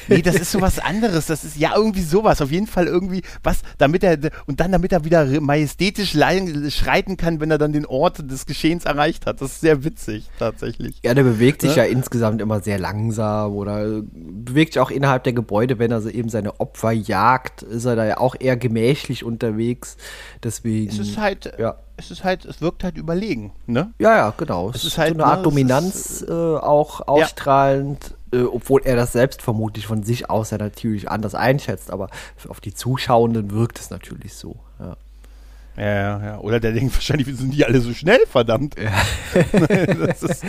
Nee, 0.09 0.23
das 0.23 0.37
ist 0.37 0.53
sowas 0.53 0.79
anderes. 0.79 1.27
Das 1.27 1.45
ist 1.45 1.57
ja 1.57 1.73
irgendwie 1.77 2.03
sowas. 2.03 2.41
Auf 2.41 2.51
jeden 2.51 2.67
Fall 2.67 2.87
irgendwie 2.87 3.23
was, 3.43 3.61
damit 3.79 4.03
er, 4.03 4.19
und 4.47 4.61
dann 4.61 4.73
damit 4.73 4.93
er 4.93 5.05
wieder 5.05 5.27
majestätisch 5.41 6.13
schreiten 6.13 7.17
kann, 7.17 7.41
wenn 7.41 7.51
er 7.51 7.59
dann 7.59 7.73
den 7.73 7.85
Ort 7.87 8.31
des 8.31 8.47
Geschehens 8.47 8.87
erreicht 8.87 9.27
hat. 9.27 9.41
Das 9.41 9.53
ist 9.53 9.61
sehr 9.61 9.85
witzig, 9.85 10.31
tatsächlich. 10.39 10.99
Ja, 11.05 11.15
der 11.15 11.25
bewegt 11.25 11.61
sich 11.61 11.77
ja, 11.77 11.85
ja 11.85 11.91
insgesamt 11.91 12.41
immer 12.41 12.61
sehr 12.61 12.79
langsam 12.79 13.53
oder 13.53 14.03
bewegt 14.13 14.73
sich 14.73 14.81
auch 14.81 14.91
innerhalb 14.91 15.25
der 15.25 15.35
Gebäude, 15.35 15.79
wenn 15.79 15.91
er 15.91 16.01
so 16.01 16.09
eben 16.09 16.31
seine 16.31 16.59
Opfer 16.59 16.93
jagt, 16.93 17.63
ist 17.63 17.85
er 17.85 17.97
da 17.97 18.07
ja 18.07 18.19
auch 18.19 18.35
eher 18.39 18.57
gemächlich 18.57 19.25
unterwegs. 19.25 19.97
Deswegen. 20.43 20.91
Es 20.91 20.99
ist 20.99 21.19
halt, 21.19 21.53
ja 21.59 21.77
es 22.01 22.11
ist 22.11 22.25
halt, 22.25 22.45
es 22.45 22.61
wirkt 22.61 22.83
halt 22.83 22.97
überlegen, 22.97 23.53
ne? 23.67 23.93
Ja, 23.99 24.17
ja, 24.17 24.35
genau. 24.37 24.71
Es, 24.71 24.77
es 24.77 24.85
ist, 24.85 24.99
halt 24.99 25.11
so 25.11 25.23
eine 25.23 25.25
Art 25.25 25.39
ne, 25.39 25.45
Dominanz 25.45 26.23
ist, 26.23 26.29
äh, 26.29 26.33
auch 26.33 27.07
ausstrahlend, 27.07 28.15
ja. 28.33 28.41
äh, 28.41 28.45
obwohl 28.45 28.83
er 28.85 28.97
das 28.97 29.13
selbst 29.13 29.43
vermutlich 29.43 29.87
von 29.87 30.03
sich 30.03 30.31
aus 30.31 30.51
ja 30.51 30.59
natürlich 30.59 31.11
anders 31.11 31.35
einschätzt, 31.35 31.91
aber 31.91 32.09
auf 32.49 32.61
die 32.61 32.75
Zuschauenden 32.75 33.51
wirkt 33.51 33.79
es 33.79 33.91
natürlich 33.91 34.35
so. 34.35 34.57
Ja. 34.79 34.97
Ja, 35.81 36.23
ja, 36.23 36.39
Oder 36.41 36.61
der 36.61 36.73
denkt 36.73 36.93
wahrscheinlich, 36.93 37.27
wie 37.27 37.33
sind 37.33 37.55
die 37.55 37.65
alle 37.65 37.81
so 37.81 37.95
schnell, 37.95 38.21
verdammt. 38.31 38.77
Ja. 38.79 38.93
das 40.07 40.23
ist, 40.23 40.41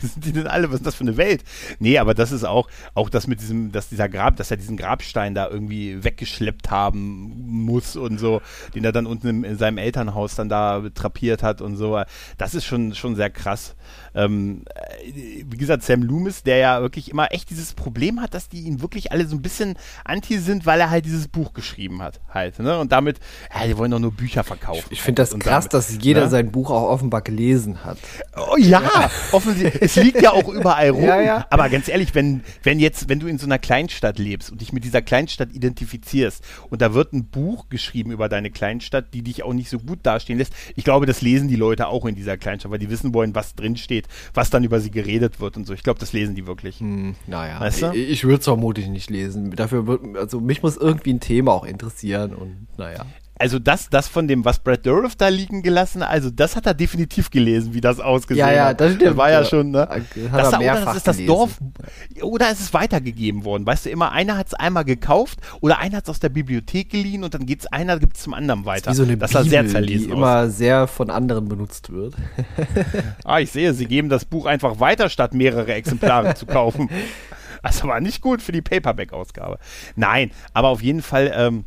sind 0.00 0.24
die 0.24 0.32
denn 0.32 0.46
alle, 0.46 0.70
was 0.70 0.76
ist 0.76 0.86
das 0.86 0.94
für 0.94 1.02
eine 1.02 1.18
Welt? 1.18 1.44
Nee, 1.78 1.98
aber 1.98 2.14
das 2.14 2.32
ist 2.32 2.44
auch, 2.44 2.70
auch 2.94 3.10
das 3.10 3.26
mit 3.26 3.42
diesem, 3.42 3.70
dass 3.70 3.90
dieser 3.90 4.08
Grab, 4.08 4.36
dass 4.36 4.50
er 4.50 4.56
diesen 4.56 4.78
Grabstein 4.78 5.34
da 5.34 5.46
irgendwie 5.46 6.02
weggeschleppt 6.02 6.70
haben 6.70 7.34
muss 7.46 7.96
und 7.96 8.16
so, 8.16 8.40
den 8.74 8.82
er 8.82 8.92
dann 8.92 9.04
unten 9.04 9.44
in 9.44 9.58
seinem 9.58 9.76
Elternhaus 9.76 10.36
dann 10.36 10.48
da 10.48 10.82
trapiert 10.94 11.42
hat 11.42 11.60
und 11.60 11.76
so. 11.76 12.02
Das 12.38 12.54
ist 12.54 12.64
schon, 12.64 12.94
schon 12.94 13.14
sehr 13.14 13.28
krass 13.28 13.76
ähm, 14.18 14.62
äh, 14.74 15.44
wie 15.48 15.56
gesagt, 15.56 15.84
Sam 15.84 16.02
Loomis, 16.02 16.42
der 16.42 16.56
ja 16.56 16.80
wirklich 16.80 17.10
immer 17.10 17.32
echt 17.32 17.50
dieses 17.50 17.72
Problem 17.74 18.20
hat, 18.20 18.34
dass 18.34 18.48
die 18.48 18.62
ihn 18.62 18.82
wirklich 18.82 19.12
alle 19.12 19.26
so 19.26 19.36
ein 19.36 19.42
bisschen 19.42 19.76
anti 20.04 20.38
sind, 20.38 20.66
weil 20.66 20.80
er 20.80 20.90
halt 20.90 21.04
dieses 21.04 21.28
Buch 21.28 21.52
geschrieben 21.52 22.02
hat, 22.02 22.20
halt, 22.28 22.58
ne? 22.58 22.78
Und 22.78 22.90
damit, 22.90 23.20
ja, 23.54 23.66
die 23.66 23.78
wollen 23.78 23.92
doch 23.92 24.00
nur 24.00 24.12
Bücher 24.12 24.42
verkaufen. 24.42 24.84
Ich, 24.86 24.98
ich 24.98 25.02
finde 25.02 25.22
das 25.22 25.38
krass, 25.38 25.68
damit, 25.68 25.74
dass 25.74 26.02
jeder 26.02 26.22
ne? 26.22 26.30
sein 26.30 26.50
Buch 26.50 26.70
auch 26.70 26.90
offenbar 26.90 27.22
gelesen 27.22 27.84
hat. 27.84 27.98
Oh 28.36 28.56
ja, 28.56 28.82
ja. 28.82 29.10
offensichtlich. 29.32 29.80
es 29.82 29.96
liegt 29.96 30.20
ja 30.20 30.32
auch 30.32 30.48
überall 30.48 30.90
rum. 30.90 31.04
Ja, 31.04 31.20
ja. 31.20 31.46
Aber 31.50 31.68
ganz 31.68 31.88
ehrlich, 31.88 32.14
wenn, 32.14 32.42
wenn 32.64 32.80
jetzt, 32.80 33.08
wenn 33.08 33.20
du 33.20 33.28
in 33.28 33.38
so 33.38 33.46
einer 33.46 33.58
Kleinstadt 33.58 34.18
lebst 34.18 34.50
und 34.50 34.60
dich 34.60 34.72
mit 34.72 34.82
dieser 34.84 35.02
Kleinstadt 35.02 35.52
identifizierst 35.52 36.42
und 36.70 36.82
da 36.82 36.92
wird 36.92 37.12
ein 37.12 37.26
Buch 37.26 37.68
geschrieben 37.68 38.10
über 38.10 38.28
deine 38.28 38.50
Kleinstadt, 38.50 39.14
die 39.14 39.22
dich 39.22 39.44
auch 39.44 39.52
nicht 39.52 39.70
so 39.70 39.78
gut 39.78 40.00
dastehen 40.02 40.38
lässt, 40.38 40.52
ich 40.74 40.84
glaube, 40.84 41.06
das 41.06 41.22
lesen 41.22 41.48
die 41.48 41.56
Leute 41.56 41.86
auch 41.86 42.04
in 42.04 42.16
dieser 42.16 42.36
Kleinstadt, 42.36 42.72
weil 42.72 42.78
die 42.78 42.90
wissen 42.90 43.14
wollen, 43.14 43.34
was 43.34 43.54
drin 43.54 43.76
steht 43.76 44.07
was 44.34 44.50
dann 44.50 44.64
über 44.64 44.80
sie 44.80 44.90
geredet 44.90 45.40
wird 45.40 45.56
und 45.56 45.66
so. 45.66 45.72
Ich 45.72 45.82
glaube, 45.82 46.00
das 46.00 46.12
lesen 46.12 46.34
die 46.34 46.46
wirklich. 46.46 46.80
Hm, 46.80 47.14
naja, 47.26 47.60
weißt 47.60 47.82
du? 47.82 47.92
ich, 47.92 48.10
ich 48.10 48.24
würde 48.24 48.38
es 48.38 48.44
vermutlich 48.44 48.88
nicht 48.88 49.10
lesen. 49.10 49.50
Dafür 49.52 49.86
wird, 49.86 50.16
also 50.16 50.40
mich 50.40 50.62
muss 50.62 50.76
irgendwie 50.76 51.12
ein 51.12 51.20
Thema 51.20 51.52
auch 51.52 51.64
interessieren 51.64 52.34
und 52.34 52.66
naja 52.76 53.06
also 53.38 53.58
das, 53.58 53.88
das 53.88 54.08
von 54.08 54.26
dem, 54.28 54.44
was 54.44 54.58
Brad 54.58 54.84
Dourif 54.84 55.16
da 55.16 55.28
liegen 55.28 55.62
gelassen, 55.62 56.02
also 56.02 56.30
das 56.30 56.56
hat 56.56 56.66
er 56.66 56.74
definitiv 56.74 57.30
gelesen, 57.30 57.74
wie 57.74 57.80
das 57.80 58.00
ausgesehen 58.00 58.46
hat. 58.46 58.52
Ja, 58.52 58.68
ja, 58.68 58.74
das, 58.74 58.94
stimmt, 58.94 59.10
das 59.10 59.16
war 59.16 59.30
ja, 59.30 59.44
schon, 59.44 59.70
ne? 59.70 59.80
Hat 59.80 60.02
das, 60.32 60.52
er 60.52 60.58
oder 60.58 60.84
das 60.84 60.96
ist 60.96 61.06
das 61.06 61.24
Dorf, 61.24 61.58
oder 62.22 62.50
ist 62.50 62.60
es 62.60 62.74
weitergegeben 62.74 63.44
worden. 63.44 63.64
Weißt 63.66 63.86
du, 63.86 63.90
immer 63.90 64.12
einer 64.12 64.36
hat 64.36 64.48
es 64.48 64.54
einmal 64.54 64.84
gekauft 64.84 65.40
oder 65.60 65.78
einer 65.78 65.98
hat 65.98 66.04
es 66.04 66.10
aus 66.10 66.20
der 66.20 66.30
Bibliothek 66.30 66.90
geliehen 66.90 67.24
und 67.24 67.34
dann 67.34 67.46
geht 67.46 67.60
es 67.60 67.66
einer, 67.66 67.98
gibt 67.98 68.16
es 68.16 68.22
zum 68.24 68.34
anderen 68.34 68.64
weiter. 68.64 68.86
Das 68.86 68.98
ist 68.98 69.02
wie 69.02 69.06
so 69.06 69.12
eine 69.12 69.18
das 69.18 69.30
Bibel, 69.30 69.48
sehr 69.48 69.66
zerlesen 69.66 70.06
die 70.06 70.12
aus. 70.12 70.18
immer 70.18 70.50
sehr 70.50 70.86
von 70.86 71.10
anderen 71.10 71.48
benutzt 71.48 71.90
wird. 71.90 72.14
ah, 73.24 73.38
ich 73.38 73.50
sehe, 73.50 73.72
sie 73.74 73.86
geben 73.86 74.08
das 74.08 74.24
Buch 74.24 74.46
einfach 74.46 74.80
weiter, 74.80 75.08
statt 75.08 75.34
mehrere 75.34 75.74
Exemplare 75.74 76.34
zu 76.34 76.46
kaufen. 76.46 76.90
Das 77.60 77.82
war 77.82 78.00
nicht 78.00 78.20
gut 78.20 78.40
für 78.40 78.52
die 78.52 78.62
Paperback-Ausgabe. 78.62 79.58
Nein, 79.96 80.30
aber 80.52 80.68
auf 80.68 80.80
jeden 80.80 81.02
Fall, 81.02 81.32
ähm, 81.34 81.64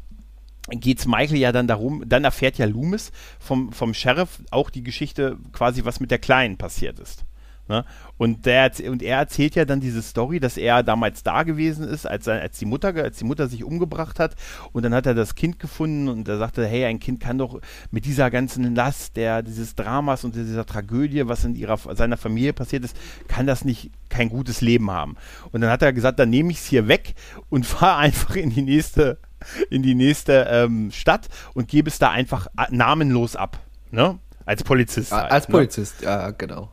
geht's 0.70 1.08
Michael 1.08 1.38
ja 1.38 1.52
dann 1.52 1.68
darum, 1.68 2.04
dann 2.08 2.24
erfährt 2.24 2.58
ja 2.58 2.66
Loomis 2.66 3.12
vom, 3.40 3.72
vom 3.72 3.94
Sheriff 3.94 4.42
auch 4.52 4.70
die 4.70 4.84
Geschichte 4.84 5.38
quasi, 5.54 5.86
was 5.86 6.00
mit 6.00 6.12
der 6.12 6.20
Kleinen 6.20 6.58
passiert 6.58 7.00
ist. 7.00 7.26
Ne? 7.72 7.86
Und, 8.18 8.46
der, 8.46 8.70
und 8.90 9.02
er 9.02 9.18
erzählt 9.20 9.56
ja 9.56 9.64
dann 9.64 9.80
diese 9.80 10.02
Story, 10.02 10.42
dass 10.42 10.58
er 10.58 10.84
damals 10.84 11.24
da 11.24 11.44
gewesen 11.44 11.88
ist, 11.88 12.06
als, 12.06 12.28
als, 12.28 12.60
die 12.60 12.66
Mutter, 12.66 12.94
als 12.96 13.18
die 13.18 13.24
Mutter 13.24 13.48
sich 13.48 13.64
umgebracht 13.64 14.20
hat. 14.20 14.36
Und 14.74 14.84
dann 14.84 14.94
hat 14.94 15.06
er 15.06 15.14
das 15.14 15.36
Kind 15.36 15.58
gefunden 15.58 16.10
und 16.10 16.28
er 16.28 16.38
sagte, 16.38 16.68
hey, 16.68 16.84
ein 16.86 17.00
Kind 17.00 17.22
kann 17.22 17.38
doch 17.38 17.62
mit 17.90 18.04
dieser 18.04 18.30
ganzen 18.30 18.76
Last 18.76 19.16
der, 19.16 19.42
dieses 19.42 19.76
Dramas 19.76 20.26
und 20.26 20.36
dieser 20.36 20.66
Tragödie, 20.66 21.28
was 21.28 21.46
in 21.46 21.56
ihrer, 21.56 21.78
seiner 21.96 22.18
Familie 22.18 22.52
passiert 22.52 22.84
ist, 22.84 22.98
kann 23.30 23.48
das 23.48 23.64
nicht 23.64 23.90
kein 24.10 24.28
gutes 24.28 24.60
Leben 24.60 24.92
haben. 24.92 25.16
Und 25.52 25.62
dann 25.62 25.70
hat 25.70 25.82
er 25.82 25.94
gesagt, 25.94 26.20
dann 26.20 26.30
nehme 26.30 26.52
ich 26.52 26.58
es 26.58 26.66
hier 26.66 26.90
weg 26.90 27.14
und 27.50 27.66
fahre 27.66 28.00
einfach 28.00 28.36
in 28.36 28.50
die 28.50 28.64
nächste, 28.64 29.18
in 29.70 29.84
die 29.84 29.96
nächste 29.96 30.48
ähm, 30.50 30.92
Stadt 30.92 31.28
und 31.54 31.68
gebe 31.68 31.90
es 31.90 32.00
da 32.00 32.10
einfach 32.10 32.48
äh, 32.58 32.66
namenlos 32.70 33.36
ab. 33.36 33.60
Ne? 33.92 34.20
Als 34.46 34.64
Polizist. 34.64 35.12
Halt, 35.12 35.32
als 35.32 35.48
ne? 35.48 35.52
Polizist, 35.52 36.02
ne? 36.02 36.08
ja, 36.08 36.32
genau. 36.32 36.70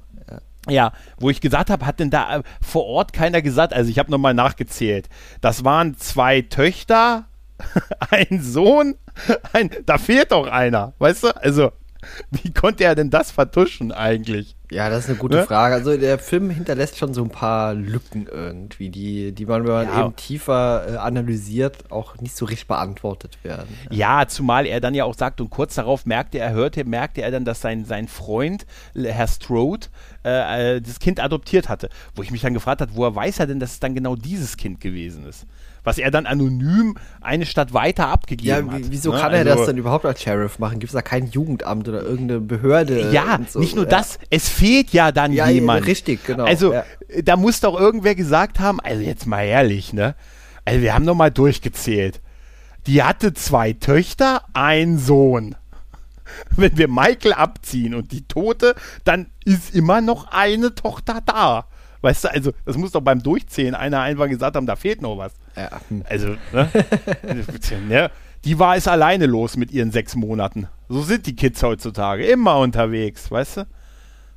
Ja, 0.69 0.93
wo 1.19 1.31
ich 1.31 1.41
gesagt 1.41 1.71
habe, 1.71 1.87
hat 1.87 2.01
denn 2.01 2.11
da 2.11 2.39
äh, 2.39 2.43
vor 2.61 2.85
Ort 2.87 3.13
keiner 3.13 3.43
gesagt, 3.43 3.73
also 3.73 3.91
ich 3.91 3.99
habe 3.99 4.11
nochmal 4.11 4.35
nachgezählt. 4.35 5.09
Das 5.41 5.65
waren 5.65 5.97
zwei 5.97 6.43
Töchter, 6.43 7.27
ein 8.11 8.43
Sohn, 8.43 8.97
ein, 9.53 9.71
da 9.87 9.99
fehlt 9.99 10.33
doch 10.33 10.47
einer, 10.47 10.93
weißt 10.99 11.25
du? 11.25 11.37
Also, 11.37 11.73
wie 12.31 12.53
konnte 12.53 12.85
er 12.85 12.95
denn 12.95 13.11
das 13.11 13.31
vertuschen 13.31 13.93
eigentlich? 13.93 14.57
Ja, 14.71 14.91
das 14.91 15.05
ist 15.05 15.11
eine 15.11 15.19
gute 15.19 15.39
ne? 15.39 15.45
Frage. 15.45 15.75
Also 15.75 15.97
der 15.97 16.19
Film 16.19 16.51
hinterlässt 16.51 16.99
schon 16.99 17.15
so 17.15 17.23
ein 17.23 17.31
paar 17.31 17.75
Lücken 17.75 18.27
irgendwie, 18.31 18.91
die, 18.91 19.33
die 19.33 19.47
man, 19.47 19.65
wenn 19.65 19.73
man 19.73 19.87
ja. 19.87 20.05
eben 20.05 20.17
tiefer 20.17 20.87
äh, 20.87 20.97
analysiert, 20.97 21.91
auch 21.91 22.17
nicht 22.19 22.37
so 22.37 22.45
richtig 22.45 22.69
beantwortet 22.69 23.39
werden. 23.43 23.69
Ja. 23.91 24.21
ja, 24.21 24.29
zumal 24.29 24.67
er 24.67 24.81
dann 24.81 24.95
ja 24.95 25.05
auch 25.05 25.15
sagt, 25.15 25.41
und 25.41 25.49
kurz 25.51 25.75
darauf 25.77 26.05
merkte 26.05 26.39
er, 26.39 26.53
hörte, 26.53 26.85
merkte 26.85 27.23
er 27.23 27.31
dann, 27.31 27.47
dass 27.47 27.63
sein, 27.63 27.85
sein 27.85 28.09
Freund, 28.09 28.67
Herr 28.95 29.29
Strode, 29.29 29.87
äh, 30.25 30.77
äh, 30.77 30.81
das 30.83 30.99
Kind 30.99 31.21
adoptiert 31.21 31.69
hatte. 31.69 31.89
Wo 32.15 32.23
ich 32.23 32.31
mich 32.31 32.43
dann 32.43 32.55
gefragt 32.55 32.83
habe, 32.83 32.93
woher 32.95 33.15
weiß 33.15 33.41
er 33.41 33.47
denn, 33.47 33.61
dass 33.61 33.73
es 33.73 33.81
dann 33.81 33.95
genau 33.95 34.17
dieses 34.17 34.57
Kind 34.59 34.81
gewesen 34.81 35.27
ist? 35.27 35.47
Was 35.89 35.99
er 35.99 36.11
dann 36.11 36.27
anonym 36.27 36.97
eine 37.23 37.47
Stadt 37.47 37.73
weiter 37.73 38.09
abgegeben 38.09 38.67
ja, 38.69 38.73
hat. 38.73 38.83
Wieso 38.91 39.13
ne? 39.13 39.21
kann 39.21 39.33
er 39.33 39.39
also, 39.39 39.57
das 39.57 39.67
denn 39.67 39.79
überhaupt 39.79 40.05
als 40.05 40.23
Sheriff 40.23 40.59
machen? 40.59 40.81
Gibt 40.81 40.91
es 40.91 40.95
da 40.95 41.01
kein 41.01 41.27
Jugendamt 41.29 41.89
oder 41.89 42.03
irgendeine 42.03 42.41
Behörde? 42.41 43.11
Ja, 43.11 43.41
so? 43.49 43.59
nicht 43.59 43.75
nur 43.75 43.85
ja. 43.85 43.91
das, 43.91 44.19
es 44.29 44.51
fehlt 44.51 44.91
ja 44.91 45.13
dann 45.13 45.33
ja, 45.33 45.49
jemand. 45.49 45.87
Richtig, 45.87 46.25
genau. 46.25 46.45
Also 46.45 46.75
da 47.25 47.37
muss 47.37 47.61
doch 47.61 47.81
irgendwer 47.81 48.15
gesagt 48.15 48.61
haben, 48.61 48.81
also 48.81 49.03
jetzt 49.03 49.27
mal 49.27 49.45
ehrlich, 49.45 49.95
ne? 49.95 50.15
Also 50.67 50.83
wir 50.83 50.93
haben 50.93 51.07
noch 51.07 51.15
mal 51.15 51.31
durchgezählt. 51.31 52.21
Die 52.87 53.03
hatte 53.03 53.33
zwei 53.33 53.73
Töchter, 53.73 54.43
einen 54.53 54.99
Sohn. 54.99 55.57
Wenn 56.57 56.77
wir 56.77 56.89
Michael 56.89 57.33
abziehen 57.33 57.95
und 57.95 58.13
die 58.13 58.29
Tote, 58.29 58.75
dann 59.05 59.31
ist 59.47 59.75
immer 59.75 60.03
noch 60.03 60.31
eine 60.31 60.75
Tochter 60.75 61.23
da. 61.25 61.65
Weißt 62.01 62.25
du, 62.25 62.33
also 62.33 62.53
das 62.65 62.77
muss 62.77 62.93
doch 62.93 63.01
beim 63.01 63.23
Durchzählen 63.23 63.75
einer 63.75 64.01
einfach 64.01 64.29
gesagt 64.29 64.57
haben, 64.57 64.67
da 64.67 64.77
fehlt 64.77 65.03
noch 65.03 65.19
was. 65.19 65.33
Ja. 65.57 65.71
Also, 66.09 66.37
ne? 66.53 68.11
Die 68.45 68.59
war 68.59 68.77
es 68.77 68.87
alleine 68.87 69.27
los 69.27 69.57
mit 69.57 69.73
ihren 69.73 69.91
sechs 69.91 70.15
Monaten. 70.15 70.69
So 70.89 71.03
sind 71.03 71.27
die 71.27 71.35
Kids 71.35 71.61
heutzutage. 71.63 72.25
Immer 72.25 72.59
unterwegs, 72.59 73.31
weißt 73.31 73.59
du? 73.59 73.67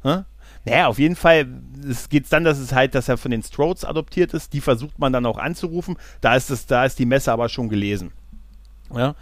Ne? 0.03 0.26
Naja, 0.66 0.88
auf 0.88 0.97
jeden 0.97 1.16
Fall 1.16 1.47
es 1.88 2.09
geht 2.09 2.32
dann, 2.32 2.43
dass 2.43 2.59
es 2.59 2.74
halt, 2.74 2.95
dass 2.95 3.09
er 3.09 3.18
von 3.18 3.32
den 3.32 3.43
Strodes 3.43 3.86
adoptiert 3.86 4.34
ist. 4.34 4.53
Die 4.53 4.62
versucht 4.62 4.99
man 4.99 5.14
dann 5.14 5.26
auch 5.26 5.38
anzurufen. 5.38 5.97
Da 6.22 6.36
ist 6.36 6.49
es, 6.49 6.66
da 6.66 6.86
ist 6.86 6.99
die 6.99 7.05
Messe 7.05 7.32
aber 7.32 7.49
schon 7.49 7.70
gelesen. 7.70 8.12
Ja. 8.93 9.16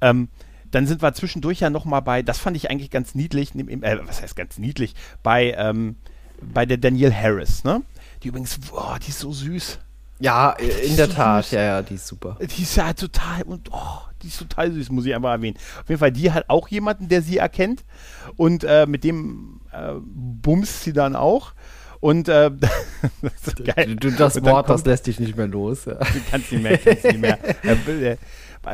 Ähm, 0.00 0.28
dann 0.70 0.86
sind 0.86 1.02
wir 1.02 1.12
zwischendurch 1.14 1.60
ja 1.60 1.70
nochmal 1.70 2.02
bei, 2.02 2.22
das 2.22 2.38
fand 2.38 2.56
ich 2.56 2.70
eigentlich 2.70 2.90
ganz 2.90 3.14
niedlich, 3.14 3.54
äh, 3.54 3.98
was 4.06 4.22
heißt 4.22 4.36
ganz 4.36 4.58
niedlich, 4.58 4.94
bei, 5.22 5.54
ähm, 5.56 5.96
bei 6.42 6.66
der 6.66 6.76
Danielle 6.76 7.14
Harris, 7.14 7.64
ne? 7.64 7.82
Die 8.22 8.28
übrigens, 8.28 8.58
boah, 8.58 8.98
die 9.04 9.10
ist 9.10 9.20
so 9.20 9.32
süß. 9.32 9.78
Ja, 10.20 10.50
in 10.50 10.96
der 10.96 11.06
so 11.06 11.12
Tat, 11.12 11.44
süß. 11.44 11.52
ja, 11.52 11.62
ja, 11.62 11.82
die 11.82 11.94
ist 11.94 12.06
super. 12.06 12.36
Die 12.40 12.62
ist 12.62 12.76
ja 12.76 12.92
total 12.92 13.42
und 13.42 13.68
oh, 13.70 14.00
die 14.22 14.28
ist 14.28 14.38
total 14.38 14.72
süß, 14.72 14.90
muss 14.90 15.06
ich 15.06 15.14
einfach 15.14 15.30
erwähnen. 15.30 15.56
Auf 15.80 15.88
jeden 15.88 16.00
Fall, 16.00 16.10
die 16.12 16.32
hat 16.32 16.44
auch 16.48 16.68
jemanden, 16.68 17.08
der 17.08 17.22
sie 17.22 17.38
erkennt 17.38 17.84
und 18.36 18.64
äh, 18.64 18.86
mit 18.86 19.04
dem 19.04 19.60
äh, 19.72 19.92
bumst 20.00 20.82
sie 20.82 20.92
dann 20.92 21.14
auch. 21.14 21.52
Und 22.00 22.28
äh, 22.28 22.50
das, 23.22 23.54
geil. 23.64 23.96
Du, 23.96 24.10
das 24.10 24.42
Wort, 24.42 24.66
kommt, 24.66 24.70
das 24.70 24.84
lässt 24.84 25.06
dich 25.06 25.20
nicht 25.20 25.36
mehr 25.36 25.48
los. 25.48 25.84
Ja. 25.84 25.94
Du 25.94 26.20
kannst 26.30 26.52
nicht 26.52 26.62
mehr, 26.62 26.78
kannst 26.78 27.04
nicht 27.04 27.20
mehr. 27.20 27.38
Äh, 27.64 28.16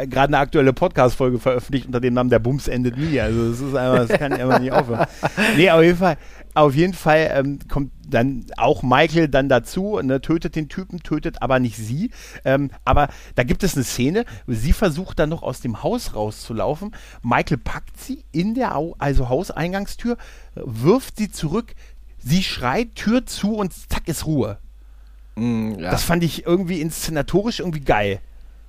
gerade 0.06 0.28
eine 0.28 0.38
aktuelle 0.38 0.72
Podcast-Folge 0.72 1.38
veröffentlicht 1.38 1.86
unter 1.86 2.00
dem 2.00 2.14
Namen 2.14 2.30
Der 2.30 2.38
Bums 2.38 2.68
endet 2.68 2.96
nie. 2.96 3.20
Also 3.20 3.50
das 3.50 3.60
ist 3.60 3.74
einfach, 3.74 4.08
das 4.08 4.18
kann 4.18 4.32
einfach 4.32 4.58
nicht 4.58 4.72
aufhören. 4.72 5.06
Nee, 5.56 5.70
auf 5.70 5.82
jeden 5.82 5.98
Fall, 5.98 6.16
auf 6.54 6.74
jeden 6.74 6.94
Fall 6.94 7.30
ähm, 7.34 7.58
kommt 7.68 7.90
dann 8.08 8.46
auch 8.56 8.82
Michael 8.82 9.28
dann 9.28 9.48
dazu, 9.48 10.00
ne, 10.02 10.20
tötet 10.20 10.56
den 10.56 10.68
Typen, 10.68 11.02
tötet 11.02 11.42
aber 11.42 11.58
nicht 11.58 11.76
sie. 11.76 12.10
Ähm, 12.44 12.70
aber 12.84 13.08
da 13.34 13.42
gibt 13.42 13.62
es 13.62 13.74
eine 13.74 13.84
Szene, 13.84 14.24
sie 14.46 14.72
versucht 14.72 15.18
dann 15.18 15.30
noch 15.30 15.42
aus 15.42 15.60
dem 15.60 15.82
Haus 15.82 16.14
rauszulaufen. 16.14 16.94
Michael 17.22 17.58
packt 17.58 18.00
sie 18.00 18.24
in 18.32 18.54
der 18.54 18.76
Au 18.76 18.94
also 18.98 19.28
Hauseingangstür, 19.28 20.16
wirft 20.54 21.16
sie 21.16 21.30
zurück, 21.30 21.74
sie 22.18 22.42
schreit, 22.42 22.94
Tür 22.94 23.26
zu 23.26 23.54
und 23.54 23.72
zack 23.72 24.06
ist 24.06 24.26
Ruhe. 24.26 24.58
Mm, 25.34 25.78
ja. 25.78 25.90
Das 25.90 26.04
fand 26.04 26.22
ich 26.22 26.46
irgendwie 26.46 26.80
inszenatorisch 26.80 27.60
irgendwie 27.60 27.80
geil. 27.80 28.20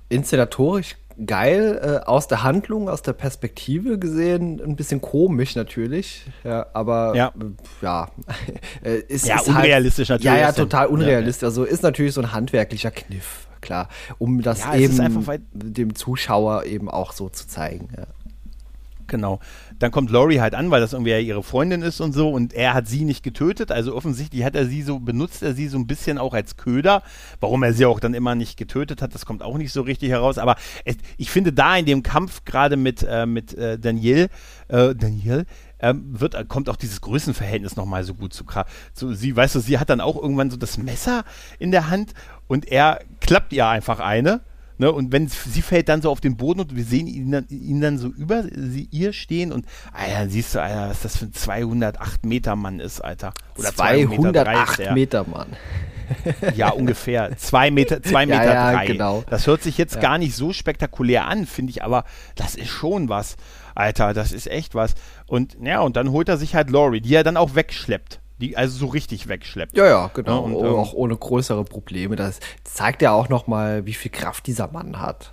Inszenatorisch 0.08 0.96
geil, 1.24 1.80
äh, 1.82 2.06
aus 2.06 2.28
der 2.28 2.42
Handlung, 2.42 2.88
aus 2.88 3.02
der 3.02 3.12
Perspektive 3.12 3.98
gesehen, 3.98 4.60
ein 4.60 4.76
bisschen 4.76 5.00
komisch 5.00 5.54
natürlich, 5.54 6.26
ja, 6.44 6.66
aber 6.74 7.14
ja, 7.14 7.32
ja, 7.80 8.08
äh, 8.84 8.98
ist, 9.08 9.26
ja 9.26 9.36
ist 9.36 9.46
halt 9.46 9.64
unrealistisch 9.64 10.10
halt, 10.10 10.22
natürlich. 10.22 10.40
Ja, 10.42 10.48
ja, 10.48 10.52
total 10.52 10.86
unrealistisch. 10.88 11.44
Also 11.44 11.64
ist 11.64 11.82
natürlich 11.82 12.14
so 12.14 12.20
ein 12.20 12.32
handwerklicher 12.32 12.90
Kniff, 12.90 13.48
klar, 13.60 13.88
um 14.18 14.42
das 14.42 14.60
ja, 14.64 14.74
eben 14.76 15.40
dem 15.52 15.94
Zuschauer 15.94 16.64
eben 16.64 16.90
auch 16.90 17.12
so 17.12 17.28
zu 17.28 17.46
zeigen. 17.46 17.88
Ja. 17.96 18.06
Genau. 19.06 19.40
Dann 19.78 19.90
kommt 19.90 20.10
Laurie 20.10 20.40
halt 20.40 20.54
an, 20.54 20.70
weil 20.70 20.80
das 20.80 20.92
irgendwie 20.92 21.18
ihre 21.20 21.42
Freundin 21.42 21.82
ist 21.82 22.00
und 22.00 22.12
so 22.12 22.30
und 22.30 22.52
er 22.52 22.74
hat 22.74 22.88
sie 22.88 23.04
nicht 23.04 23.22
getötet. 23.22 23.70
Also 23.70 23.94
offensichtlich 23.94 24.44
hat 24.44 24.54
er 24.54 24.66
sie 24.66 24.82
so, 24.82 24.98
benutzt 24.98 25.42
er 25.42 25.54
sie 25.54 25.68
so 25.68 25.78
ein 25.78 25.86
bisschen 25.86 26.18
auch 26.18 26.34
als 26.34 26.56
Köder. 26.56 27.02
Warum 27.40 27.62
er 27.62 27.72
sie 27.72 27.86
auch 27.86 28.00
dann 28.00 28.14
immer 28.14 28.34
nicht 28.34 28.56
getötet 28.56 29.02
hat, 29.02 29.14
das 29.14 29.26
kommt 29.26 29.42
auch 29.42 29.58
nicht 29.58 29.72
so 29.72 29.82
richtig 29.82 30.10
heraus. 30.10 30.38
Aber 30.38 30.56
es, 30.84 30.96
ich 31.16 31.30
finde 31.30 31.52
da 31.52 31.76
in 31.76 31.86
dem 31.86 32.02
Kampf 32.02 32.44
gerade 32.44 32.76
mit, 32.76 33.02
äh, 33.08 33.26
mit 33.26 33.54
äh, 33.54 33.78
Daniel, 33.78 34.28
äh, 34.68 34.94
Daniel, 34.94 35.46
ähm, 35.78 36.04
wird, 36.08 36.48
kommt 36.48 36.68
auch 36.68 36.76
dieses 36.76 37.00
Größenverhältnis 37.00 37.76
nochmal 37.76 38.04
so 38.04 38.14
gut 38.14 38.32
zu, 38.32 38.44
zu 38.94 39.12
sie, 39.12 39.36
weißt 39.36 39.56
du, 39.56 39.60
sie 39.60 39.78
hat 39.78 39.90
dann 39.90 40.00
auch 40.00 40.16
irgendwann 40.16 40.50
so 40.50 40.56
das 40.56 40.78
Messer 40.78 41.24
in 41.58 41.70
der 41.70 41.90
Hand 41.90 42.12
und 42.46 42.66
er 42.66 43.00
klappt 43.20 43.52
ihr 43.52 43.66
einfach 43.66 44.00
eine 44.00 44.40
Ne, 44.78 44.92
und 44.92 45.10
wenn 45.10 45.28
sie 45.28 45.62
fällt 45.62 45.88
dann 45.88 46.02
so 46.02 46.10
auf 46.10 46.20
den 46.20 46.36
Boden 46.36 46.60
und 46.60 46.76
wir 46.76 46.84
sehen 46.84 47.06
ihn 47.06 47.30
dann, 47.30 47.46
ihn 47.48 47.80
dann 47.80 47.96
so 47.96 48.08
über 48.08 48.42
sie, 48.42 48.88
ihr 48.90 49.14
stehen 49.14 49.50
und 49.50 49.64
Alter, 49.92 50.28
siehst 50.28 50.54
du, 50.54 50.60
Alter, 50.60 50.90
was 50.90 51.00
das 51.00 51.16
für 51.16 51.26
ein 51.26 51.32
208 51.32 52.26
Meter 52.26 52.56
Mann 52.56 52.78
ist, 52.78 53.00
Alter. 53.00 53.32
Oder 53.56 53.74
208 53.74 54.78
Meter, 54.78 54.92
Meter 54.92 55.26
Mann. 55.26 55.48
ja, 56.54 56.70
ungefähr. 56.70 57.36
Zwei 57.38 57.70
Meter, 57.70 58.02
zwei 58.02 58.26
Meter 58.26 58.44
ja, 58.44 58.72
drei. 58.72 58.86
Genau. 58.86 59.24
Das 59.30 59.46
hört 59.46 59.62
sich 59.62 59.78
jetzt 59.78 59.94
ja. 59.94 60.00
gar 60.02 60.18
nicht 60.18 60.36
so 60.36 60.52
spektakulär 60.52 61.26
an, 61.26 61.46
finde 61.46 61.70
ich, 61.70 61.82
aber 61.82 62.04
das 62.34 62.54
ist 62.54 62.68
schon 62.68 63.08
was. 63.08 63.36
Alter, 63.74 64.12
das 64.12 64.32
ist 64.32 64.46
echt 64.46 64.74
was. 64.74 64.94
Und 65.26 65.56
ja, 65.62 65.80
und 65.80 65.96
dann 65.96 66.10
holt 66.10 66.28
er 66.28 66.36
sich 66.36 66.54
halt 66.54 66.70
Laurie, 66.70 67.00
die 67.00 67.14
er 67.14 67.24
dann 67.24 67.36
auch 67.36 67.54
wegschleppt 67.54 68.20
die 68.40 68.56
also 68.56 68.76
so 68.78 68.86
richtig 68.86 69.28
wegschleppt. 69.28 69.76
Ja, 69.76 69.86
ja, 69.86 70.10
genau. 70.12 70.42
und, 70.42 70.52
ähm, 70.52 70.74
auch 70.74 70.92
ohne 70.92 71.16
größere 71.16 71.64
Probleme. 71.64 72.16
Das 72.16 72.40
zeigt 72.64 73.02
ja 73.02 73.12
auch 73.12 73.28
noch 73.28 73.46
mal, 73.46 73.86
wie 73.86 73.94
viel 73.94 74.10
Kraft 74.10 74.46
dieser 74.46 74.68
Mann 74.68 75.00
hat. 75.00 75.32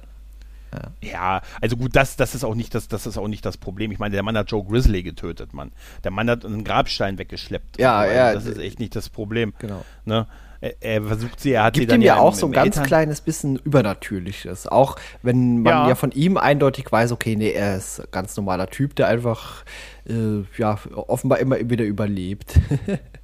Ja. 1.02 1.10
ja, 1.12 1.42
also 1.62 1.78
gut, 1.78 1.96
das, 1.96 2.16
das 2.16 2.34
ist 2.34 2.44
auch 2.44 2.56
nicht 2.56 2.74
das, 2.74 2.88
das 2.88 3.06
ist 3.06 3.18
auch 3.18 3.28
nicht 3.28 3.46
das 3.46 3.58
Problem. 3.58 3.92
Ich 3.92 4.00
meine, 4.00 4.14
der 4.14 4.24
Mann 4.24 4.36
hat 4.36 4.50
Joe 4.50 4.64
Grizzly 4.64 5.04
getötet, 5.04 5.54
Mann. 5.54 5.72
Der 6.04 6.10
Mann 6.10 6.30
hat 6.30 6.46
einen 6.46 6.64
Grabstein 6.64 7.18
weggeschleppt. 7.20 7.80
Ja, 7.80 8.00
also, 8.00 8.16
ja. 8.16 8.34
Das 8.34 8.46
ist 8.46 8.58
echt 8.58 8.80
nicht 8.80 8.96
das 8.96 9.10
Problem. 9.10 9.54
Genau. 9.60 9.86
Ne? 10.06 10.28
Er, 10.64 10.76
er 10.80 11.04
versucht 11.04 11.42
sie, 11.42 11.52
er 11.52 11.64
hat 11.66 11.74
Gibt 11.74 11.84
sie 11.84 11.88
dann 11.88 12.02
ihm 12.02 12.06
ja 12.06 12.20
auch 12.20 12.34
so 12.34 12.46
ein 12.46 12.54
ganz 12.54 12.78
Eltern 12.78 12.86
kleines 12.86 13.20
bisschen 13.20 13.58
Übernatürliches. 13.58 14.68
Auch 14.68 14.96
wenn 15.22 15.62
man 15.62 15.74
ja. 15.74 15.90
ja. 15.90 15.96
von 15.96 16.12
ihm 16.12 16.38
eindeutig 16.38 16.90
weiß, 16.90 17.12
okay, 17.12 17.36
nee, 17.36 17.52
er 17.52 17.76
ist 17.76 18.00
ein 18.00 18.08
ganz 18.12 18.38
normaler 18.38 18.68
Typ, 18.68 18.96
der 18.96 19.10
einfach, 19.10 19.66
äh, 20.08 20.44
ja, 20.58 20.80
offenbar 20.96 21.40
immer 21.40 21.58
wieder 21.70 21.84
überlebt. 21.84 22.54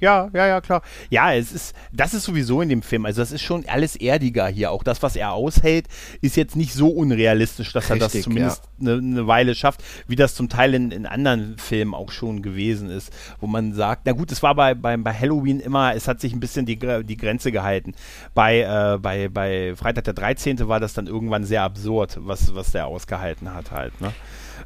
Ja, 0.00 0.30
ja, 0.32 0.46
ja, 0.46 0.60
klar. 0.60 0.82
Ja, 1.10 1.34
es 1.34 1.52
ist, 1.52 1.74
das 1.92 2.14
ist 2.14 2.24
sowieso 2.24 2.62
in 2.62 2.68
dem 2.68 2.82
Film. 2.82 3.04
Also, 3.04 3.20
das 3.20 3.32
ist 3.32 3.42
schon 3.42 3.64
alles 3.68 3.96
erdiger 3.96 4.46
hier. 4.46 4.70
Auch 4.70 4.84
das, 4.84 5.02
was 5.02 5.16
er 5.16 5.32
aushält, 5.32 5.86
ist 6.20 6.36
jetzt 6.36 6.56
nicht 6.56 6.72
so 6.72 6.88
unrealistisch, 6.88 7.72
dass 7.72 7.90
Richtig, 7.90 8.02
er 8.02 8.08
das 8.08 8.22
zumindest 8.22 8.62
eine 8.80 8.94
ja. 8.94 9.00
ne 9.00 9.26
Weile 9.26 9.54
schafft, 9.54 9.82
wie 10.06 10.16
das 10.16 10.34
zum 10.34 10.48
Teil 10.48 10.74
in, 10.74 10.92
in 10.92 11.06
anderen 11.06 11.58
Filmen 11.58 11.94
auch 11.94 12.12
schon 12.12 12.42
gewesen 12.42 12.90
ist, 12.90 13.12
wo 13.40 13.46
man 13.46 13.74
sagt, 13.74 14.02
na 14.04 14.12
gut, 14.12 14.30
es 14.30 14.42
war 14.42 14.54
bei, 14.54 14.74
bei, 14.74 14.96
bei 14.96 15.12
Halloween 15.12 15.60
immer, 15.60 15.94
es 15.94 16.06
hat 16.06 16.20
sich 16.20 16.32
ein 16.32 16.40
bisschen 16.40 16.64
die, 16.64 16.78
die 16.78 17.16
Grenze 17.16 17.50
gehalten. 17.50 17.94
Bei, 18.34 18.60
äh, 18.60 18.98
bei, 18.98 19.28
bei 19.28 19.74
Freitag 19.74 20.04
der 20.04 20.14
13. 20.14 20.68
war 20.68 20.80
das 20.80 20.94
dann 20.94 21.06
irgendwann 21.06 21.44
sehr 21.44 21.62
absurd, 21.62 22.18
was, 22.20 22.54
was 22.54 22.70
der 22.70 22.86
ausgehalten 22.86 23.52
hat 23.52 23.72
halt. 23.72 24.00
Ne? 24.00 24.12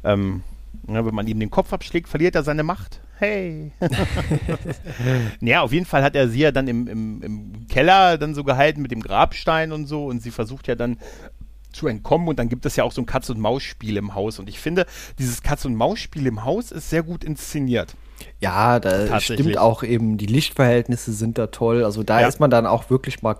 Ähm, 0.03 0.43
ja, 0.87 1.05
wenn 1.05 1.15
man 1.15 1.27
ihm 1.27 1.39
den 1.39 1.49
Kopf 1.49 1.73
abschlägt, 1.73 2.09
verliert 2.09 2.35
er 2.35 2.43
seine 2.43 2.63
Macht. 2.63 2.99
Hey. 3.23 3.71
ja, 5.39 5.61
auf 5.61 5.71
jeden 5.71 5.85
Fall 5.85 6.03
hat 6.03 6.13
er 6.13 6.27
sie 6.27 6.39
ja 6.39 6.51
dann 6.51 6.67
im, 6.67 6.89
im, 6.89 7.21
im 7.21 7.67
Keller 7.69 8.17
dann 8.17 8.35
so 8.35 8.43
gehalten 8.43 8.81
mit 8.81 8.91
dem 8.91 9.01
Grabstein 9.01 9.71
und 9.71 9.85
so 9.85 10.07
und 10.07 10.21
sie 10.21 10.29
versucht 10.29 10.67
ja 10.67 10.75
dann 10.75 10.97
zu 11.71 11.87
entkommen 11.87 12.27
und 12.27 12.37
dann 12.37 12.49
gibt 12.49 12.65
es 12.65 12.75
ja 12.75 12.83
auch 12.83 12.91
so 12.91 13.01
ein 13.01 13.05
Katz-und-Maus-Spiel 13.05 13.95
im 13.95 14.13
Haus 14.13 14.39
und 14.39 14.49
ich 14.49 14.59
finde, 14.59 14.85
dieses 15.19 15.41
Katz-und-Maus-Spiel 15.41 16.27
im 16.27 16.43
Haus 16.43 16.73
ist 16.73 16.89
sehr 16.89 17.01
gut 17.01 17.23
inszeniert. 17.23 17.95
Ja, 18.39 18.79
da 18.79 19.19
stimmt 19.19 19.57
auch 19.57 19.83
eben, 19.83 20.17
die 20.17 20.25
Lichtverhältnisse 20.25 21.13
sind 21.13 21.37
da 21.37 21.47
toll. 21.47 21.83
Also 21.83 22.03
da 22.03 22.21
ja. 22.21 22.27
ist 22.27 22.39
man 22.39 22.49
dann 22.49 22.65
auch 22.65 22.89
wirklich 22.89 23.21
mal 23.23 23.35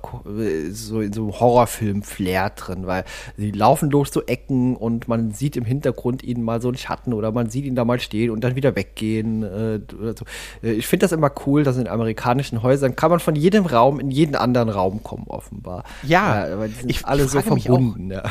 so 0.71 1.01
in 1.01 1.13
so 1.13 1.23
einem 1.23 1.39
Horrorfilm-Flair 1.39 2.51
drin, 2.51 2.87
weil 2.87 3.03
sie 3.37 3.51
laufen 3.51 3.89
durch 3.89 4.11
so 4.11 4.23
Ecken 4.23 4.75
und 4.75 5.07
man 5.07 5.31
sieht 5.31 5.57
im 5.57 5.65
Hintergrund 5.65 6.23
ihnen 6.23 6.43
mal 6.43 6.61
so 6.61 6.69
einen 6.69 6.77
Schatten 6.77 7.13
oder 7.13 7.31
man 7.31 7.49
sieht 7.49 7.65
ihn 7.65 7.75
da 7.75 7.85
mal 7.85 7.99
stehen 7.99 8.29
und 8.29 8.43
dann 8.43 8.55
wieder 8.55 8.75
weggehen. 8.75 9.43
Äh, 9.43 9.79
so. 10.17 10.25
Äh, 10.63 10.73
ich 10.73 10.87
finde 10.87 11.03
das 11.03 11.11
immer 11.11 11.31
cool, 11.45 11.63
dass 11.63 11.77
in 11.77 11.87
amerikanischen 11.87 12.63
Häusern 12.63 12.95
kann 12.95 13.11
man 13.11 13.19
von 13.19 13.35
jedem 13.35 13.65
Raum 13.65 13.99
in 13.99 14.11
jeden 14.11 14.35
anderen 14.35 14.69
Raum 14.69 15.03
kommen, 15.03 15.25
offenbar. 15.27 15.83
Ja, 16.03 16.47
ja 16.47 16.53
aber 16.53 16.67
die 16.67 16.73
sind 16.75 16.89
ich, 16.89 17.05
alle 17.05 17.25
ich 17.25 17.31
so 17.31 17.41
verbunden. 17.41 18.11
Ja. 18.11 18.23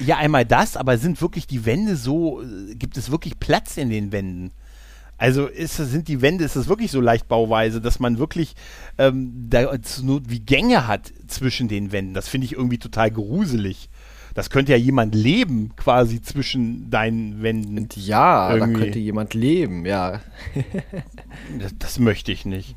ja, 0.00 0.16
einmal 0.16 0.44
das, 0.44 0.76
aber 0.76 0.98
sind 0.98 1.20
wirklich 1.20 1.46
die 1.46 1.66
Wände 1.66 1.96
so, 1.96 2.42
äh, 2.42 2.74
gibt 2.74 2.96
es 2.96 3.10
wirklich 3.10 3.38
Platz 3.38 3.76
in 3.76 3.90
den 3.90 4.12
Wänden? 4.12 4.52
Also 5.22 5.46
ist, 5.46 5.76
sind 5.76 6.08
die 6.08 6.20
Wände, 6.20 6.42
ist 6.42 6.56
das 6.56 6.66
wirklich 6.66 6.90
so 6.90 7.00
leicht 7.00 7.28
bauweise, 7.28 7.80
dass 7.80 8.00
man 8.00 8.18
wirklich 8.18 8.56
ähm, 8.98 9.46
da 9.48 9.72
nur 10.02 10.20
wie 10.28 10.40
Gänge 10.40 10.88
hat 10.88 11.12
zwischen 11.28 11.68
den 11.68 11.92
Wänden. 11.92 12.12
Das 12.12 12.28
finde 12.28 12.46
ich 12.46 12.54
irgendwie 12.54 12.78
total 12.78 13.12
gruselig. 13.12 13.88
Das 14.34 14.50
könnte 14.50 14.72
ja 14.72 14.78
jemand 14.78 15.14
leben, 15.14 15.76
quasi 15.76 16.20
zwischen 16.20 16.90
deinen 16.90 17.40
Wänden. 17.40 17.88
Ja, 17.94 18.52
irgendwie. 18.52 18.72
da 18.72 18.78
könnte 18.80 18.98
jemand 18.98 19.34
leben, 19.34 19.86
ja. 19.86 20.20
das, 21.60 21.72
das 21.78 21.98
möchte 22.00 22.32
ich 22.32 22.44
nicht. 22.44 22.74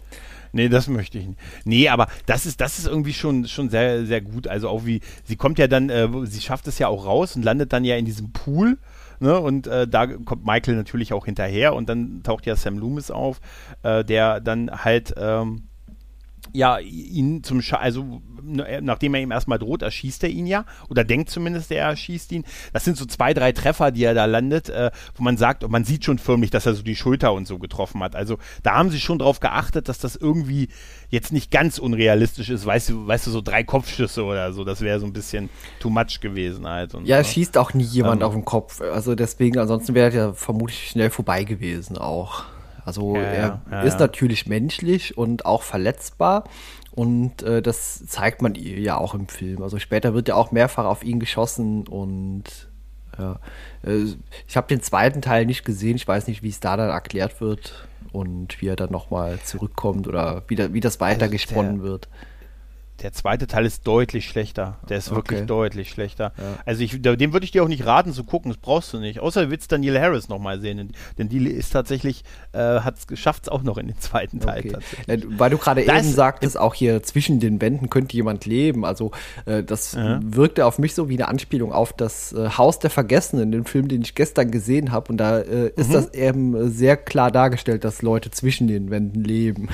Nee, 0.52 0.70
das 0.70 0.88
möchte 0.88 1.18
ich 1.18 1.26
nicht. 1.26 1.40
Nee, 1.64 1.90
aber 1.90 2.10
das 2.28 2.46
ist, 2.46 2.62
das 2.62 2.78
ist 2.78 2.86
irgendwie 2.86 3.14
schon, 3.14 3.48
schon 3.48 3.72
sehr, 3.72 4.06
sehr 4.06 4.22
gut. 4.22 4.48
Also 4.48 4.70
auch 4.70 4.86
wie, 4.86 5.02
sie 5.24 5.36
kommt 5.36 5.58
ja 5.58 5.66
dann, 5.66 5.90
äh, 5.90 6.08
sie 6.26 6.42
schafft 6.42 6.68
es 6.68 6.78
ja 6.78 6.90
auch 6.90 7.08
raus 7.08 7.36
und 7.36 7.44
landet 7.44 7.74
dann 7.74 7.86
ja 7.86 7.96
in 7.96 8.06
diesem 8.06 8.34
Pool 8.34 8.78
Ne? 9.20 9.40
Und 9.40 9.68
äh, 9.68 9.88
da 9.88 10.08
kommt 10.08 10.46
Michael 10.46 10.76
natürlich 10.76 11.14
auch 11.14 11.26
hinterher 11.26 11.74
und 11.74 11.90
dann 11.90 12.22
taucht 12.24 12.46
ja 12.46 12.56
Sam 12.56 12.78
Loomis 12.78 13.12
auf, 13.12 13.40
äh, 13.84 14.04
der 14.04 14.40
dann 14.40 14.72
halt 14.84 15.14
ähm, 15.18 15.68
ja 16.54 16.80
ihn 16.80 17.44
zum 17.44 17.62
Scha 17.62 17.78
also 17.78 18.22
Ne, 18.46 18.80
nachdem 18.82 19.16
er 19.16 19.22
ihm 19.22 19.32
erstmal 19.32 19.58
droht, 19.58 19.82
erschießt 19.82 20.24
er 20.24 20.30
ihn 20.30 20.46
ja. 20.46 20.66
Oder 20.90 21.04
denkt 21.04 21.30
zumindest, 21.30 21.72
er 21.72 21.86
erschießt 21.86 22.32
ihn. 22.32 22.46
Das 22.74 22.86
sind 22.86 22.96
so 22.96 23.06
zwei, 23.06 23.34
drei 23.34 23.52
Treffer, 23.52 23.92
die 23.92 24.04
er 24.04 24.14
da 24.14 24.26
landet, 24.26 24.70
äh, 24.70 24.92
wo 25.16 25.24
man 25.24 25.38
sagt, 25.38 25.64
und 25.64 25.72
man 25.72 25.84
sieht 25.84 26.06
schon 26.06 26.20
förmlich, 26.20 26.52
dass 26.52 26.66
er 26.66 26.76
so 26.76 26.84
die 26.84 26.96
Schulter 26.96 27.34
und 27.34 27.48
so 27.48 27.58
getroffen 27.58 28.04
hat. 28.04 28.16
Also 28.16 28.38
da 28.62 28.76
haben 28.76 28.92
sie 28.92 29.00
schon 29.00 29.18
drauf 29.18 29.40
geachtet, 29.40 29.90
dass 29.90 29.98
das 29.98 30.16
irgendwie 30.16 30.70
jetzt 31.10 31.34
nicht 31.34 31.50
ganz 31.50 31.80
unrealistisch 31.80 32.50
ist. 32.50 32.66
Weißt 32.66 32.90
du, 32.90 33.08
weißt 33.08 33.26
du 33.26 33.32
so 33.32 33.42
drei 33.42 33.64
Kopfschüsse 33.64 34.24
oder 34.24 34.54
so, 34.54 34.64
das 34.64 34.82
wäre 34.82 35.00
so 35.00 35.08
ein 35.08 35.14
bisschen 35.14 35.50
too 35.80 35.90
much 35.90 36.20
gewesen 36.22 36.68
halt. 36.68 36.94
Und, 36.94 37.08
ja, 37.08 37.20
es 37.20 37.32
schießt 37.32 37.58
auch 37.58 37.74
nie 37.74 37.84
jemand 37.84 38.22
ähm, 38.22 38.28
auf 38.28 38.34
den 38.34 38.46
Kopf. 38.46 38.80
Also 38.80 39.16
deswegen, 39.16 39.58
ansonsten 39.58 39.96
wäre 39.96 40.12
er 40.12 40.16
ja 40.16 40.34
vermutlich 40.34 40.90
schnell 40.90 41.10
vorbei 41.10 41.44
gewesen 41.46 41.98
auch. 41.98 42.46
Also 42.86 43.16
ja, 43.16 43.22
er 43.22 43.62
ja, 43.72 43.82
ist 43.82 44.00
natürlich 44.00 44.46
menschlich 44.46 45.18
und 45.18 45.46
auch 45.46 45.64
verletzbar. 45.64 46.46
Und 46.92 47.44
äh, 47.44 47.62
das 47.62 48.06
zeigt 48.06 48.42
man 48.42 48.56
ihr 48.56 48.80
ja 48.80 48.98
auch 48.98 49.16
im 49.16 49.28
Film. 49.28 49.62
Also 49.64 49.80
später 49.80 50.14
wird 50.14 50.30
ja 50.30 50.36
auch 50.36 50.52
mehrfach 50.52 50.86
auf 50.86 51.04
ihn 51.04 51.20
geschossen 51.20 51.88
und 51.88 52.70
ja. 53.18 53.40
Äh, 53.84 54.06
ich 54.48 54.56
habe 54.56 54.68
den 54.68 54.82
zweiten 54.82 55.22
Teil 55.22 55.46
nicht 55.46 55.66
gesehen. 55.66 55.96
Ich 55.96 56.08
weiß 56.08 56.28
nicht, 56.28 56.44
wie 56.44 56.50
es 56.50 56.60
da 56.60 56.78
dann 56.78 56.90
erklärt 56.90 57.42
wird 57.42 57.88
und 58.12 58.62
wie 58.62 58.68
er 58.68 58.76
dann 58.76 58.92
nochmal 58.92 59.40
zurückkommt 59.44 60.08
oder 60.08 60.44
wie, 60.48 60.56
da, 60.56 60.74
wie 60.74 60.80
das 60.80 61.00
weitergesponnen 61.00 61.82
also 61.82 61.84
wird. 61.84 62.10
Der 63.02 63.12
zweite 63.12 63.46
Teil 63.46 63.66
ist 63.66 63.86
deutlich 63.86 64.26
schlechter. 64.26 64.80
Der 64.88 64.98
ist 64.98 65.10
okay. 65.10 65.18
wirklich 65.18 65.42
deutlich 65.42 65.90
schlechter. 65.90 66.32
Ja. 66.38 66.44
Also 66.66 66.82
ich, 66.82 67.02
dem 67.02 67.34
würde 67.34 67.44
ich 67.44 67.52
dir 67.52 67.64
auch 67.64 67.68
nicht 67.68 67.86
raten 67.86 68.14
zu 68.14 68.24
gucken, 68.24 68.52
das 68.52 68.58
brauchst 68.58 68.94
du 68.94 69.00
nicht. 69.00 69.20
Außer 69.20 69.46
du 69.46 69.52
willst 69.52 69.72
Daniel 69.72 70.00
Harris 70.00 70.30
nochmal 70.30 70.62
sehen, 70.62 70.94
denn 71.18 71.30
die 71.30 71.46
ist 71.46 71.72
tatsächlich, 71.72 72.24
äh, 72.54 72.80
schafft 73.14 73.44
es 73.44 73.50
auch 73.50 73.64
noch 73.64 73.78
in 73.78 73.88
den 73.88 74.00
zweiten 74.00 74.40
Teil 74.40 74.60
okay. 74.60 75.24
Weil 75.28 75.50
du 75.50 75.58
gerade 75.58 75.84
eben 75.84 76.04
sagtest, 76.04 76.58
auch 76.58 76.74
hier 76.74 77.04
zwischen 77.04 77.40
den 77.40 77.60
Wänden 77.60 77.90
könnte 77.90 78.16
jemand 78.16 78.46
leben. 78.46 78.86
Also 78.86 79.12
äh, 79.46 79.64
das 79.64 79.94
ja. 79.94 80.20
wirkte 80.24 80.66
auf 80.66 80.80
mich 80.80 80.96
so 80.96 81.10
wie 81.10 81.16
eine 81.16 81.28
Anspielung 81.28 81.74
auf 81.74 81.92
das 81.92 82.32
äh, 82.32 82.50
Haus 82.50 82.80
der 82.80 82.90
Vergessenen, 82.90 83.52
den 83.52 83.66
Film, 83.66 83.90
den 83.90 84.04
ich 84.04 84.16
gestern 84.16 84.52
gesehen 84.52 84.92
habe. 84.92 85.10
Und 85.10 85.18
da 85.18 85.40
äh, 85.40 85.72
ist 85.76 85.90
mhm. 85.90 85.94
das 85.94 86.14
eben 86.14 86.72
sehr 86.72 86.96
klar 86.96 87.30
dargestellt, 87.32 87.84
dass 87.84 88.02
Leute 88.02 88.32
zwischen 88.32 88.68
den 88.68 88.90
Wänden 88.90 89.24
leben. 89.24 89.68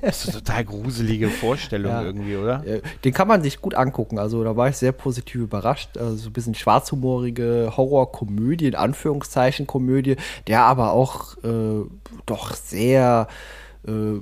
Das 0.00 0.24
ist 0.24 0.34
eine 0.34 0.44
total 0.44 0.64
gruselige 0.64 1.28
Vorstellung 1.28 1.92
ja. 1.92 2.02
irgendwie, 2.02 2.36
oder? 2.36 2.64
Den 3.04 3.12
kann 3.12 3.28
man 3.28 3.42
sich 3.42 3.60
gut 3.60 3.74
angucken. 3.74 4.18
Also 4.18 4.42
da 4.44 4.56
war 4.56 4.68
ich 4.68 4.76
sehr 4.76 4.92
positiv 4.92 5.42
überrascht. 5.42 5.96
Also 5.96 6.16
so 6.16 6.30
ein 6.30 6.32
bisschen 6.32 6.54
schwarzhumorige 6.54 7.72
Horrorkomödie, 7.76 8.68
in 8.68 8.74
Anführungszeichen 8.74 9.66
Komödie, 9.66 10.16
der 10.46 10.62
aber 10.62 10.92
auch 10.92 11.36
äh, 11.44 11.84
doch 12.26 12.54
sehr 12.54 13.28
äh, 13.86 14.20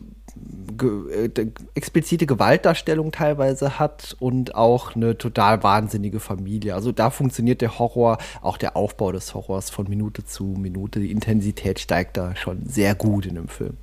Ge 0.77 1.27
äh, 1.27 1.47
explizite 1.75 2.25
Gewaltdarstellung 2.25 3.13
teilweise 3.13 3.79
hat 3.79 4.17
und 4.21 4.55
auch 4.55 4.95
eine 4.95 5.19
total 5.19 5.63
wahnsinnige 5.63 6.21
Familie. 6.21 6.75
Also 6.75 6.93
da 6.93 7.11
funktioniert 7.11 7.61
der 7.61 7.79
Horror, 7.79 8.19
auch 8.41 8.57
der 8.57 8.77
Aufbau 8.77 9.13
des 9.13 9.35
Horrors 9.35 9.71
von 9.71 9.89
Minute 9.89 10.25
zu 10.25 10.45
Minute. 10.45 11.01
Die 11.01 11.11
Intensität 11.11 11.81
steigt 11.81 12.17
da 12.17 12.37
schon 12.37 12.65
sehr 12.67 12.95
gut 12.95 13.27
in 13.27 13.35
dem 13.35 13.49
Film. 13.49 13.77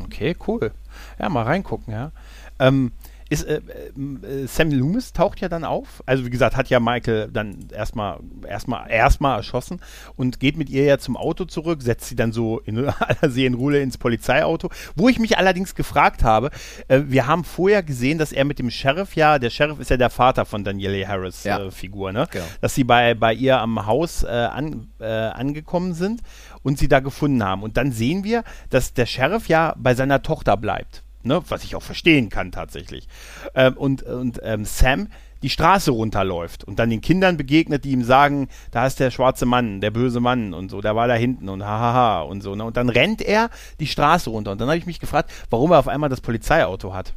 Okay, 0.00 0.36
cool. 0.46 0.72
Ja, 1.18 1.28
mal 1.28 1.44
reingucken, 1.44 1.92
ja. 1.92 2.12
Ähm, 2.58 2.92
ist, 3.32 3.44
äh, 3.44 3.56
äh, 3.56 4.46
Sam 4.46 4.70
Loomis 4.70 5.14
taucht 5.14 5.40
ja 5.40 5.48
dann 5.48 5.64
auf. 5.64 6.02
Also 6.04 6.26
wie 6.26 6.30
gesagt, 6.30 6.54
hat 6.54 6.68
ja 6.68 6.80
Michael 6.80 7.30
dann 7.32 7.68
erstmal 7.72 8.20
erstmal 8.46 8.90
erstmal 8.90 9.38
erschossen 9.38 9.80
und 10.16 10.38
geht 10.38 10.58
mit 10.58 10.68
ihr 10.68 10.84
ja 10.84 10.98
zum 10.98 11.16
Auto 11.16 11.46
zurück, 11.46 11.82
setzt 11.82 12.08
sie 12.08 12.14
dann 12.14 12.32
so 12.32 12.60
in 12.60 12.78
aller 12.88 13.30
Seelenruhe 13.30 13.80
ins 13.80 13.96
Polizeiauto. 13.96 14.68
Wo 14.96 15.08
ich 15.08 15.18
mich 15.18 15.38
allerdings 15.38 15.74
gefragt 15.74 16.22
habe, 16.22 16.50
äh, 16.88 17.00
wir 17.06 17.26
haben 17.26 17.44
vorher 17.44 17.82
gesehen, 17.82 18.18
dass 18.18 18.32
er 18.32 18.44
mit 18.44 18.58
dem 18.58 18.70
Sheriff 18.70 19.16
ja, 19.16 19.38
der 19.38 19.48
Sheriff 19.48 19.80
ist 19.80 19.88
ja 19.88 19.96
der 19.96 20.10
Vater 20.10 20.44
von 20.44 20.62
Danielle 20.62 21.08
Harris 21.08 21.44
ja. 21.44 21.58
äh, 21.58 21.70
Figur, 21.70 22.12
ne? 22.12 22.28
Genau. 22.30 22.44
Dass 22.60 22.74
sie 22.74 22.84
bei, 22.84 23.14
bei 23.14 23.32
ihr 23.32 23.58
am 23.58 23.86
Haus 23.86 24.24
äh, 24.24 24.28
an, 24.28 24.88
äh, 25.00 25.06
angekommen 25.06 25.94
sind 25.94 26.20
und 26.62 26.78
sie 26.78 26.88
da 26.88 27.00
gefunden 27.00 27.42
haben. 27.42 27.62
Und 27.62 27.76
dann 27.76 27.92
sehen 27.92 28.24
wir, 28.24 28.44
dass 28.70 28.94
der 28.94 29.06
Sheriff 29.06 29.48
ja 29.48 29.74
bei 29.78 29.94
seiner 29.94 30.22
Tochter 30.22 30.56
bleibt. 30.56 31.02
Ne? 31.22 31.40
Was 31.48 31.64
ich 31.64 31.76
auch 31.76 31.82
verstehen 31.82 32.28
kann 32.28 32.52
tatsächlich. 32.52 33.06
Ähm, 33.54 33.76
und 33.76 34.02
und 34.02 34.40
ähm, 34.42 34.64
Sam 34.64 35.08
die 35.42 35.50
Straße 35.50 35.90
runterläuft 35.90 36.64
und 36.64 36.78
dann 36.78 36.90
den 36.90 37.00
Kindern 37.00 37.36
begegnet, 37.36 37.84
die 37.84 37.90
ihm 37.90 38.04
sagen, 38.04 38.48
da 38.70 38.86
ist 38.86 39.00
der 39.00 39.10
schwarze 39.10 39.44
Mann, 39.44 39.80
der 39.80 39.90
böse 39.90 40.20
Mann 40.20 40.54
und 40.54 40.70
so, 40.70 40.80
der 40.80 40.94
war 40.94 41.08
da 41.08 41.14
hinten 41.14 41.48
und 41.48 41.64
hahaha 41.64 42.22
und 42.22 42.42
so. 42.42 42.54
Ne? 42.54 42.64
Und 42.64 42.76
dann 42.76 42.88
rennt 42.88 43.22
er 43.22 43.50
die 43.80 43.86
Straße 43.86 44.30
runter. 44.30 44.52
Und 44.52 44.60
dann 44.60 44.68
habe 44.68 44.78
ich 44.78 44.86
mich 44.86 45.00
gefragt, 45.00 45.30
warum 45.50 45.72
er 45.72 45.78
auf 45.80 45.88
einmal 45.88 46.10
das 46.10 46.20
Polizeiauto 46.20 46.94
hat. 46.94 47.12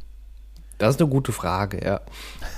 Das 0.78 0.96
ist 0.96 1.00
eine 1.00 1.08
gute 1.08 1.32
Frage, 1.32 1.82
ja. 1.82 2.00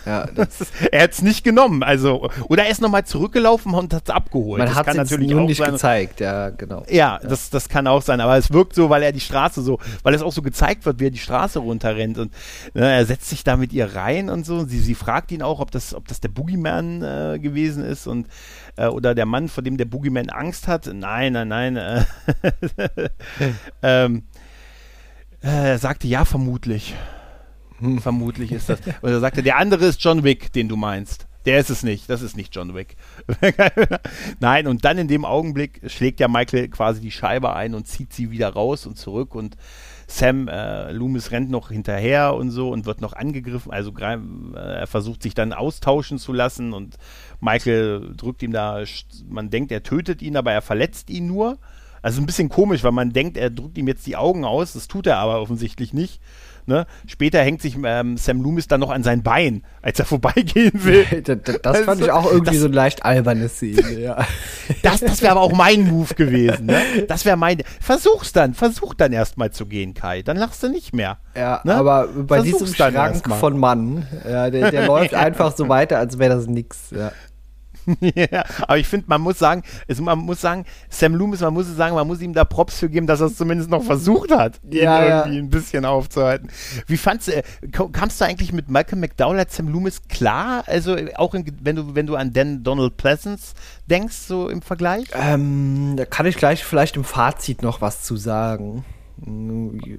ja 0.05 0.23
ist, 0.35 0.73
er 0.91 1.03
hat 1.03 1.13
es 1.13 1.23
nicht 1.23 1.45
genommen, 1.45 1.85
also 1.85 2.29
oder 2.49 2.65
er 2.65 2.71
ist 2.71 2.81
nochmal 2.81 3.05
zurückgelaufen 3.05 3.73
und 3.75 3.95
hat 3.95 4.09
es 4.09 4.15
abgeholt. 4.15 4.59
Man 4.59 4.75
hat 4.75 4.89
es 4.89 4.97
natürlich 4.97 5.31
nur 5.31 5.43
nicht 5.43 5.59
sein. 5.59 5.73
gezeigt, 5.73 6.21
ja, 6.21 6.51
genau. 6.51 6.85
Ja, 6.89 7.19
ja, 7.23 7.29
Das, 7.29 7.51
das 7.51 7.69
kann 7.69 7.87
auch 7.87 8.03
sein, 8.03 8.21
aber 8.21 8.37
es 8.37 8.53
wirkt 8.53 8.75
so, 8.75 8.91
weil 8.91 9.05
er 9.05 9.13
die 9.13 9.21
Straße 9.21 9.63
so, 9.63 9.79
weil 10.03 10.15
es 10.15 10.23
auch 10.23 10.33
so 10.33 10.43
gezeigt 10.43 10.85
wird, 10.85 10.99
wie 10.99 11.07
er 11.07 11.11
die 11.11 11.19
Straße 11.19 11.61
runterrennt 11.61 12.19
und 12.19 12.33
ne, 12.75 12.91
er 12.93 13.07
setzt 13.07 13.29
sich 13.29 13.45
da 13.45 13.57
mit 13.57 13.73
ihr 13.73 13.95
rein 13.95 14.31
und 14.31 14.45
so. 14.45 14.65
Sie, 14.65 14.81
sie 14.81 14.97
fragt 14.97 15.31
ihn 15.31 15.43
auch, 15.43 15.61
ob 15.61 15.71
das, 15.71 15.95
ob 15.95 16.09
das 16.09 16.21
der 16.21 16.29
Boogeyman 16.29 17.03
äh, 17.03 17.39
gewesen 17.39 17.85
ist 17.85 18.09
und 18.09 18.27
äh, 18.77 18.87
oder 18.87 19.15
der 19.15 19.27
Mann, 19.27 19.49
vor 19.49 19.63
dem 19.63 19.77
der 19.77 19.85
Boogeyman 19.85 20.31
Angst 20.31 20.67
hat. 20.67 20.91
Nein, 20.93 21.35
nein, 21.35 21.49
nein. 21.49 21.77
Äh, 21.77 22.05
ähm, 23.83 24.25
äh, 25.41 25.71
er 25.71 25.79
sagte 25.79 26.09
ja, 26.09 26.25
vermutlich. 26.25 26.97
Hm, 27.79 28.01
vermutlich 28.01 28.53
ist 28.53 28.69
das. 28.69 28.81
Und 29.01 29.11
er 29.11 29.21
sagte, 29.21 29.43
der 29.43 29.59
andere 29.59 29.87
ist 29.87 30.03
John 30.03 30.25
Wick, 30.25 30.53
den 30.53 30.69
du 30.69 30.77
meinst. 30.77 31.27
Der 31.47 31.61
ist 31.61 31.71
es 31.71 31.83
nicht, 31.83 32.11
das 32.11 32.21
ist 32.21 32.37
nicht 32.37 32.55
John 32.55 32.75
Wick. 32.75 32.97
Nein, 34.41 34.67
und 34.67 34.85
dann 34.85 34.99
in 34.99 35.09
dem 35.09 35.25
Augenblick 35.25 35.81
schlägt 35.87 36.21
ja 36.21 36.29
Michael 36.29 36.69
quasi 36.69 37.01
die 37.01 37.11
Scheibe 37.11 37.55
ein 37.55 37.75
und 37.75 37.87
zieht 37.87 38.13
sie 38.13 38.31
wieder 38.31 38.51
raus 38.51 38.87
und 38.87 38.99
zurück 38.99 39.35
und 39.35 39.57
Sam 40.09 40.49
äh, 40.49 40.91
Loomis 40.91 41.31
rennt 41.31 41.51
noch 41.51 41.71
hinterher 41.71 42.35
und 42.35 42.51
so 42.51 42.71
und 42.71 42.87
wird 42.87 43.01
noch 43.01 43.13
angegriffen. 43.13 43.73
Also 43.73 43.93
äh, 43.99 44.19
er 44.55 44.87
versucht 44.87 45.23
sich 45.23 45.35
dann 45.35 45.53
austauschen 45.53 46.19
zu 46.19 46.33
lassen 46.33 46.73
und 46.73 46.97
Michael 47.41 48.15
drückt 48.17 48.43
ihm 48.43 48.53
da, 48.53 48.83
man 49.29 49.51
denkt, 49.51 49.71
er 49.71 49.83
tötet 49.83 50.23
ihn, 50.23 50.37
aber 50.37 50.53
er 50.53 50.63
verletzt 50.63 51.09
ihn 51.09 51.27
nur. 51.27 51.59
Also 52.03 52.21
ein 52.21 52.27
bisschen 52.27 52.49
komisch, 52.49 52.85
weil 52.85 52.93
man 52.93 53.13
denkt, 53.13 53.37
er 53.37 53.51
drückt 53.51 53.77
ihm 53.77 53.89
jetzt 53.89 54.07
die 54.07 54.17
Augen 54.17 54.45
aus, 54.45 54.73
das 54.73 54.89
tut 54.89 55.07
er 55.07 55.19
aber 55.19 55.41
offensichtlich 55.41 55.93
nicht. 55.93 56.21
Ne? 56.69 56.87
Später 57.07 57.41
hängt 57.41 57.63
sich 57.63 57.79
ähm, 57.83 58.19
Sam 58.19 58.43
Loomis 58.43 58.69
dann 58.69 58.81
noch 58.81 58.91
an 58.91 59.03
sein 59.03 59.23
Bein, 59.23 59.63
als 59.81 59.99
er 59.99 60.05
vorbeigehen 60.05 60.73
will. 60.75 61.05
das, 61.25 61.39
das 61.63 61.65
also, 61.65 61.85
fand 61.85 62.01
ich 62.03 62.11
auch 62.11 62.31
irgendwie 62.31 62.53
das, 62.53 62.61
so 62.61 62.67
ein 62.67 62.73
leicht 62.75 63.05
albernes 63.07 63.57
Szene, 63.57 63.93
ja. 63.99 64.27
Das, 64.83 65.01
das 65.01 65.23
wäre 65.23 65.33
aber 65.33 65.41
auch 65.41 65.53
mein 65.53 65.89
Move 65.89 66.15
gewesen. 66.15 66.67
Ne? 66.67 66.79
Das 67.09 67.25
wäre 67.25 67.39
mein. 67.39 67.63
Versuch's 67.81 68.33
dann, 68.33 68.53
versuch 68.53 68.93
dann 68.93 69.15
erstmal 69.15 69.51
zu 69.51 69.65
gehen, 69.65 69.95
Kai. 69.95 70.21
Dann 70.21 70.37
lachst 70.37 70.63
du 70.63 70.69
nicht 70.69 70.95
mehr. 70.95 71.17
Ja, 71.35 71.63
ne? 71.65 71.75
aber 71.75 72.09
bei 72.09 72.43
Versuch's 72.43 72.73
diesem 72.73 72.75
Schrank 72.75 73.35
von 73.41 73.59
Mann, 73.59 74.07
ja, 74.29 74.51
der, 74.51 74.71
der 74.71 74.87
läuft 74.87 75.15
einfach 75.15 75.57
so 75.57 75.71
weiter, 75.71 75.99
als 75.99 76.19
wäre 76.19 76.35
das 76.35 76.47
nix. 76.47 76.91
Ja. 76.91 77.13
ja, 78.01 78.45
aber 78.63 78.79
ich 78.79 78.87
finde, 78.87 79.07
man 79.09 79.21
muss 79.21 79.39
sagen, 79.39 79.63
es, 79.87 80.01
man 80.01 80.19
muss 80.19 80.41
sagen, 80.41 80.65
Sam 80.89 81.15
Loomis, 81.15 81.41
man 81.41 81.55
muss 81.55 81.67
sagen, 81.75 81.95
man 81.95 82.07
muss 82.07 82.21
ihm 82.21 82.33
da 82.33 82.45
Props 82.45 82.79
für 82.79 82.89
geben, 82.89 83.07
dass 83.07 83.21
er 83.21 83.27
es 83.27 83.37
zumindest 83.37 83.71
noch 83.71 83.83
versucht 83.83 84.31
hat, 84.31 84.61
ihn 84.65 84.83
ja, 84.83 85.03
irgendwie 85.05 85.37
ja. 85.37 85.43
ein 85.43 85.51
bisschen 85.51 85.85
aufzuhalten. 85.85 86.49
Wie 86.87 86.97
fandst 86.97 87.29
du, 87.29 87.37
äh, 87.37 87.43
kamst 87.71 88.21
du 88.21 88.25
eigentlich 88.25 88.53
mit 88.53 88.69
Malcolm 88.69 89.01
McDowell 89.01 89.39
als 89.39 89.57
Sam 89.57 89.69
Loomis 89.69 90.03
klar? 90.09 90.65
Also 90.67 90.97
auch 91.17 91.35
in, 91.35 91.45
wenn 91.63 91.77
du, 91.77 91.95
wenn 91.95 92.07
du 92.07 92.17
an 92.17 92.33
Dan 92.33 92.63
Donald 92.63 92.97
Pleasance 92.97 93.55
denkst, 93.87 94.17
so 94.17 94.49
im 94.49 94.63
Vergleich? 94.63 95.07
Ähm, 95.13 95.95
da 95.97 96.05
kann 96.05 96.27
ich 96.27 96.37
gleich 96.37 96.65
vielleicht 96.65 96.97
im 96.97 97.05
Fazit 97.05 97.63
noch 97.63 97.81
was 97.81 98.03
zu 98.03 98.17
sagen. 98.17 98.85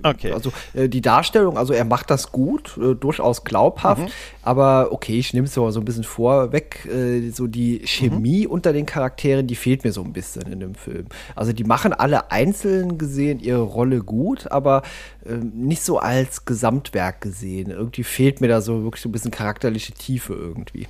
Okay. 0.03 0.31
Also 0.31 0.51
äh, 0.73 0.87
die 0.87 1.01
Darstellung, 1.01 1.57
also 1.57 1.73
er 1.73 1.85
macht 1.85 2.09
das 2.09 2.31
gut, 2.31 2.77
äh, 2.77 2.95
durchaus 2.95 3.43
glaubhaft, 3.43 4.03
mhm. 4.03 4.07
aber 4.43 4.91
okay, 4.91 5.19
ich 5.19 5.33
nehme 5.33 5.45
es 5.45 5.53
so, 5.53 5.69
so 5.71 5.79
ein 5.79 5.85
bisschen 5.85 6.03
vorweg, 6.03 6.85
äh, 6.85 7.29
so 7.31 7.47
die 7.47 7.81
Chemie 7.85 8.45
mhm. 8.45 8.51
unter 8.51 8.73
den 8.73 8.85
Charakteren, 8.85 9.47
die 9.47 9.55
fehlt 9.55 9.83
mir 9.83 9.91
so 9.91 10.03
ein 10.03 10.13
bisschen 10.13 10.43
in 10.51 10.59
dem 10.59 10.75
Film. 10.75 11.07
Also 11.35 11.53
die 11.53 11.63
machen 11.63 11.93
alle 11.93 12.31
einzeln 12.31 12.97
gesehen 12.97 13.39
ihre 13.39 13.61
Rolle 13.61 13.99
gut, 14.01 14.51
aber 14.51 14.83
äh, 15.25 15.33
nicht 15.33 15.83
so 15.83 15.99
als 15.99 16.45
Gesamtwerk 16.45 17.21
gesehen. 17.21 17.71
Irgendwie 17.71 18.03
fehlt 18.03 18.41
mir 18.41 18.47
da 18.47 18.61
so 18.61 18.83
wirklich 18.83 19.01
so 19.01 19.09
ein 19.09 19.11
bisschen 19.11 19.31
charakterliche 19.31 19.93
Tiefe 19.93 20.33
irgendwie. 20.33 20.87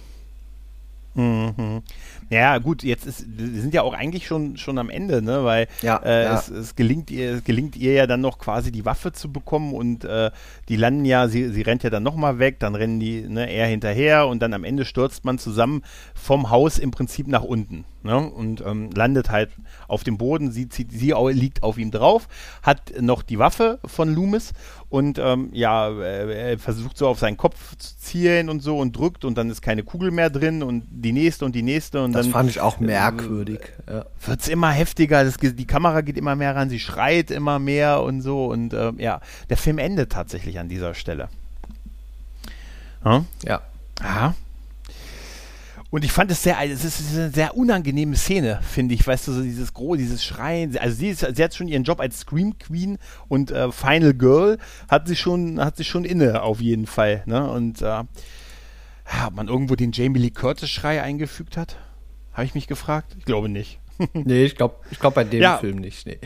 Mhm. 1.19 1.81
Ja, 2.29 2.59
gut, 2.59 2.83
jetzt 2.83 3.05
ist, 3.05 3.25
wir 3.27 3.61
sind 3.61 3.73
ja 3.73 3.81
auch 3.81 3.93
eigentlich 3.93 4.25
schon, 4.27 4.55
schon 4.55 4.77
am 4.77 4.89
Ende, 4.89 5.21
ne? 5.21 5.43
Weil 5.43 5.67
ja, 5.81 5.97
äh, 5.97 6.23
ja. 6.23 6.35
Es, 6.35 6.47
es, 6.47 6.75
gelingt 6.75 7.11
ihr, 7.11 7.35
es 7.35 7.43
gelingt 7.43 7.75
ihr 7.75 7.93
ja 7.93 8.07
dann 8.07 8.21
noch 8.21 8.37
quasi 8.37 8.71
die 8.71 8.85
Waffe 8.85 9.11
zu 9.11 9.31
bekommen 9.31 9.73
und 9.73 10.05
äh, 10.05 10.31
die 10.69 10.75
landen 10.77 11.03
ja, 11.05 11.27
sie, 11.27 11.49
sie 11.49 11.61
rennt 11.63 11.83
ja 11.83 11.89
dann 11.89 12.03
nochmal 12.03 12.39
weg, 12.39 12.59
dann 12.59 12.75
rennen 12.75 12.99
die, 12.99 13.27
ne, 13.27 13.51
er 13.51 13.67
hinterher 13.67 14.27
und 14.27 14.41
dann 14.41 14.53
am 14.53 14.63
Ende 14.63 14.85
stürzt 14.85 15.25
man 15.25 15.39
zusammen 15.39 15.81
vom 16.13 16.51
Haus 16.51 16.77
im 16.77 16.91
Prinzip 16.91 17.27
nach 17.27 17.43
unten. 17.43 17.83
Ne? 18.03 18.17
Und 18.17 18.61
ähm, 18.65 18.91
landet 18.91 19.29
halt 19.29 19.49
auf 19.89 20.03
dem 20.03 20.17
Boden, 20.17 20.51
sie, 20.51 20.69
zieht, 20.69 20.91
sie 20.91 21.13
liegt 21.31 21.63
auf 21.63 21.77
ihm 21.77 21.91
drauf, 21.91 22.29
hat 22.61 22.93
noch 23.01 23.23
die 23.23 23.39
Waffe 23.39 23.79
von 23.85 24.13
Loomis 24.13 24.53
und 24.89 25.19
ähm, 25.19 25.49
ja, 25.53 25.91
er 25.91 26.57
versucht 26.57 26.97
so 26.97 27.07
auf 27.07 27.19
seinen 27.19 27.37
Kopf 27.37 27.77
zu 27.77 27.97
zielen 27.97 28.49
und 28.49 28.61
so 28.61 28.77
und 28.79 28.95
drückt 28.95 29.23
und 29.23 29.37
dann 29.37 29.49
ist 29.49 29.61
keine 29.61 29.83
Kugel 29.83 30.09
mehr 30.09 30.29
drin 30.29 30.63
und 30.63 30.83
die 30.89 31.11
nächste 31.11 31.45
und 31.45 31.53
die 31.53 31.61
nächste 31.61 32.03
und 32.03 32.13
das 32.13 32.23
dann. 32.23 32.31
Das 32.31 32.33
fand 32.33 32.49
ich 32.49 32.59
auch 32.59 32.79
merkwürdig. 32.79 33.59
Äh, 33.85 33.97
ja. 33.97 34.05
Wird 34.25 34.41
es 34.41 34.47
immer 34.47 34.71
heftiger, 34.71 35.23
das, 35.23 35.37
die 35.37 35.67
Kamera 35.67 36.01
geht 36.01 36.17
immer 36.17 36.35
mehr 36.35 36.55
ran, 36.55 36.69
sie 36.69 36.79
schreit 36.79 37.29
immer 37.29 37.59
mehr 37.59 38.01
und 38.01 38.21
so 38.21 38.47
und 38.47 38.73
äh, 38.73 38.91
ja, 38.97 39.21
der 39.49 39.57
Film 39.57 39.77
endet 39.77 40.11
tatsächlich 40.11 40.57
an 40.59 40.69
dieser 40.69 40.95
Stelle. 40.95 41.29
Hm? 43.03 43.25
Ja. 43.43 43.61
Aha. 44.01 44.33
Und 45.91 46.05
ich 46.05 46.11
fand 46.11 46.29
es 46.29 46.43
sehr, 46.43 46.57
es 46.61 46.85
ist 46.85 47.15
eine 47.15 47.31
sehr 47.31 47.57
unangenehme 47.57 48.15
Szene, 48.15 48.59
finde 48.61 48.93
ich, 48.93 49.05
weißt 49.05 49.27
du, 49.27 49.31
so 49.31 49.41
dieses 49.41 49.73
Gro, 49.73 49.95
dieses 49.95 50.23
Schreien. 50.23 50.77
Also 50.77 50.95
sie, 50.95 51.09
ist, 51.09 51.25
sie 51.35 51.43
hat 51.43 51.55
schon 51.55 51.67
ihren 51.67 51.83
Job 51.83 51.99
als 51.99 52.19
Scream 52.19 52.59
Queen 52.59 52.99
und 53.27 53.49
äh, 53.49 53.71
Final 53.71 54.13
Girl 54.13 54.59
hat 54.87 55.07
sie 55.07 55.15
schon, 55.15 55.59
hat 55.59 55.77
sie 55.77 55.83
schon 55.83 56.05
inne 56.05 56.43
auf 56.43 56.61
jeden 56.61 56.85
Fall. 56.85 57.23
Ne? 57.25 57.49
Und 57.49 57.81
äh, 57.81 58.03
ob 59.25 59.33
man 59.33 59.47
irgendwo 59.47 59.75
den 59.75 59.91
Jamie 59.91 60.19
Lee 60.19 60.29
Curtis 60.29 60.69
Schrei 60.69 61.01
eingefügt 61.01 61.57
hat, 61.57 61.77
habe 62.33 62.45
ich 62.45 62.53
mich 62.53 62.67
gefragt. 62.67 63.15
Ich 63.17 63.25
glaube 63.25 63.49
nicht. 63.49 63.79
nee, 64.13 64.45
ich 64.45 64.55
glaube, 64.55 64.75
ich 64.91 64.99
glaube 64.99 65.15
bei 65.15 65.23
dem 65.23 65.41
ja. 65.41 65.57
Film 65.57 65.77
nicht. 65.77 66.05
Nee. 66.05 66.19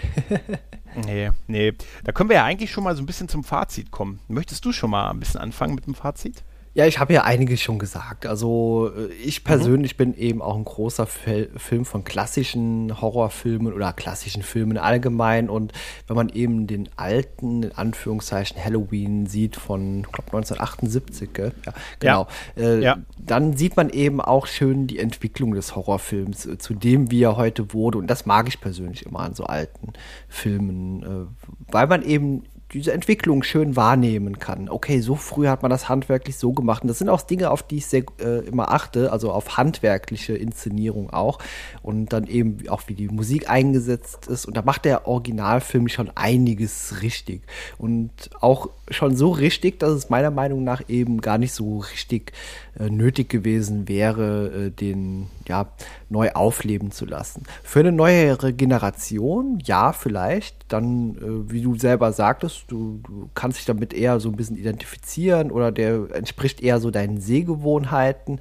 nee, 1.06 1.32
nee. 1.48 1.74
Da 2.04 2.12
können 2.12 2.30
wir 2.30 2.36
ja 2.36 2.44
eigentlich 2.44 2.70
schon 2.70 2.84
mal 2.84 2.96
so 2.96 3.02
ein 3.02 3.06
bisschen 3.06 3.30
zum 3.30 3.46
Fazit 3.46 3.92
kommen. 3.92 4.20
Möchtest 4.28 4.66
du 4.66 4.74
schon 4.74 4.90
mal 4.90 5.10
ein 5.10 5.20
bisschen 5.20 5.40
anfangen 5.40 5.74
mit 5.74 5.86
dem 5.86 5.96
Fazit? 5.96 6.44
Ja, 6.76 6.88
ich 6.88 7.00
habe 7.00 7.14
ja 7.14 7.24
einiges 7.24 7.62
schon 7.62 7.78
gesagt. 7.78 8.26
Also 8.26 8.90
äh, 8.98 9.14
ich 9.14 9.42
mhm. 9.42 9.44
persönlich 9.44 9.94
mhm. 9.94 9.98
bin 9.98 10.14
eben 10.16 10.42
auch 10.42 10.56
ein 10.56 10.66
großer 10.66 11.06
Fel 11.06 11.52
Film 11.56 11.86
von 11.86 12.04
klassischen 12.04 13.00
Horrorfilmen 13.00 13.72
oder 13.74 13.94
klassischen 13.94 14.42
Filmen 14.42 14.80
allgemein. 14.80 15.50
Und 15.50 15.72
wenn 16.08 16.16
man 16.16 16.30
eben 16.30 16.66
den 16.66 16.90
alten, 16.96 17.64
in 17.64 17.72
Anführungszeichen, 17.74 18.64
Halloween 18.64 19.28
sieht 19.28 19.56
von, 19.56 20.00
ich 20.00 20.12
glaube, 20.12 20.36
1978, 20.36 21.34
gell? 21.34 21.52
Ja, 21.64 21.74
genau. 22.00 22.28
Ja. 22.56 22.64
Äh, 22.64 22.82
ja. 22.82 22.98
Dann 23.20 23.56
sieht 23.56 23.78
man 23.78 23.90
eben 23.90 24.20
auch 24.20 24.48
schön 24.48 24.88
die 24.88 24.98
Entwicklung 24.98 25.54
des 25.54 25.76
Horrorfilms, 25.76 26.48
äh, 26.48 26.58
zu 26.58 26.74
dem 26.74 27.12
wie 27.12 27.22
er 27.22 27.38
heute 27.38 27.74
wurde. 27.74 28.00
Und 28.00 28.08
das 28.08 28.26
mag 28.26 28.48
ich 28.48 28.60
persönlich 28.60 29.06
immer 29.06 29.20
an 29.20 29.36
so 29.36 29.44
alten 29.44 29.94
Filmen, 30.28 31.04
äh, 31.04 31.72
weil 31.72 31.86
man 31.86 32.02
eben 32.02 32.44
diese 32.74 32.92
Entwicklung 32.92 33.44
schön 33.44 33.76
wahrnehmen 33.76 34.40
kann. 34.40 34.70
Okay, 34.70 35.00
so 35.00 35.16
früh 35.16 35.48
hat 35.48 35.62
man 35.62 35.70
das 35.70 35.90
handwerklich 35.90 36.38
so 36.38 36.54
gemacht. 36.54 36.82
Und 36.82 36.88
das 36.88 37.00
sind 37.00 37.10
auch 37.10 37.22
Dinge, 37.22 37.52
auf 37.52 37.64
die 37.64 37.78
ich 37.78 37.86
sehr 37.86 38.04
äh, 38.20 38.40
immer 38.48 38.72
achte, 38.72 39.12
also 39.12 39.32
auf 39.32 39.58
handwerkliche 39.58 40.34
Inszenierung 40.36 41.12
auch. 41.12 41.40
Und 41.82 42.14
dann 42.14 42.26
eben 42.28 42.68
auch, 42.70 42.84
wie 42.88 42.96
die 42.96 43.08
Musik 43.08 43.50
eingesetzt 43.50 44.28
ist. 44.28 44.46
Und 44.46 44.58
da 44.58 44.64
macht 44.64 44.86
der 44.86 45.08
Originalfilm 45.08 45.88
schon 45.88 46.10
einiges 46.16 47.02
richtig. 47.02 47.44
Und 47.78 48.12
auch 48.42 48.70
schon 48.90 49.16
so 49.16 49.32
richtig, 49.32 49.80
dass 49.80 49.92
es 49.92 50.10
meiner 50.10 50.32
Meinung 50.32 50.64
nach 50.64 50.82
eben 50.88 51.22
gar 51.22 51.38
nicht 51.38 51.54
so 51.54 51.80
richtig 51.80 52.34
äh, 52.80 52.90
nötig 52.90 53.30
gewesen 53.30 53.88
wäre, 53.88 54.48
äh, 54.48 54.70
den 54.72 55.28
ja 55.48 55.68
neu 56.10 56.32
aufleben 56.32 56.92
zu 56.92 57.06
lassen. 57.06 57.44
Für 57.64 57.82
eine 57.82 57.92
neuere 57.92 58.52
Generation, 58.52 59.60
ja, 59.64 59.94
vielleicht. 59.94 60.56
Dann, 60.70 61.16
äh, 61.18 61.52
wie 61.52 61.62
du 61.62 61.78
selber 61.78 62.14
sagtest, 62.14 62.66
du, 62.70 63.00
du, 63.04 63.30
kannst 63.36 63.60
dich 63.60 63.66
damit 63.66 63.94
eher 63.94 64.20
so 64.20 64.30
ein 64.30 64.36
bisschen 64.36 64.58
identifizieren 64.58 65.52
oder 65.52 65.72
der 65.72 66.10
entspricht 66.14 66.62
eher 66.62 66.80
so 66.80 66.90
deinen 66.90 67.20
Sehgewohnheiten. 67.20 68.40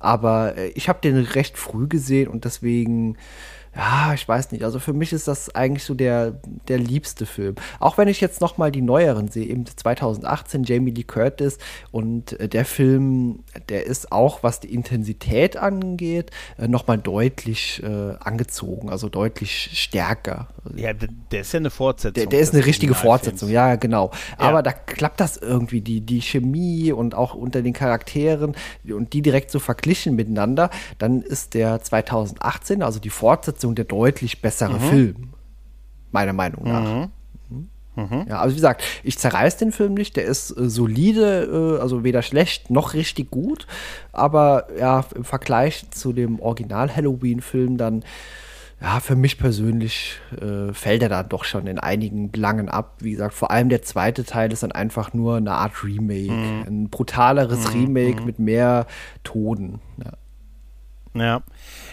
Aber 0.00 0.56
äh, 0.56 0.68
ich 0.68 0.88
habe 0.88 1.00
den 1.02 1.16
recht 1.16 1.58
früh 1.58 1.86
gesehen 1.86 2.28
und 2.28 2.46
deswegen 2.46 3.16
ja, 3.76 4.14
ich 4.14 4.26
weiß 4.26 4.52
nicht. 4.52 4.62
Also 4.62 4.78
für 4.78 4.92
mich 4.92 5.12
ist 5.12 5.26
das 5.26 5.54
eigentlich 5.54 5.84
so 5.84 5.94
der, 5.94 6.38
der 6.68 6.78
liebste 6.78 7.26
Film. 7.26 7.56
Auch 7.80 7.98
wenn 7.98 8.06
ich 8.06 8.20
jetzt 8.20 8.40
noch 8.40 8.56
mal 8.56 8.70
die 8.70 8.82
neueren 8.82 9.28
sehe, 9.28 9.46
eben 9.46 9.66
2018 9.66 10.62
Jamie 10.62 10.92
Lee 10.92 11.02
Curtis 11.02 11.58
und 11.90 12.38
äh, 12.38 12.48
der 12.48 12.64
Film, 12.64 13.40
der 13.68 13.86
ist 13.86 14.12
auch, 14.12 14.42
was 14.42 14.60
die 14.60 14.72
Intensität 14.72 15.56
angeht, 15.56 16.30
äh, 16.56 16.68
noch 16.68 16.86
mal 16.86 16.98
deutlich 16.98 17.82
äh, 17.82 18.14
angezogen, 18.20 18.90
also 18.90 19.08
deutlich 19.08 19.70
stärker. 19.72 20.48
Ja, 20.76 20.92
der 20.92 21.40
ist 21.40 21.52
ja 21.52 21.58
eine 21.58 21.70
Fortsetzung. 21.70 22.14
Der, 22.14 22.26
der 22.26 22.40
ist 22.40 22.54
eine 22.54 22.64
richtige 22.64 22.94
Fortsetzung, 22.94 23.50
ja, 23.50 23.74
genau. 23.74 24.12
Ja. 24.38 24.48
Aber 24.48 24.62
da 24.62 24.72
klappt 24.72 25.20
das 25.20 25.36
irgendwie, 25.36 25.80
die, 25.80 26.00
die 26.00 26.22
Chemie 26.22 26.92
und 26.92 27.14
auch 27.14 27.34
unter 27.34 27.60
den 27.60 27.72
Charakteren 27.72 28.54
und 28.88 29.12
die 29.12 29.20
direkt 29.22 29.50
so 29.50 29.58
verglichen 29.58 30.14
miteinander. 30.14 30.70
Dann 30.98 31.22
ist 31.22 31.54
der 31.54 31.82
2018, 31.82 32.82
also 32.82 33.00
die 33.00 33.10
Fortsetzung 33.10 33.63
Fortsetzung 33.64 33.74
der 33.74 33.84
deutlich 33.84 34.42
bessere 34.42 34.74
mhm. 34.74 34.90
Film. 34.90 35.16
Meiner 36.12 36.32
Meinung 36.32 36.64
nach. 36.64 36.82
Mhm. 36.82 37.10
Mhm. 37.96 38.26
Ja, 38.28 38.40
also 38.40 38.52
wie 38.52 38.56
gesagt, 38.56 38.82
ich 39.04 39.18
zerreiß 39.18 39.56
den 39.56 39.70
Film 39.70 39.94
nicht, 39.94 40.16
der 40.16 40.24
ist 40.24 40.50
äh, 40.50 40.68
solide, 40.68 41.76
äh, 41.78 41.80
also 41.80 42.02
weder 42.02 42.22
schlecht 42.22 42.68
noch 42.68 42.92
richtig 42.92 43.30
gut, 43.30 43.68
aber 44.12 44.66
ja, 44.76 45.04
im 45.14 45.22
Vergleich 45.22 45.88
zu 45.90 46.12
dem 46.12 46.40
Original-Halloween-Film 46.40 47.76
dann, 47.76 48.02
ja, 48.80 48.98
für 48.98 49.14
mich 49.14 49.38
persönlich 49.38 50.18
äh, 50.40 50.72
fällt 50.72 51.02
er 51.04 51.08
dann 51.08 51.28
doch 51.28 51.44
schon 51.44 51.68
in 51.68 51.78
einigen 51.78 52.32
Belangen 52.32 52.68
ab. 52.68 52.96
Wie 52.98 53.12
gesagt, 53.12 53.32
vor 53.32 53.52
allem 53.52 53.68
der 53.68 53.82
zweite 53.82 54.24
Teil 54.24 54.52
ist 54.52 54.64
dann 54.64 54.72
einfach 54.72 55.14
nur 55.14 55.36
eine 55.36 55.52
Art 55.52 55.84
Remake, 55.84 56.32
mhm. 56.32 56.64
ein 56.66 56.88
brutaleres 56.90 57.72
mhm. 57.72 57.80
Remake 57.80 58.20
mhm. 58.20 58.26
mit 58.26 58.38
mehr 58.40 58.86
Toden. 59.22 59.80
Ja. 60.04 60.12
Ja, 61.16 61.42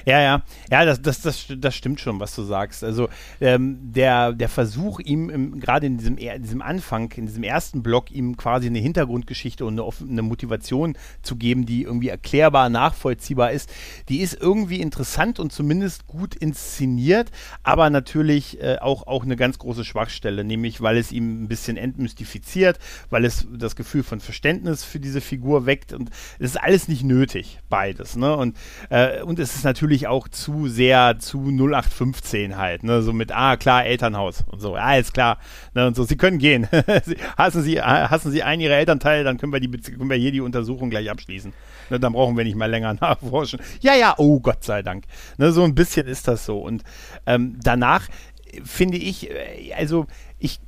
ja, 0.05 0.19
ja, 0.19 0.43
ja, 0.69 0.85
das, 0.85 1.01
das, 1.01 1.21
das, 1.21 1.45
das 1.57 1.75
stimmt 1.75 1.99
schon, 1.99 2.19
was 2.19 2.35
du 2.35 2.43
sagst. 2.43 2.83
Also 2.83 3.09
ähm, 3.39 3.77
der, 3.81 4.33
der 4.33 4.49
Versuch, 4.49 4.99
ihm 4.99 5.59
gerade 5.59 5.85
in 5.85 5.97
diesem, 5.97 6.17
in 6.17 6.41
diesem 6.41 6.61
Anfang, 6.61 7.11
in 7.13 7.25
diesem 7.25 7.43
ersten 7.43 7.83
Block, 7.83 8.11
ihm 8.11 8.37
quasi 8.37 8.67
eine 8.67 8.79
Hintergrundgeschichte 8.79 9.65
und 9.65 9.79
eine, 9.79 9.89
eine 10.09 10.21
Motivation 10.21 10.97
zu 11.21 11.35
geben, 11.35 11.65
die 11.65 11.83
irgendwie 11.83 12.09
erklärbar, 12.09 12.69
nachvollziehbar 12.69 13.51
ist, 13.51 13.71
die 14.09 14.21
ist 14.21 14.33
irgendwie 14.39 14.81
interessant 14.81 15.39
und 15.39 15.51
zumindest 15.51 16.07
gut 16.07 16.35
inszeniert, 16.35 17.31
aber 17.63 17.89
natürlich 17.89 18.61
äh, 18.61 18.77
auch, 18.79 19.07
auch 19.07 19.23
eine 19.23 19.35
ganz 19.35 19.59
große 19.59 19.85
Schwachstelle, 19.85 20.43
nämlich 20.43 20.81
weil 20.81 20.97
es 20.97 21.11
ihm 21.11 21.43
ein 21.43 21.47
bisschen 21.47 21.77
entmystifiziert, 21.77 22.79
weil 23.09 23.25
es 23.25 23.47
das 23.51 23.75
Gefühl 23.75 24.03
von 24.03 24.19
Verständnis 24.19 24.83
für 24.83 24.99
diese 24.99 25.21
Figur 25.21 25.65
weckt 25.65 25.93
und 25.93 26.09
es 26.39 26.51
ist 26.51 26.61
alles 26.61 26.87
nicht 26.87 27.03
nötig, 27.03 27.59
beides. 27.69 28.15
Ne? 28.15 28.35
Und 28.35 28.57
äh, 28.89 29.21
und 29.21 29.39
es 29.39 29.55
ist 29.55 29.60
natürlich 29.63 30.07
auch 30.07 30.27
zu 30.27 30.67
sehr 30.67 31.17
zu 31.19 31.39
0815 31.39 32.57
halt, 32.57 32.83
ne, 32.83 33.01
so 33.01 33.13
mit, 33.13 33.31
ah, 33.31 33.57
klar, 33.57 33.85
Elternhaus 33.85 34.43
und 34.47 34.59
so, 34.59 34.75
ja, 34.75 34.95
ist 34.95 35.13
klar, 35.13 35.37
ne, 35.73 35.87
und 35.87 35.95
so, 35.95 36.03
sie 36.03 36.17
können 36.17 36.37
gehen. 36.37 36.67
hassen 37.37 37.63
Sie, 37.63 37.81
hassen 37.81 38.31
Sie 38.31 38.43
einen 38.43 38.61
Ihrer 38.61 38.75
Elternteile, 38.75 39.23
dann 39.23 39.37
können 39.37 39.53
wir, 39.53 39.59
die, 39.59 39.69
können 39.69 40.09
wir 40.09 40.17
hier 40.17 40.31
die 40.31 40.41
Untersuchung 40.41 40.89
gleich 40.89 41.09
abschließen. 41.09 41.53
Ne, 41.89 41.99
dann 41.99 42.13
brauchen 42.13 42.37
wir 42.37 42.43
nicht 42.43 42.55
mal 42.55 42.69
länger 42.69 42.93
nachforschen. 43.01 43.59
Ja, 43.81 43.95
ja, 43.95 44.15
oh 44.17 44.39
Gott 44.39 44.63
sei 44.63 44.81
Dank. 44.81 45.05
Ne, 45.37 45.51
so 45.51 45.63
ein 45.63 45.75
bisschen 45.75 46.07
ist 46.07 46.27
das 46.27 46.45
so. 46.45 46.59
Und 46.59 46.83
ähm, 47.25 47.57
danach 47.63 48.07
finde 48.63 48.97
ich, 48.97 49.29
äh, 49.29 49.73
also 49.75 50.07
ich 50.39 50.59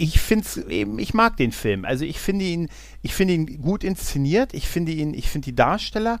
ich 0.00 0.18
finde 0.18 0.46
eben, 0.70 0.98
ich 0.98 1.12
mag 1.12 1.36
den 1.36 1.52
Film. 1.52 1.84
Also 1.84 2.06
ich 2.06 2.18
finde 2.18 2.46
ihn, 2.46 2.70
ich 3.02 3.14
finde 3.14 3.34
ihn 3.34 3.62
gut 3.62 3.84
inszeniert. 3.84 4.52
Ich 4.52 4.68
finde 4.68 4.92
ihn, 4.92 5.14
ich 5.14 5.30
finde 5.30 5.46
die 5.46 5.54
Darsteller 5.54 6.18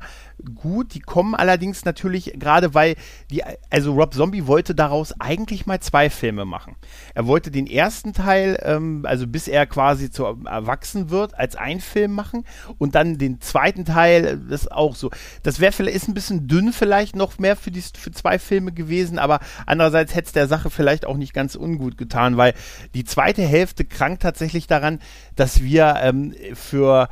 gut. 0.54 0.94
Die 0.94 1.00
kommen 1.00 1.34
allerdings 1.34 1.84
natürlich 1.84 2.32
gerade, 2.38 2.74
weil 2.74 2.96
die, 3.30 3.42
also 3.68 3.92
Rob 3.92 4.14
Zombie 4.14 4.46
wollte 4.46 4.74
daraus 4.74 5.12
eigentlich 5.20 5.66
mal 5.66 5.80
zwei 5.80 6.08
Filme 6.08 6.44
machen. 6.44 6.76
Er 7.14 7.26
wollte 7.26 7.50
den 7.50 7.66
ersten 7.66 8.12
Teil, 8.12 8.58
ähm, 8.62 9.04
also 9.06 9.26
bis 9.26 9.48
er 9.48 9.66
quasi 9.66 10.10
zu 10.10 10.24
erwachsen 10.24 11.10
wird, 11.10 11.34
als 11.34 11.56
ein 11.56 11.80
Film 11.80 12.12
machen 12.12 12.44
und 12.78 12.94
dann 12.94 13.18
den 13.18 13.40
zweiten 13.40 13.84
Teil, 13.84 14.40
das 14.48 14.62
ist 14.62 14.72
auch 14.72 14.96
so. 14.96 15.10
Das 15.42 15.60
wäre 15.60 15.72
vielleicht 15.72 15.96
ist 15.96 16.08
ein 16.08 16.14
bisschen 16.14 16.48
dünn 16.48 16.72
vielleicht 16.72 17.14
noch 17.16 17.38
mehr 17.38 17.56
für 17.56 17.70
die 17.70 17.82
für 17.82 18.10
zwei 18.10 18.38
Filme 18.38 18.72
gewesen, 18.72 19.18
aber 19.18 19.40
andererseits 19.66 20.14
hätte 20.14 20.26
es 20.26 20.32
der 20.32 20.48
Sache 20.48 20.70
vielleicht 20.70 21.04
auch 21.04 21.16
nicht 21.16 21.34
ganz 21.34 21.56
ungut 21.56 21.98
getan, 21.98 22.36
weil 22.36 22.54
die 22.94 23.04
zweite 23.04 23.42
Hälfte 23.42 23.84
krankt 23.84 24.22
tatsächlich 24.22 24.66
daran, 24.66 25.00
dass 25.40 25.62
wir 25.62 25.96
ähm, 26.02 26.34
für 26.54 27.08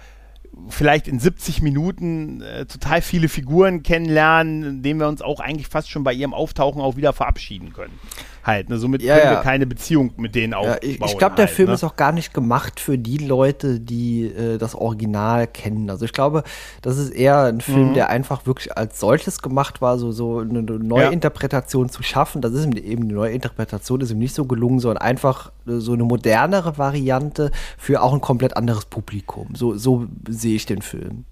vielleicht 0.69 1.09
in 1.09 1.19
70 1.19 1.63
Minuten 1.63 2.43
äh, 2.43 2.67
total 2.67 3.01
viele 3.01 3.29
Figuren 3.29 3.83
kennenlernen, 3.83 4.65
indem 4.65 5.01
wir 5.01 5.09
uns 5.09 5.23
auch 5.23 5.41
eigentlich 5.41 5.69
fast 5.69 5.91
schon 5.91 6.05
bei 6.05 6.13
ihrem 6.13 6.35
Auftauchen 6.35 6.83
auch 6.83 6.97
wieder 6.97 7.13
verabschieden 7.13 7.73
können 7.73 7.99
halt. 8.45 8.69
Ne? 8.69 8.79
Somit 8.79 9.03
ja, 9.03 9.17
können 9.17 9.33
ja. 9.33 9.39
wir 9.39 9.43
keine 9.43 9.67
Beziehung 9.67 10.13
mit 10.17 10.35
denen 10.35 10.55
aufbauen. 10.55 10.79
Ja, 10.83 10.89
ich 10.89 11.01
ich 11.01 11.19
glaube, 11.19 11.37
der 11.37 11.47
halt, 11.47 11.55
Film 11.55 11.69
ne? 11.69 11.75
ist 11.75 11.85
auch 11.85 11.97
gar 11.97 12.13
nicht 12.13 12.35
gemacht 12.35 12.81
für 12.81 12.99
die 12.99 13.19
Leute, 13.19 13.81
die 13.81 14.27
äh, 14.27 14.59
das 14.59 14.75
Original 14.75 15.47
kennen. 15.47 15.91
Also 15.91 16.05
ich 16.05 16.13
glaube, 16.13 16.43
das 16.83 16.99
ist 16.99 17.11
eher 17.11 17.43
ein 17.43 17.61
Film, 17.61 17.91
mhm. 17.91 17.95
der 17.95 18.11
einfach 18.11 18.47
wirklich 18.47 18.77
als 18.77 19.01
solches 19.01 19.43
gemacht 19.43 19.81
war, 19.81 19.99
so, 19.99 20.13
so 20.13 20.39
eine 20.39 20.63
Neuinterpretation 20.63 21.89
zu 21.89 22.03
schaffen. 22.03 22.41
Das 22.41 22.53
ist 22.53 22.65
ihm 22.65 22.73
eben 22.77 23.05
eine 23.05 23.15
Neuinterpretation, 23.15 24.01
ist 24.01 24.11
ihm 24.11 24.19
nicht 24.19 24.35
so 24.35 24.45
gelungen, 24.45 24.81
sondern 24.81 25.03
einfach 25.03 25.53
äh, 25.67 25.79
so 25.79 25.93
eine 25.93 26.05
modernere 26.05 26.79
Variante 26.79 27.51
für 27.77 28.03
auch 28.03 28.15
ein 28.15 28.21
komplett 28.21 28.57
anderes 28.57 28.87
Publikum. 28.87 29.55
So, 29.55 29.77
so 29.77 30.07
sehe 30.29 30.57
ich 30.57 30.67
den 30.67 30.83
Film. 30.83 31.25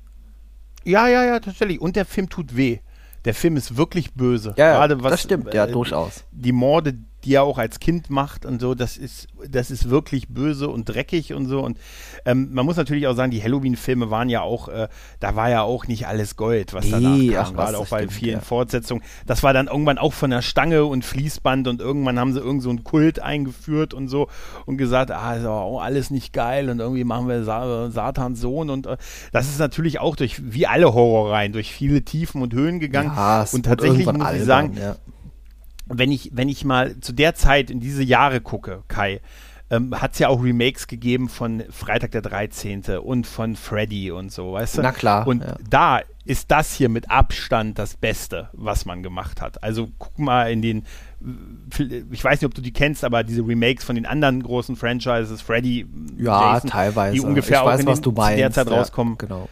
Ja, 0.84 1.08
ja, 1.08 1.24
ja, 1.24 1.40
tatsächlich. 1.40 1.80
Und 1.80 1.96
der 1.96 2.04
Film 2.04 2.28
tut 2.28 2.56
weh 2.56 2.78
der 3.26 3.34
Film 3.34 3.56
ist 3.56 3.76
wirklich 3.76 4.14
böse. 4.14 4.54
Ja, 4.56 4.74
Gerade 4.74 5.02
was, 5.02 5.10
das 5.10 5.22
stimmt, 5.22 5.52
ja, 5.52 5.66
äh, 5.66 5.72
durchaus. 5.72 6.24
Die 6.30 6.52
Morde, 6.52 6.94
die 7.26 7.34
er 7.34 7.42
auch 7.42 7.58
als 7.58 7.80
Kind 7.80 8.08
macht 8.08 8.46
und 8.46 8.60
so, 8.60 8.76
das 8.76 8.96
ist, 8.96 9.26
das 9.48 9.72
ist 9.72 9.90
wirklich 9.90 10.28
böse 10.28 10.68
und 10.68 10.88
dreckig 10.88 11.34
und 11.34 11.46
so. 11.46 11.60
Und 11.60 11.76
ähm, 12.24 12.50
man 12.52 12.64
muss 12.64 12.76
natürlich 12.76 13.08
auch 13.08 13.16
sagen, 13.16 13.32
die 13.32 13.42
Halloween-Filme 13.42 14.10
waren 14.10 14.28
ja 14.28 14.42
auch, 14.42 14.68
äh, 14.68 14.86
da 15.18 15.34
war 15.34 15.50
ja 15.50 15.62
auch 15.62 15.88
nicht 15.88 16.06
alles 16.06 16.36
Gold, 16.36 16.72
was 16.72 16.84
nee, 16.84 16.92
danach 16.92 17.46
kam, 17.46 17.56
gerade 17.56 17.78
auch 17.78 17.88
bei 17.88 17.98
stimmt, 18.02 18.12
vielen 18.12 18.34
ja. 18.34 18.40
Fortsetzungen. 18.40 19.02
Das 19.26 19.42
war 19.42 19.52
dann 19.52 19.66
irgendwann 19.66 19.98
auch 19.98 20.12
von 20.12 20.30
der 20.30 20.40
Stange 20.40 20.84
und 20.84 21.04
Fließband 21.04 21.66
und 21.66 21.80
irgendwann 21.80 22.16
haben 22.20 22.32
sie 22.32 22.38
irgend 22.38 22.62
so 22.62 22.70
einen 22.70 22.84
Kult 22.84 23.18
eingeführt 23.18 23.92
und 23.92 24.06
so 24.06 24.28
und 24.64 24.76
gesagt, 24.76 25.10
ah, 25.10 25.34
ist 25.34 25.44
aber 25.44 25.62
auch 25.62 25.82
alles 25.82 26.10
nicht 26.10 26.32
geil 26.32 26.70
und 26.70 26.78
irgendwie 26.78 27.02
machen 27.02 27.26
wir 27.26 27.42
Sa 27.42 27.90
Satans 27.90 28.40
Sohn 28.40 28.70
und 28.70 28.86
äh, 28.86 28.96
das 29.32 29.48
ist 29.48 29.58
natürlich 29.58 29.98
auch 29.98 30.14
durch, 30.14 30.40
wie 30.52 30.68
alle 30.68 30.94
Horrorreihen, 30.94 31.52
durch 31.52 31.72
viele 31.72 32.02
Tiefen 32.02 32.40
und 32.40 32.54
Höhen 32.54 32.78
gegangen. 32.78 33.10
Ja, 33.16 33.44
und 33.50 33.64
tatsächlich 33.64 34.06
muss 34.06 34.32
ich 34.32 34.44
sagen, 34.44 34.76
ja 34.78 34.94
wenn 35.86 36.12
ich, 36.12 36.30
wenn 36.34 36.48
ich 36.48 36.64
mal 36.64 36.98
zu 37.00 37.12
der 37.12 37.34
Zeit 37.34 37.70
in 37.70 37.80
diese 37.80 38.02
Jahre 38.02 38.40
gucke, 38.40 38.82
Kai, 38.88 39.20
ähm, 39.70 40.00
hat 40.00 40.12
es 40.12 40.20
ja 40.20 40.28
auch 40.28 40.42
Remakes 40.42 40.86
gegeben 40.86 41.28
von 41.28 41.64
Freitag 41.70 42.12
der 42.12 42.22
13. 42.22 42.98
und 43.02 43.26
von 43.26 43.56
Freddy 43.56 44.12
und 44.12 44.30
so, 44.30 44.52
weißt 44.52 44.78
du? 44.78 44.82
Na 44.82 44.92
klar. 44.92 45.26
Und 45.26 45.42
ja. 45.42 45.56
da 45.68 46.00
ist 46.24 46.50
das 46.50 46.72
hier 46.72 46.88
mit 46.88 47.10
Abstand 47.10 47.78
das 47.78 47.96
Beste, 47.96 48.48
was 48.52 48.84
man 48.84 49.02
gemacht 49.02 49.40
hat. 49.40 49.62
Also 49.62 49.88
guck 49.98 50.18
mal 50.18 50.50
in 50.52 50.62
den, 50.62 50.86
ich 52.10 52.22
weiß 52.22 52.40
nicht, 52.40 52.46
ob 52.46 52.54
du 52.54 52.62
die 52.62 52.72
kennst, 52.72 53.04
aber 53.04 53.24
diese 53.24 53.42
Remakes 53.42 53.84
von 53.84 53.96
den 53.96 54.06
anderen 54.06 54.42
großen 54.42 54.76
Franchises, 54.76 55.42
Freddy, 55.42 55.86
ja, 56.18 56.54
Jason, 56.54 56.70
teilweise. 56.70 57.14
die 57.14 57.20
ungefähr 57.20 57.58
ich 57.58 57.62
auch 57.62 57.66
weiß, 57.66 57.80
in 57.80 57.86
was 57.86 58.00
den, 58.00 58.04
du 58.04 58.12
meinst. 58.12 58.38
der 58.38 58.50
Zeit 58.52 58.70
rauskommen. 58.70 59.14
Ja, 59.14 59.26
genau 59.26 59.48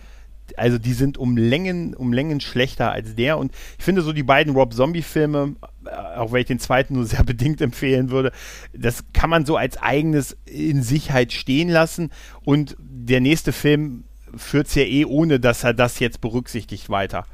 also 0.56 0.78
die 0.78 0.92
sind 0.92 1.18
um 1.18 1.36
Längen, 1.36 1.94
um 1.94 2.12
Längen 2.12 2.40
schlechter 2.40 2.92
als 2.92 3.14
der. 3.14 3.38
Und 3.38 3.52
ich 3.78 3.84
finde 3.84 4.02
so 4.02 4.12
die 4.12 4.22
beiden 4.22 4.54
Rob 4.54 4.72
Zombie-Filme, 4.72 5.56
äh, 5.86 5.90
auch 6.18 6.32
wenn 6.32 6.40
ich 6.40 6.46
den 6.46 6.58
zweiten 6.58 6.94
nur 6.94 7.06
sehr 7.06 7.22
bedingt 7.24 7.60
empfehlen 7.60 8.10
würde, 8.10 8.32
das 8.72 9.04
kann 9.12 9.30
man 9.30 9.46
so 9.46 9.56
als 9.56 9.76
eigenes 9.78 10.36
in 10.44 10.82
Sicherheit 10.82 11.32
stehen 11.32 11.68
lassen. 11.68 12.10
Und 12.44 12.76
der 12.78 13.20
nächste 13.20 13.52
Film 13.52 14.04
führt 14.36 14.66
es 14.66 14.74
ja 14.74 14.82
eh, 14.82 15.04
ohne 15.04 15.40
dass 15.40 15.64
er 15.64 15.74
das 15.74 15.98
jetzt 15.98 16.20
berücksichtigt 16.20 16.90
weiter. 16.90 17.24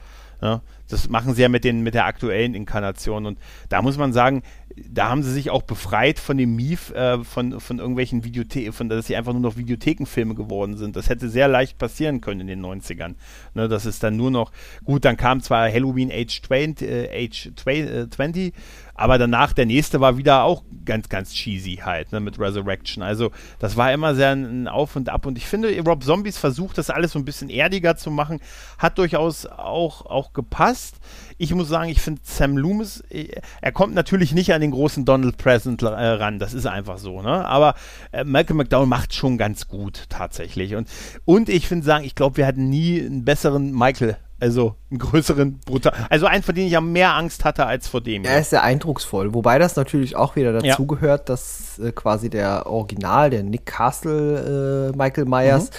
Ja, 0.43 0.63
das 0.89 1.09
machen 1.11 1.35
sie 1.35 1.43
ja 1.43 1.51
mit, 1.51 1.65
den, 1.65 1.83
mit 1.83 1.95
der 1.95 2.07
aktuellen 2.07 2.55
Inkarnation. 2.55 3.27
Und 3.27 3.39
da 3.69 3.83
muss 3.83 3.99
man 3.99 4.13
sagen, 4.15 4.43
da 4.77 5.09
haben 5.09 5.23
sie 5.23 5.33
sich 5.33 5.51
auch 5.51 5.63
befreit 5.63 6.19
von 6.19 6.37
dem 6.37 6.57
Mief 6.57 6.91
äh, 6.93 7.23
von, 7.25 7.61
von 7.61 7.79
irgendwelchen 7.79 8.25
Videotheken, 8.25 8.73
von 8.73 8.89
dass 8.89 9.07
sie 9.07 9.17
einfach 9.17 9.33
nur 9.33 9.43
noch 9.43 9.57
Videothekenfilme 9.57 10.35
geworden 10.35 10.77
sind. 10.77 10.97
Das 10.97 11.09
hätte 11.09 11.29
sehr 11.29 11.49
leicht 11.49 11.79
passieren 11.79 12.21
können 12.21 12.41
in 12.41 12.47
den 12.47 12.65
90ern. 12.65 13.15
Ne, 13.55 13.69
das 13.69 13.87
ist 13.87 14.03
dann 14.03 14.17
nur 14.17 14.31
noch, 14.31 14.53
gut, 14.85 15.05
dann 15.05 15.17
kam 15.17 15.41
zwar 15.41 15.71
Halloween 15.71 16.11
Age 16.13 16.43
20, 16.43 16.89
äh, 16.89 17.27
Age 17.27 17.51
20 17.57 18.53
aber 19.01 19.17
danach 19.17 19.55
der 19.55 19.65
nächste 19.65 20.01
war 20.01 20.19
wieder 20.19 20.43
auch 20.43 20.63
ganz, 20.85 21.09
ganz 21.09 21.33
cheesy 21.33 21.77
halt, 21.77 22.13
ne, 22.13 22.21
mit 22.21 22.39
Resurrection. 22.39 23.03
Also 23.03 23.31
das 23.59 23.79
war 23.79 23.91
immer 23.95 24.15
sehr 24.15 24.33
ein 24.33 24.69
Auf 24.69 24.95
und 24.95 25.09
Ab. 25.09 25.25
Und 25.25 25.39
ich 25.39 25.47
finde, 25.47 25.75
Rob 25.81 26.05
Zombies 26.05 26.37
versucht, 26.37 26.77
das 26.77 26.91
alles 26.91 27.13
so 27.13 27.19
ein 27.19 27.25
bisschen 27.25 27.49
erdiger 27.49 27.97
zu 27.97 28.11
machen, 28.11 28.41
hat 28.77 28.99
durchaus 28.99 29.47
auch, 29.47 30.05
auch 30.05 30.35
gepasst. 30.35 30.97
Ich 31.41 31.55
muss 31.55 31.69
sagen, 31.69 31.89
ich 31.89 32.03
finde 32.03 32.21
Sam 32.23 32.59
Loomis, 32.59 33.03
äh, 33.09 33.29
er 33.63 33.73
kommt 33.73 33.95
natürlich 33.95 34.35
nicht 34.35 34.53
an 34.53 34.61
den 34.61 34.73
großen 34.73 35.07
Donald 35.07 35.39
Present 35.39 35.83
äh, 35.83 35.87
ran, 35.87 36.39
das 36.39 36.53
ist 36.53 36.67
einfach 36.67 36.99
so, 36.99 37.23
ne? 37.23 37.47
Aber 37.47 37.75
äh, 38.13 38.25
Malcolm 38.25 38.59
McDowell 38.59 38.87
macht 38.87 39.15
schon 39.15 39.39
ganz 39.39 39.67
gut 39.67 40.05
tatsächlich. 40.11 40.75
Und, 40.75 40.87
und 41.25 41.49
ich 41.49 41.67
finde 41.67 41.87
sagen, 41.87 42.05
ich 42.05 42.15
glaube, 42.15 42.37
wir 42.37 42.47
hatten 42.47 42.69
nie 42.69 43.01
einen 43.01 43.25
besseren 43.25 43.73
Michael 43.73 44.19
also 44.41 44.75
einen 44.91 44.99
größeren, 44.99 45.61
brutal. 45.61 45.93
Also 46.09 46.27
einen, 46.27 46.43
vor 46.43 46.55
dem 46.55 46.65
ich 46.65 46.73
ja 46.73 46.81
mehr 46.81 47.15
Angst 47.15 47.45
hatte 47.45 47.67
als 47.67 47.89
vor 47.89 48.01
dem. 48.01 48.25
Er 48.25 48.41
ist 48.41 48.51
sehr 48.51 48.63
eindrucksvoll. 48.63 49.35
Wobei 49.35 49.59
das 49.59 49.77
natürlich 49.77 50.17
auch 50.17 50.35
wieder 50.35 50.53
dazu 50.53 50.67
ja. 50.67 50.77
gehört, 50.77 51.29
dass 51.29 51.79
äh, 51.79 51.93
quasi 51.93 52.31
der 52.31 52.67
Original, 52.67 53.29
der 53.31 53.43
Nick 53.43 53.67
Castle 53.67 54.93
äh, 54.93 54.97
Michael 54.97 55.27
Myers, 55.27 55.71
mhm. 55.71 55.75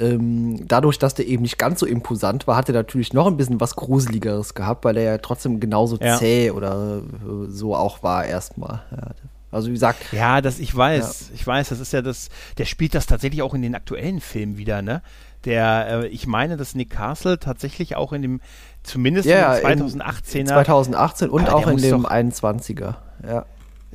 Ähm, 0.00 0.66
dadurch, 0.66 0.98
dass 0.98 1.14
der 1.14 1.26
eben 1.26 1.42
nicht 1.42 1.58
ganz 1.58 1.80
so 1.80 1.86
imposant 1.86 2.46
war, 2.46 2.56
hat 2.56 2.68
er 2.68 2.74
natürlich 2.74 3.12
noch 3.12 3.26
ein 3.26 3.36
bisschen 3.36 3.60
was 3.60 3.76
Gruseligeres 3.76 4.54
gehabt, 4.54 4.84
weil 4.84 4.96
er 4.96 5.02
ja 5.04 5.18
trotzdem 5.18 5.60
genauso 5.60 5.98
ja. 6.00 6.16
zäh 6.16 6.50
oder 6.50 7.02
äh, 7.02 7.48
so 7.48 7.76
auch 7.76 8.02
war 8.02 8.24
erstmal. 8.24 8.82
Ja, 8.90 9.10
also 9.50 9.68
wie 9.68 9.72
gesagt. 9.72 10.12
Ja, 10.12 10.40
das 10.40 10.58
ich 10.58 10.74
weiß, 10.74 11.28
ja. 11.28 11.34
ich 11.34 11.46
weiß, 11.46 11.68
das 11.68 11.80
ist 11.80 11.92
ja 11.92 12.02
das, 12.02 12.30
der 12.58 12.64
spielt 12.64 12.94
das 12.94 13.06
tatsächlich 13.06 13.42
auch 13.42 13.54
in 13.54 13.62
den 13.62 13.74
aktuellen 13.74 14.20
Filmen 14.20 14.56
wieder, 14.56 14.82
ne? 14.82 15.02
Der, 15.44 16.02
äh, 16.02 16.06
ich 16.08 16.26
meine, 16.26 16.56
dass 16.56 16.74
Nick 16.74 16.90
Castle 16.90 17.38
tatsächlich 17.38 17.96
auch 17.96 18.12
in 18.12 18.22
dem, 18.22 18.40
zumindest 18.82 19.26
ja, 19.26 19.54
in 19.54 19.80
2018er. 19.80 20.46
2018 20.46 21.30
und 21.30 21.48
auch 21.48 21.66
in 21.66 21.78
dem 21.78 22.02
doch, 22.02 22.10
21er, 22.10 22.96
ja. 23.26 23.44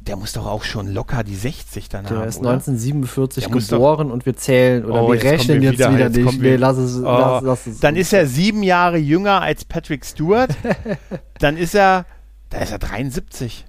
Der 0.08 0.16
muss 0.18 0.34
doch 0.34 0.46
auch 0.46 0.64
schon 0.64 0.94
locker 0.94 1.24
die 1.24 1.36
60 1.36 1.90
dann 1.90 2.04
der 2.04 2.12
haben. 2.12 2.20
Der 2.20 2.28
ist 2.30 2.38
1947 2.38 3.50
geboren 3.50 4.08
doch, 4.08 4.14
und 4.14 4.26
wir 4.26 4.36
zählen 4.36 4.86
oder 4.86 5.04
oh, 5.04 5.12
wir 5.12 5.24
rechnen 5.24 5.64
jetzt 5.64 5.80
wieder, 5.80 5.94
wieder 5.94 6.06
jetzt 6.06 6.18
nicht. 6.18 6.42
Nee, 6.42 6.56
lass 6.58 6.78
es, 6.78 6.98
oh, 6.98 7.04
lass, 7.04 7.44
lass 7.44 7.68
es. 7.68 7.80
Dann 7.80 7.96
ist 7.96 8.14
er 8.14 8.28
sieben 8.28 8.62
Jahre 8.62 8.98
jünger 8.98 9.42
als 9.42 9.66
Patrick 9.66 10.06
Stewart. 10.06 10.56
dann 11.40 11.58
ist 11.58 11.74
er, 11.74 12.06
da 12.52 12.60
ist 12.60 12.72
er 12.72 12.80
73. 12.80 13.66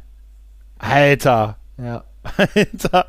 Alter. 0.78 1.56
Ja. 1.78 2.04
Alter. 2.54 3.06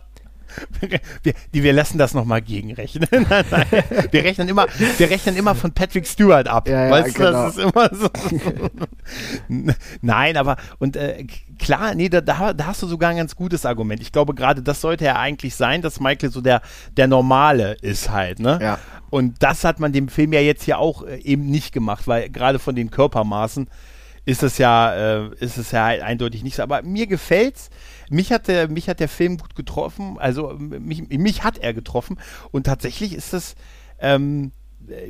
wir, 1.23 1.33
die, 1.53 1.63
wir 1.63 1.73
lassen 1.73 1.97
das 1.97 2.13
nochmal 2.13 2.41
gegenrechnen. 2.41 3.07
nein, 3.29 3.45
nein. 3.49 3.65
Wir 4.11 4.23
rechnen 4.23 4.47
immer, 4.49 4.67
wir 4.97 5.09
rechnen 5.09 5.35
immer 5.35 5.55
von 5.55 5.71
Patrick 5.71 6.07
Stewart 6.07 6.47
ab. 6.47 6.67
Ja, 6.67 6.85
ja, 6.85 6.91
weißt 6.91 7.17
du, 7.17 7.23
genau. 7.23 7.31
das 7.31 7.57
ist 7.57 7.63
immer 7.63 7.89
so. 7.93 8.09
nein, 10.01 10.37
aber 10.37 10.57
und 10.79 10.95
äh, 10.95 11.25
klar, 11.59 11.95
nee, 11.95 12.09
da, 12.09 12.21
da, 12.21 12.53
hast 12.65 12.81
du 12.81 12.87
sogar 12.87 13.11
ein 13.11 13.17
ganz 13.17 13.35
gutes 13.35 13.65
Argument. 13.65 14.01
Ich 14.01 14.11
glaube, 14.11 14.33
gerade 14.33 14.61
das 14.61 14.81
sollte 14.81 15.05
ja 15.05 15.17
eigentlich 15.17 15.55
sein, 15.55 15.81
dass 15.81 15.99
Michael 15.99 16.31
so 16.31 16.41
der, 16.41 16.61
der 16.95 17.07
Normale 17.07 17.77
ist 17.81 18.09
halt, 18.09 18.39
ne? 18.39 18.59
Ja. 18.61 18.79
Und 19.09 19.41
das 19.41 19.63
hat 19.63 19.79
man 19.79 19.93
dem 19.93 20.09
Film 20.09 20.33
ja 20.33 20.41
jetzt 20.41 20.63
hier 20.63 20.79
auch 20.79 21.03
äh, 21.03 21.17
eben 21.21 21.45
nicht 21.45 21.73
gemacht, 21.73 22.07
weil 22.07 22.29
gerade 22.29 22.59
von 22.59 22.75
den 22.75 22.91
Körpermaßen 22.91 23.69
ist 24.25 24.43
es 24.43 24.57
ja, 24.57 24.93
äh, 24.93 25.29
ist 25.39 25.57
es 25.57 25.71
ja 25.71 25.85
halt 25.85 26.01
eindeutig 26.01 26.43
nicht 26.43 26.55
so. 26.55 26.63
Aber 26.63 26.81
mir 26.81 27.07
gefällt's. 27.07 27.69
Mich 28.09 28.31
hat 28.31 28.47
der, 28.47 28.69
mich 28.69 28.89
hat 28.89 28.99
der 28.99 29.09
Film 29.09 29.37
gut 29.37 29.55
getroffen. 29.55 30.17
Also 30.19 30.55
mich, 30.57 31.09
mich 31.09 31.43
hat 31.43 31.57
er 31.57 31.73
getroffen. 31.73 32.19
Und 32.51 32.65
tatsächlich 32.65 33.13
ist 33.13 33.33
es 33.33 33.55
ähm, 33.99 34.51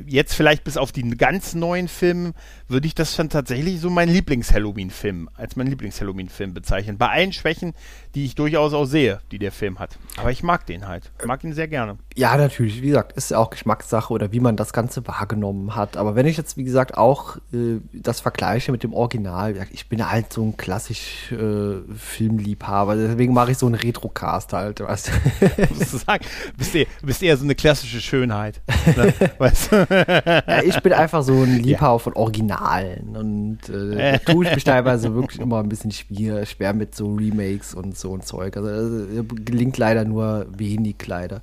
jetzt 0.06 0.34
vielleicht 0.34 0.64
bis 0.64 0.76
auf 0.76 0.92
die 0.92 1.08
ganz 1.10 1.54
neuen 1.54 1.88
Filme 1.88 2.32
würde 2.66 2.86
ich 2.86 2.94
das 2.94 3.14
schon 3.14 3.28
tatsächlich 3.28 3.80
so 3.80 3.90
mein 3.90 4.08
Lieblings-Halloween-Film, 4.08 5.28
als 5.34 5.56
mein 5.56 5.66
Lieblings-Halloween-Film 5.68 6.54
bezeichnen. 6.54 6.98
Bei 6.98 7.08
allen 7.08 7.32
Schwächen, 7.32 7.74
die 8.14 8.24
ich 8.24 8.34
durchaus 8.34 8.72
auch 8.72 8.86
sehe, 8.86 9.20
die 9.30 9.38
der 9.38 9.52
Film 9.52 9.78
hat. 9.78 9.98
Aber 10.16 10.30
ich 10.30 10.42
mag 10.42 10.66
den 10.66 10.86
halt. 10.86 11.12
Ich 11.20 11.26
mag 11.26 11.44
ihn 11.44 11.52
sehr 11.52 11.68
gerne. 11.68 11.98
Ja, 12.18 12.36
natürlich. 12.36 12.82
Wie 12.82 12.88
gesagt, 12.88 13.12
ist 13.12 13.30
ja 13.30 13.38
auch 13.38 13.48
Geschmackssache 13.48 14.12
oder 14.12 14.32
wie 14.32 14.40
man 14.40 14.56
das 14.56 14.72
Ganze 14.72 15.06
wahrgenommen 15.06 15.76
hat. 15.76 15.96
Aber 15.96 16.16
wenn 16.16 16.26
ich 16.26 16.36
jetzt, 16.36 16.56
wie 16.56 16.64
gesagt, 16.64 16.98
auch 16.98 17.36
äh, 17.52 17.78
das 17.92 18.18
vergleiche 18.18 18.72
mit 18.72 18.82
dem 18.82 18.92
Original, 18.92 19.54
ich 19.70 19.88
bin 19.88 20.10
halt 20.10 20.32
so 20.32 20.42
ein 20.42 20.56
klassisch 20.56 21.30
äh, 21.30 21.76
Filmliebhaber. 21.96 22.96
Deswegen 22.96 23.32
mache 23.32 23.52
ich 23.52 23.58
so 23.58 23.66
einen 23.66 23.76
Retrocast 23.76 24.52
halt. 24.52 24.80
Weißt 24.80 25.12
du? 25.12 25.84
sagen, 25.98 26.24
bist 26.56 26.74
eher, 26.74 26.86
bist 27.02 27.22
eher 27.22 27.36
so 27.36 27.44
eine 27.44 27.54
klassische 27.54 28.00
Schönheit. 28.00 28.62
Ne? 28.96 29.14
weißt 29.38 29.70
du? 29.70 29.86
ja, 29.88 30.62
ich 30.64 30.80
bin 30.80 30.94
einfach 30.94 31.22
so 31.22 31.34
ein 31.34 31.58
Liebhaber 31.62 31.92
ja. 31.94 31.98
von 32.00 32.14
Originalen 32.14 33.16
und 33.16 33.68
äh, 33.68 34.18
tue 34.18 34.44
ich 34.44 34.54
mich 34.56 34.64
teilweise 34.64 35.14
wirklich 35.14 35.38
immer 35.38 35.60
ein 35.60 35.68
bisschen 35.68 35.92
schwer, 35.92 36.44
schwer 36.46 36.74
mit 36.74 36.96
so 36.96 37.14
Remakes 37.14 37.74
und 37.74 37.96
so 37.96 38.12
ein 38.12 38.22
Zeug. 38.22 38.56
Also 38.56 39.04
äh, 39.04 39.22
gelingt 39.44 39.78
leider 39.78 40.04
nur 40.04 40.46
wenig 40.50 40.96
leider. 41.06 41.42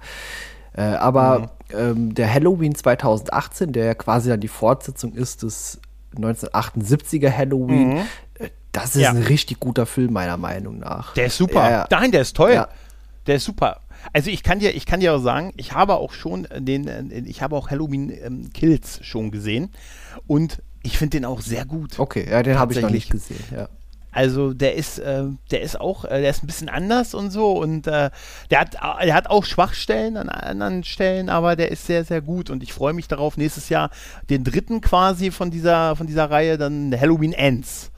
Äh, 0.76 0.82
aber 0.82 1.40
mhm. 1.40 1.78
ähm, 1.78 2.16
der 2.16 2.34
Halloween 2.34 2.76
2018, 2.76 3.72
der 3.72 3.96
quasi 3.96 4.30
dann 4.30 4.42
die 4.42 4.48
Fortsetzung 4.48 5.14
ist 5.14 5.44
des 5.44 5.80
1978er 6.16 7.32
Halloween, 7.32 7.96
mhm. 7.96 8.02
äh, 8.36 8.50
das 8.72 8.96
ist 8.96 9.04
ja. 9.04 9.12
ein 9.12 9.24
richtig 9.24 9.60
guter 9.60 9.86
Film 9.86 10.12
meiner 10.14 10.38
Meinung 10.38 10.80
nach. 10.80 11.14
Der 11.14 11.28
ist 11.28 11.38
super. 11.38 11.70
Ja, 11.70 11.88
Nein, 11.90 12.12
der 12.12 12.22
ist 12.22 12.36
toll. 12.36 12.66
Der 13.26 13.36
ist 13.36 13.46
super. 13.46 13.82
Also 14.14 14.30
ich 14.30 14.44
kann 14.44 14.60
dir, 14.60 14.76
ich 14.76 14.86
kann 14.86 15.00
dir 15.00 15.16
auch 15.16 15.22
sagen, 15.22 15.52
ich 15.56 15.72
habe 15.72 15.96
auch 15.96 16.12
schon 16.12 16.48
den, 16.58 17.26
ich 17.26 17.42
habe 17.42 17.56
auch 17.56 17.72
Halloween 17.72 18.12
ähm, 18.12 18.50
Kills 18.54 19.00
schon 19.04 19.32
gesehen 19.32 19.72
und 20.28 20.62
ich 20.84 20.98
finde 21.00 21.18
den 21.18 21.26
auch 21.26 21.42
sehr 21.42 21.66
gut. 21.66 21.98
Okay, 21.98 22.28
ja, 22.30 22.44
den 22.44 22.60
habe 22.60 22.74
ich 22.74 22.82
noch 22.82 22.92
nicht 22.92 23.10
gesehen. 23.10 23.44
Ja. 23.52 23.70
Also 24.16 24.54
der 24.54 24.76
ist, 24.76 24.98
äh, 25.00 25.26
der 25.52 25.62
ist 25.62 25.80
auch, 25.80 26.06
äh, 26.06 26.22
der 26.22 26.30
ist 26.30 26.42
ein 26.42 26.48
bisschen 26.48 26.70
anders 26.70 27.14
und 27.14 27.32
so 27.32 27.52
und 27.52 27.86
äh, 27.86 28.10
der 28.50 28.60
hat, 28.62 28.76
der 29.04 29.14
hat 29.14 29.30
auch 29.30 29.44
Schwachstellen 29.44 30.16
an 30.16 30.30
anderen 30.30 30.86
Stellen, 30.86 31.28
aber 31.28 31.58
der 31.58 31.70
ist 31.70 31.86
sehr, 31.86 32.06
sehr 32.06 32.22
gut 32.22 32.50
und 32.50 32.64
ich 32.64 32.72
freue 32.72 32.94
mich 32.94 33.10
darauf, 33.10 33.36
nächstes 33.36 33.68
Jahr 33.68 33.90
den 34.30 34.46
dritten 34.46 34.80
quasi 34.80 35.32
von 35.32 35.52
dieser, 35.52 35.98
von 35.98 36.08
dieser 36.08 36.32
Reihe, 36.32 36.58
dann 36.58 36.98
Halloween 36.98 37.34
Ends 37.34 37.92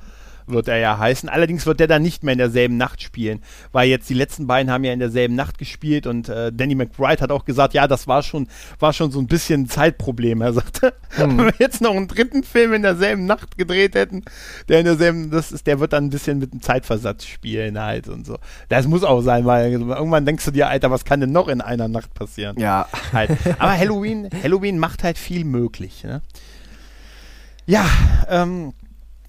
wird 0.48 0.68
er 0.68 0.78
ja 0.78 0.98
heißen. 0.98 1.30
Allerdings 1.30 1.66
wird 1.66 1.80
der 1.80 1.88
dann 1.88 2.02
nicht 2.02 2.24
mehr 2.24 2.34
in 2.34 2.39
derselben 2.39 2.78
Nacht 2.78 3.02
spielen, 3.02 3.41
weil 3.72 3.89
jetzt 3.89 4.10
die 4.10 4.14
letzten 4.14 4.48
beiden 4.48 4.72
haben 4.72 4.84
ja 4.84 4.93
in 4.93 5.00
derselben 5.00 5.36
Nacht 5.36 5.58
gespielt 5.58 6.08
und 6.08 6.30
äh, 6.30 6.52
Danny 6.52 6.76
McBride 6.76 7.22
hat 7.22 7.32
auch 7.32 7.45
gesagt, 7.45 7.74
ja, 7.74 7.88
das 7.88 8.08
war 8.08 8.24
schon, 8.24 8.48
war 8.80 8.93
schon 8.93 9.12
so 9.12 9.20
ein 9.20 9.28
bisschen 9.28 9.64
ein 9.64 9.70
Zeitproblem. 9.70 10.41
Er 10.41 10.54
sagte, 10.54 10.93
hm. 11.10 11.38
wenn 11.38 11.45
wir 11.48 11.54
jetzt 11.60 11.82
noch 11.82 11.95
einen 11.95 12.08
dritten 12.08 12.43
Film 12.43 12.74
in 12.74 12.82
derselben 12.82 13.26
Nacht 13.26 13.58
gedreht 13.58 13.95
hätten, 13.95 14.24
der 14.70 14.80
in 14.80 14.86
derselben, 14.86 15.32
das 15.32 15.52
ist, 15.52 15.68
der 15.68 15.80
wird 15.80 15.93
dann 15.93 16.06
ein 16.06 16.10
bisschen 16.10 16.39
mit 16.39 16.52
einem 16.52 16.62
Zeitversatz 16.62 17.26
spielen 17.26 17.80
halt 17.80 18.08
und 18.08 18.26
so. 18.26 18.38
Das 18.70 18.88
muss 18.88 19.04
auch 19.04 19.22
sein, 19.22 19.45
weil 19.45 19.72
irgendwann 19.72 20.26
denkst 20.26 20.45
du 20.45 20.52
dir, 20.52 20.68
Alter, 20.70 20.91
was 20.91 21.06
kann 21.06 21.20
denn 21.20 21.32
noch 21.32 21.48
in 21.48 21.62
einer 21.62 21.88
Nacht 21.88 22.14
passieren? 22.14 22.60
Ja. 22.60 22.88
Halt. 23.14 23.32
Aber 23.60 23.78
Halloween, 23.78 24.30
Halloween 24.43 24.80
macht 24.80 25.04
halt 25.04 25.18
viel 25.18 25.43
möglich. 25.43 26.04
Ne? 26.04 26.22
Ja, 27.66 27.86
ähm, 28.30 28.74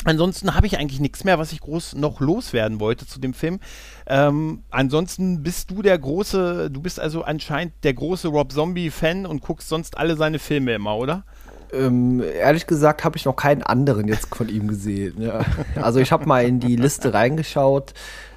Ansonsten 0.05 0.55
habe 0.55 0.67
ich 0.67 0.79
eigentlich 0.79 1.01
nichts 1.01 1.25
mehr, 1.25 1.39
was 1.39 1.53
ich 1.53 1.61
groß 1.61 1.97
noch 1.97 2.21
loswerden 2.21 2.79
wollte 2.79 3.07
zu 3.07 3.19
dem 3.19 3.35
Film. 3.35 3.59
Ähm, 4.07 4.63
ansonsten 4.71 5.43
bist 5.43 5.71
du 5.71 5.83
der 5.83 5.99
große, 5.99 6.71
du 6.71 6.81
bist 6.81 7.01
also 7.01 7.23
anscheinend 7.23 7.73
der 7.83 7.95
große 7.95 8.29
Rob 8.29 8.53
Zombie-Fan 8.53 9.27
und 9.27 9.43
guckst 9.43 9.69
sonst 9.69 9.99
alle 9.99 10.17
seine 10.17 10.39
Filme 10.39 10.75
immer, 10.75 10.97
oder? 10.97 11.25
Ähm, 11.73 12.23
ehrlich 12.23 12.67
gesagt 12.67 13.05
habe 13.05 13.17
ich 13.17 13.25
noch 13.25 13.37
keinen 13.37 13.63
anderen 13.63 14.09
jetzt 14.09 14.35
von 14.35 14.49
ihm 14.49 14.69
gesehen. 14.69 15.21
Ja. 15.21 15.41
Also 15.77 16.01
ich 16.01 16.13
habe 16.13 16.27
mal 16.27 16.45
in 16.45 16.61
die 16.61 16.77
Liste 16.77 17.13
reingeschaut. 17.13 17.93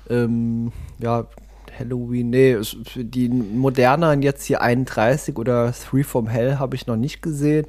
Ähm, 0.09 0.71
ja, 0.99 1.27
Halloween, 1.77 2.29
nee, 2.29 2.57
die 2.95 3.29
moderneren 3.29 4.21
jetzt 4.21 4.45
hier 4.45 4.61
31 4.61 5.37
oder 5.37 5.73
Three 5.73 6.03
from 6.03 6.27
Hell 6.27 6.59
habe 6.59 6.75
ich 6.75 6.87
noch 6.87 6.97
nicht 6.97 7.21
gesehen. 7.21 7.67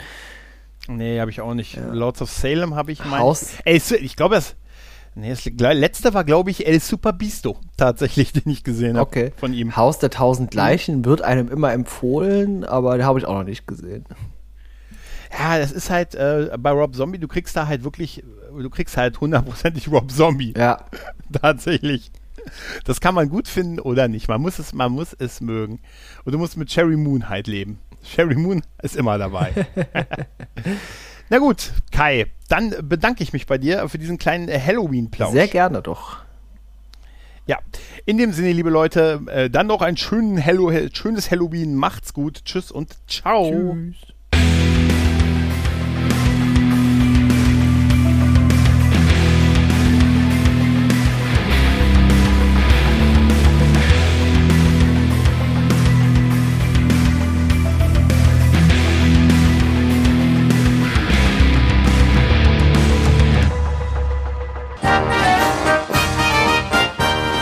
Nee, 0.89 1.21
habe 1.21 1.31
ich 1.31 1.41
auch 1.41 1.55
nicht. 1.55 1.77
Ja. 1.77 1.93
Lords 1.93 2.23
of 2.23 2.31
Salem 2.31 2.75
habe 2.75 2.93
ich 2.93 3.05
mein. 3.05 3.21
Haus. 3.21 3.55
Ey, 3.65 3.81
ich 4.01 4.17
glaube, 4.17 4.35
das. 4.35 4.57
Nee, 5.15 5.29
das 5.29 5.45
letzte 5.45 6.15
war, 6.15 6.25
glaube 6.25 6.51
ich, 6.51 6.67
El 6.67 6.81
Super 6.81 7.13
Bisto, 7.13 7.59
tatsächlich, 7.77 8.33
den 8.33 8.51
ich 8.51 8.65
gesehen 8.65 8.97
habe 8.97 9.07
okay. 9.07 9.33
von 9.37 9.53
ihm. 9.53 9.77
Haus 9.77 9.99
der 9.99 10.11
tausend 10.11 10.55
Leichen 10.55 11.05
wird 11.05 11.21
einem 11.21 11.49
immer 11.49 11.73
empfohlen, 11.73 12.65
aber 12.65 12.97
den 12.97 13.05
habe 13.05 13.19
ich 13.19 13.27
auch 13.27 13.35
noch 13.35 13.45
nicht 13.45 13.67
gesehen. 13.67 14.07
Ja, 15.39 15.59
das 15.59 15.73
ist 15.73 15.91
halt 15.91 16.15
äh, 16.15 16.51
bei 16.59 16.71
Rob 16.71 16.95
Zombie, 16.95 17.19
du 17.19 17.29
kriegst 17.29 17.57
da 17.57 17.67
halt 17.67 17.85
wirklich, 17.85 18.23
du 18.57 18.71
kriegst 18.71 18.97
halt 18.97 19.21
hundertprozentig 19.21 19.91
Rob 19.91 20.11
Zombie. 20.11 20.55
Ja. 20.57 20.85
tatsächlich. 21.41 22.11
Das 22.85 23.01
kann 23.01 23.15
man 23.15 23.29
gut 23.29 23.49
finden 23.49 23.81
oder 23.81 24.09
nicht. 24.09 24.29
Man 24.29 24.41
muss 24.41 24.59
es, 24.59 24.73
man 24.73 24.93
muss 24.93 25.15
es 25.19 25.41
mögen. 25.41 25.81
Und 26.25 26.33
du 26.33 26.39
musst 26.39 26.57
mit 26.57 26.69
Cherry 26.69 26.97
Moon 26.97 27.29
halt 27.29 27.47
leben. 27.47 27.79
Sherry 28.03 28.35
Moon 28.35 28.63
ist 28.83 28.97
immer 28.97 29.19
dabei. 29.19 29.53
Na 31.29 31.39
gut, 31.39 31.73
Kai, 31.91 32.27
dann 32.49 32.75
bedanke 32.83 33.23
ich 33.23 33.33
mich 33.33 33.47
bei 33.47 33.59
dir 33.59 33.89
für 33.89 33.99
diesen 33.99 34.19
kleinen 34.19 34.49
Halloween-Plausch. 34.49 35.33
Sehr 35.33 35.49
gerne 35.49 35.81
doch. 35.81 36.19
Ja, 37.47 37.59
in 38.07 38.19
dem 38.19 38.33
Sinne, 38.33 38.53
liebe 38.53 38.71
Leute, 38.71 39.21
äh, 39.27 39.51
dann 39.51 39.67
noch 39.67 39.83
ein 39.83 39.97
schönes 39.97 40.45
Halloween. 40.45 41.75
Macht's 41.75 42.13
gut. 42.13 42.45
Tschüss 42.45 42.71
und 42.71 42.97
ciao. 43.09 43.51
Tschüss. 43.51 43.97